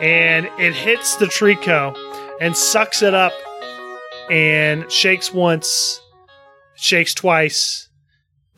and 0.00 0.48
it 0.58 0.74
hits 0.74 1.16
the 1.16 1.26
Treecko 1.26 1.96
and 2.40 2.56
sucks 2.56 3.02
it 3.02 3.14
up 3.14 3.32
and 4.30 4.90
shakes 4.90 5.32
once, 5.32 6.00
shakes 6.74 7.14
twice, 7.14 7.88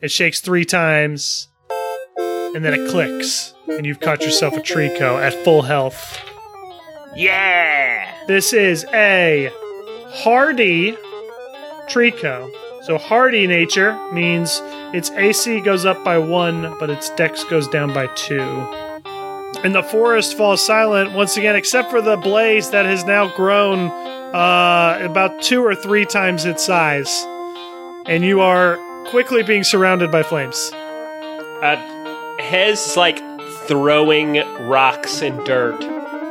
it 0.01 0.11
shakes 0.11 0.41
three 0.41 0.65
times, 0.65 1.49
and 2.19 2.65
then 2.65 2.75
it 2.75 2.91
clicks, 2.91 3.55
and 3.67 3.87
you've 3.87 4.01
caught 4.01 4.23
yourself 4.23 4.55
a 4.55 4.61
Treecko 4.61 5.21
at 5.21 5.35
full 5.45 5.63
health. 5.63 6.21
Yeah. 7.17 8.13
This 8.27 8.53
is 8.53 8.85
a 8.93 9.51
hardy 10.09 10.97
Treecko. 11.89 12.51
So 12.85 12.99
hardy 12.99 13.47
nature 13.47 13.99
means 14.13 14.61
its 14.93 15.11
AC 15.13 15.63
goes 15.63 15.87
up 15.87 16.05
by 16.05 16.19
one, 16.19 16.77
but 16.79 16.91
its 16.91 17.09
dex 17.17 17.43
goes 17.45 17.67
down 17.67 17.95
by 17.95 18.09
two. 18.09 18.43
And 19.65 19.75
the 19.75 19.83
forest 19.83 20.37
falls 20.37 20.63
silent 20.63 21.15
once 21.15 21.39
again, 21.39 21.57
except 21.57 21.91
for 21.91 22.03
the 22.03 22.19
blaze 22.19 22.73
that 22.73 22.85
has 22.85 23.07
now 23.07 23.35
grown 23.35 23.91
uh, 24.35 24.99
about 25.01 25.41
two 25.41 25.65
or 25.65 25.75
three 25.75 26.05
times 26.05 26.45
its 26.45 26.63
size. 26.63 27.25
And 28.05 28.23
you 28.23 28.43
are 28.43 28.77
quickly 29.07 29.43
being 29.43 29.65
surrounded 29.65 30.13
by 30.13 30.23
flames. 30.23 30.71
Uh, 30.75 31.77
Hez 32.39 32.99
like 32.99 33.19
throwing 33.67 34.37
rocks 34.69 35.23
and 35.23 35.43
dirt 35.47 35.83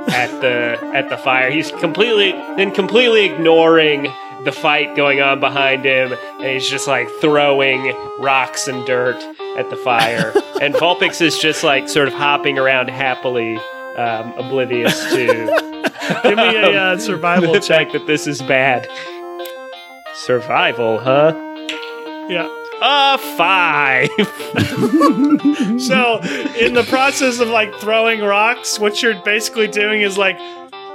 at 0.09 0.29
the 0.41 0.77
at 0.93 1.09
the 1.09 1.17
fire. 1.17 1.49
He's 1.49 1.71
completely 1.71 2.33
then 2.57 2.71
completely 2.75 3.25
ignoring 3.25 4.13
the 4.43 4.51
fight 4.51 4.95
going 4.95 5.21
on 5.21 5.39
behind 5.39 5.85
him, 5.85 6.13
and 6.39 6.45
he's 6.47 6.67
just 6.67 6.87
like 6.87 7.09
throwing 7.21 7.95
rocks 8.19 8.67
and 8.67 8.85
dirt 8.85 9.21
at 9.57 9.69
the 9.69 9.77
fire. 9.77 10.33
and 10.61 10.73
Vulpix 10.75 11.21
is 11.21 11.37
just 11.37 11.63
like 11.63 11.89
sort 11.89 12.07
of 12.07 12.13
hopping 12.13 12.57
around 12.57 12.89
happily, 12.89 13.57
um, 13.97 14.33
oblivious 14.37 14.99
to 15.13 15.73
Give 16.23 16.37
me 16.37 16.55
a 16.55 16.93
uh, 16.93 16.97
survival 16.99 17.53
the 17.53 17.59
check. 17.59 17.91
that 17.93 18.07
this 18.07 18.27
is 18.27 18.41
bad. 18.41 18.87
Survival, 20.15 20.99
huh? 20.99 21.33
Yeah. 22.29 22.49
A 22.81 23.17
five. 23.37 24.09
So, 25.79 26.19
in 26.59 26.73
the 26.73 26.85
process 26.89 27.39
of 27.39 27.47
like 27.47 27.73
throwing 27.75 28.21
rocks, 28.21 28.79
what 28.79 29.01
you're 29.01 29.21
basically 29.23 29.67
doing 29.67 30.01
is 30.01 30.17
like 30.17 30.37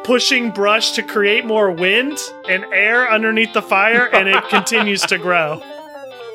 pushing 0.09 0.51
brush 0.51 0.93
to 0.93 1.03
create 1.03 1.45
more 1.45 1.71
wind 1.71 2.19
and 2.49 2.65
air 2.73 3.07
underneath 3.13 3.53
the 3.53 3.61
fire, 3.61 4.07
and 4.07 4.27
it 4.27 4.43
continues 4.49 5.03
to 5.03 5.19
grow. 5.19 5.63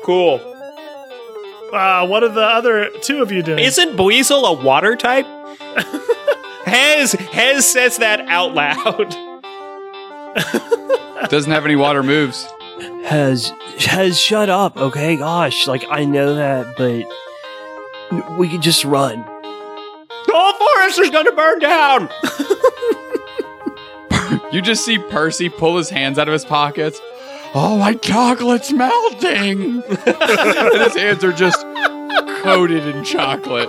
cool. 0.04 0.40
Uh, 1.72 2.06
what 2.06 2.22
are 2.22 2.28
the 2.28 2.40
other 2.40 2.88
two 3.02 3.20
of 3.20 3.32
you 3.32 3.42
doing? 3.42 3.58
Isn't 3.58 3.96
Buizel 3.96 4.48
a 4.48 4.52
water 4.64 4.94
type? 4.94 5.26
Hez 6.66 7.14
Hez 7.14 7.66
says 7.68 7.98
that 7.98 8.20
out 8.28 8.54
loud. 8.54 9.10
Doesn't 11.28 11.50
have 11.50 11.64
any 11.64 11.74
water 11.74 12.04
moves. 12.04 12.46
Has 13.06 13.52
has 13.80 14.16
shut 14.20 14.48
up, 14.48 14.76
okay? 14.76 15.16
Gosh, 15.16 15.66
like 15.66 15.84
I 15.90 16.04
know 16.04 16.36
that, 16.36 16.76
but 16.76 18.38
we 18.38 18.48
could 18.48 18.62
just 18.62 18.84
run. 18.84 19.18
The 19.18 20.32
whole 20.32 20.52
forest 20.52 21.00
is 21.00 21.10
gonna 21.10 21.32
burn 21.32 21.58
down. 21.58 22.08
You 24.54 24.62
just 24.62 24.84
see 24.84 25.00
Percy 25.00 25.48
pull 25.48 25.76
his 25.76 25.90
hands 25.90 26.16
out 26.16 26.28
of 26.28 26.32
his 26.32 26.44
pockets. 26.44 27.00
Oh, 27.56 27.76
my 27.76 27.94
chocolate's 27.94 28.70
melting. 28.70 29.82
and 30.06 30.80
his 30.80 30.94
hands 30.94 31.24
are 31.24 31.32
just 31.32 31.60
coated 32.44 32.86
in 32.86 33.02
chocolate. 33.02 33.68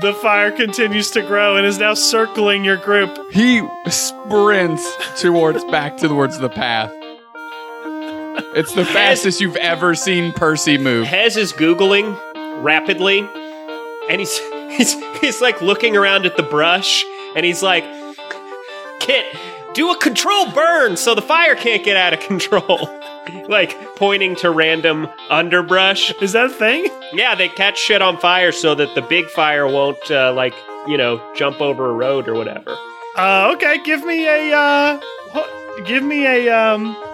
the 0.00 0.16
fire 0.22 0.50
continues 0.50 1.10
to 1.10 1.20
grow 1.20 1.58
and 1.58 1.66
is 1.66 1.76
now 1.78 1.92
circling 1.92 2.64
your 2.64 2.78
group. 2.78 3.30
He 3.30 3.60
sprints 3.90 4.90
towards 5.20 5.62
back 5.64 5.98
towards 5.98 6.38
the 6.38 6.48
path. 6.48 6.90
It's 8.56 8.72
the 8.72 8.86
fastest 8.86 9.42
you've 9.42 9.56
ever 9.56 9.94
seen 9.94 10.32
Percy 10.32 10.78
move. 10.78 11.06
Hez 11.06 11.36
is 11.36 11.52
googling 11.52 12.18
rapidly, 12.64 13.28
and 14.08 14.20
he's 14.20 14.38
he's 14.70 14.94
he's 15.20 15.42
like 15.42 15.60
looking 15.60 15.98
around 15.98 16.24
at 16.24 16.38
the 16.38 16.42
brush, 16.42 17.04
and 17.36 17.44
he's 17.44 17.62
like, 17.62 17.84
"Kit, 19.02 19.26
do 19.74 19.90
a 19.90 19.96
control 19.98 20.50
burn 20.52 20.96
so 20.96 21.14
the 21.14 21.22
fire 21.22 21.54
can't 21.54 21.84
get 21.84 21.96
out 21.96 22.12
of 22.12 22.20
control." 22.20 22.88
like 23.48 23.76
pointing 23.96 24.34
to 24.36 24.50
random 24.50 25.08
underbrush. 25.30 26.12
Is 26.20 26.32
that 26.32 26.46
a 26.46 26.48
thing? 26.48 26.88
Yeah, 27.12 27.34
they 27.34 27.48
catch 27.48 27.78
shit 27.78 28.02
on 28.02 28.16
fire 28.18 28.52
so 28.52 28.74
that 28.74 28.94
the 28.94 29.02
big 29.02 29.26
fire 29.26 29.66
won't 29.66 30.10
uh, 30.10 30.32
like 30.32 30.54
you 30.86 30.96
know 30.96 31.20
jump 31.34 31.60
over 31.60 31.90
a 31.90 31.92
road 31.92 32.28
or 32.28 32.34
whatever. 32.34 32.76
Uh, 33.14 33.52
okay, 33.54 33.76
give 33.84 34.04
me 34.04 34.26
a, 34.26 34.56
uh, 34.56 34.98
give 35.84 36.02
me 36.02 36.24
a, 36.24 36.48
um, 36.48 36.96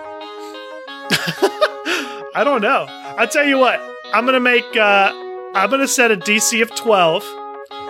I 2.36 2.43
don't 2.44 2.62
know. 2.62 2.86
I'll 2.89 3.27
tell 3.27 3.44
you 3.44 3.59
what, 3.59 3.81
I'm 4.15 4.24
gonna 4.24 4.39
make, 4.39 4.77
uh, 4.77 5.10
I'm 5.56 5.70
gonna 5.70 5.89
set 5.89 6.12
a 6.12 6.16
DC 6.16 6.62
of 6.62 6.73
12. 6.77 7.24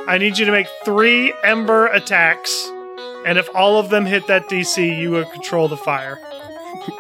I 0.08 0.16
need 0.16 0.38
you 0.38 0.46
to 0.46 0.52
make 0.52 0.68
three 0.86 1.34
Ember 1.44 1.88
attacks, 1.88 2.70
and 3.26 3.38
if 3.38 3.48
all 3.54 3.78
of 3.78 3.90
them 3.90 4.06
hit 4.06 4.26
that 4.26 4.48
DC, 4.48 4.98
you 4.98 5.10
would 5.12 5.30
control 5.30 5.68
the 5.68 5.76
fire. 5.76 6.18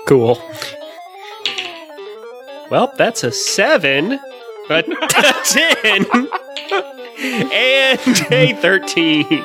Cool. 0.06 0.40
Well, 2.70 2.92
that's 2.96 3.24
a 3.24 3.32
seven, 3.32 4.12
a 4.70 4.82
ten, 4.82 6.06
and 7.20 8.06
a 8.30 8.58
thirteen. 8.60 9.44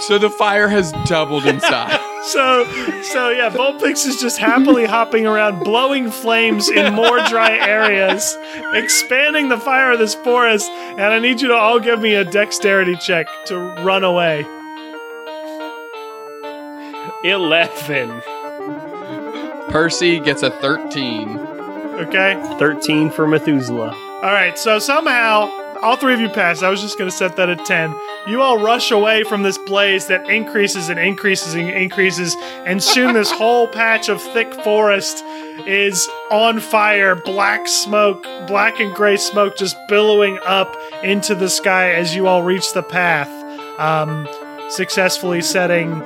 So 0.00 0.18
the 0.18 0.30
fire 0.38 0.68
has 0.68 0.92
doubled 1.06 1.46
in 1.46 1.60
size. 1.60 1.98
So, 2.22 2.64
so 3.02 3.30
yeah, 3.30 3.50
Vulpix 3.50 4.06
is 4.06 4.20
just 4.20 4.38
happily 4.38 4.84
hopping 4.86 5.26
around, 5.26 5.64
blowing 5.64 6.08
flames 6.08 6.70
in 6.70 6.94
more 6.94 7.18
dry 7.26 7.58
areas, 7.58 8.38
expanding 8.74 9.48
the 9.48 9.58
fire 9.58 9.90
of 9.90 9.98
this 9.98 10.14
forest, 10.14 10.70
and 10.70 11.00
I 11.00 11.18
need 11.18 11.40
you 11.40 11.48
to 11.48 11.54
all 11.54 11.80
give 11.80 12.00
me 12.00 12.14
a 12.14 12.24
dexterity 12.24 12.94
check 12.94 13.26
to 13.46 13.58
run 13.58 14.04
away. 14.04 14.46
Eleven. 17.24 18.20
Percy 19.70 20.18
gets 20.20 20.42
a 20.42 20.50
13. 20.50 21.38
Okay? 21.38 22.56
Thirteen 22.58 23.10
for 23.10 23.26
Methuselah. 23.26 23.90
All 24.22 24.32
right, 24.32 24.58
so 24.58 24.78
somehow 24.78 25.50
all 25.82 25.96
three 25.96 26.14
of 26.14 26.20
you 26.20 26.28
pass. 26.28 26.62
I 26.62 26.68
was 26.68 26.80
just 26.80 26.98
going 26.98 27.10
to 27.10 27.16
set 27.16 27.36
that 27.36 27.48
at 27.48 27.64
10. 27.64 27.94
You 28.28 28.40
all 28.42 28.58
rush 28.58 28.90
away 28.90 29.24
from 29.24 29.42
this 29.42 29.58
blaze 29.58 30.06
that 30.06 30.28
increases 30.28 30.88
and 30.88 30.98
increases 30.98 31.54
and 31.54 31.68
increases, 31.68 32.36
and 32.66 32.82
soon 32.82 33.14
this 33.14 33.30
whole 33.40 33.66
patch 33.66 34.08
of 34.08 34.20
thick 34.20 34.52
forest 34.62 35.22
is 35.66 36.08
on 36.30 36.60
fire. 36.60 37.14
Black 37.14 37.66
smoke, 37.68 38.22
black 38.46 38.78
and 38.80 38.94
gray 38.94 39.16
smoke 39.16 39.56
just 39.56 39.76
billowing 39.88 40.38
up 40.44 40.76
into 41.02 41.34
the 41.34 41.48
sky 41.48 41.92
as 41.92 42.14
you 42.14 42.26
all 42.26 42.42
reach 42.42 42.72
the 42.72 42.82
path, 42.82 43.28
um, 43.80 44.28
successfully 44.70 45.40
setting 45.40 46.02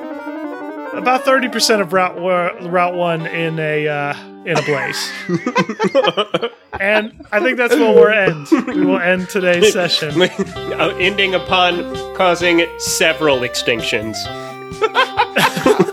about 0.96 1.24
30% 1.24 1.80
of 1.80 1.92
Route, 1.92 2.20
wa- 2.20 2.52
route 2.68 2.94
1 2.94 3.26
in 3.26 3.58
a, 3.58 3.88
uh, 3.88 4.14
in 4.44 4.56
a 4.56 4.62
blaze. 4.62 5.10
and 6.80 7.12
I 7.32 7.40
think 7.40 7.56
that's 7.56 7.74
where 7.74 7.94
we'll 7.94 8.08
end. 8.08 8.48
We 8.66 8.84
will 8.84 8.98
end 9.00 9.28
today's 9.28 9.72
session. 9.72 10.30
Uh, 10.76 10.94
ending 10.98 11.34
upon 11.34 11.94
causing 12.16 12.66
several 12.78 13.38
extinctions. 13.38 14.14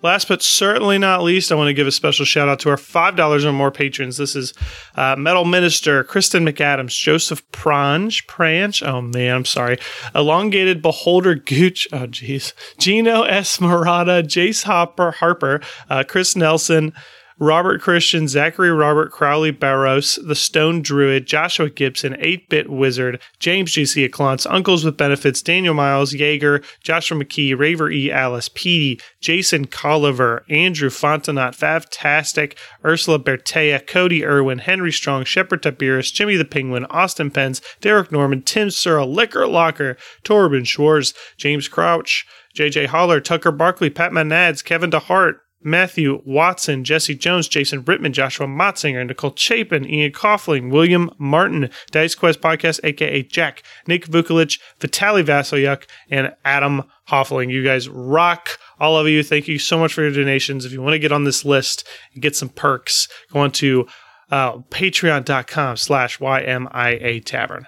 Last 0.00 0.28
but 0.28 0.42
certainly 0.42 0.96
not 0.96 1.24
least, 1.24 1.50
I 1.50 1.56
want 1.56 1.68
to 1.68 1.74
give 1.74 1.88
a 1.88 1.92
special 1.92 2.24
shout 2.24 2.48
out 2.48 2.60
to 2.60 2.70
our 2.70 2.76
$5 2.76 3.44
or 3.44 3.52
more 3.52 3.72
patrons. 3.72 4.16
This 4.16 4.36
is 4.36 4.54
uh, 4.94 5.16
Metal 5.16 5.44
Minister, 5.44 6.04
Kristen 6.04 6.46
McAdams, 6.46 6.96
Joseph 6.96 7.42
Prange, 7.50 8.24
Prange, 8.28 8.80
oh 8.84 9.00
man, 9.00 9.34
I'm 9.34 9.44
sorry, 9.44 9.78
Elongated 10.14 10.82
Beholder 10.82 11.34
Gooch, 11.34 11.88
oh 11.92 12.06
geez, 12.06 12.54
Gino 12.78 13.24
Esmerada, 13.24 14.22
Jace 14.22 14.62
Hopper, 14.62 15.10
Harper, 15.10 15.60
uh, 15.90 16.04
Chris 16.06 16.36
Nelson, 16.36 16.92
Robert 17.40 17.80
Christian, 17.80 18.26
Zachary 18.26 18.72
Robert 18.72 19.12
Crowley 19.12 19.52
Barros, 19.52 20.18
The 20.24 20.34
Stone 20.34 20.82
Druid, 20.82 21.26
Joshua 21.26 21.70
Gibson, 21.70 22.16
8 22.18 22.48
Bit 22.48 22.68
Wizard, 22.68 23.20
James 23.38 23.70
GC 23.70 24.08
Aclance, 24.08 24.44
Uncles 24.50 24.84
with 24.84 24.96
Benefits, 24.96 25.40
Daniel 25.40 25.74
Miles, 25.74 26.12
Jaeger, 26.12 26.62
Joshua 26.82 27.16
McKee, 27.16 27.56
Raver 27.56 27.90
E. 27.90 28.10
Alice, 28.10 28.48
Petey, 28.48 29.00
Jason 29.20 29.66
Colliver, 29.66 30.42
Andrew 30.50 30.90
Fontenot, 30.90 31.54
Fantastic, 31.54 32.58
Ursula 32.84 33.20
Bertea, 33.20 33.86
Cody 33.86 34.24
Irwin, 34.24 34.58
Henry 34.58 34.90
Strong, 34.90 35.24
Shepard 35.24 35.62
Tiberius, 35.62 36.10
Jimmy 36.10 36.36
the 36.36 36.44
Penguin, 36.44 36.86
Austin 36.86 37.30
Pence, 37.30 37.60
Derek 37.80 38.10
Norman, 38.10 38.42
Tim 38.42 38.70
Searle, 38.70 39.12
Liquor 39.12 39.46
Locker, 39.46 39.96
Torben 40.24 40.66
Schwartz, 40.66 41.14
James 41.36 41.68
Crouch, 41.68 42.26
JJ 42.54 42.86
Holler, 42.86 43.20
Tucker 43.20 43.52
Barkley, 43.52 43.90
Pat 43.90 44.10
Manads, 44.10 44.64
Kevin 44.64 44.90
DeHart, 44.90 45.36
Matthew 45.62 46.22
Watson, 46.24 46.84
Jesse 46.84 47.14
Jones, 47.14 47.48
Jason 47.48 47.82
Brittman, 47.82 48.12
Joshua 48.12 48.46
Motzinger, 48.46 49.06
Nicole 49.06 49.34
Chapin, 49.34 49.88
Ian 49.88 50.12
Coughlin, 50.12 50.70
William 50.70 51.10
Martin, 51.18 51.70
Dice 51.90 52.14
Quest 52.14 52.40
Podcast, 52.40 52.80
aka 52.84 53.22
Jack, 53.22 53.62
Nick 53.86 54.06
Vukolich, 54.06 54.60
Vitaly 54.80 55.24
Vasilyak, 55.24 55.84
and 56.10 56.32
Adam 56.44 56.84
Hoffling. 57.08 57.50
You 57.50 57.64
guys 57.64 57.88
rock. 57.88 58.58
All 58.78 58.96
of 58.96 59.08
you, 59.08 59.22
thank 59.22 59.48
you 59.48 59.58
so 59.58 59.78
much 59.78 59.92
for 59.92 60.02
your 60.02 60.12
donations. 60.12 60.64
If 60.64 60.72
you 60.72 60.80
want 60.80 60.94
to 60.94 60.98
get 61.00 61.12
on 61.12 61.24
this 61.24 61.44
list 61.44 61.86
and 62.14 62.22
get 62.22 62.36
some 62.36 62.48
perks, 62.48 63.08
go 63.32 63.40
on 63.40 63.50
to 63.52 63.86
uh, 64.30 64.58
patreon.com 64.70 65.76
slash 65.76 66.18
YMIA 66.18 67.24
Tavern. 67.24 67.66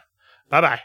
Bye 0.48 0.60
bye. 0.60 0.80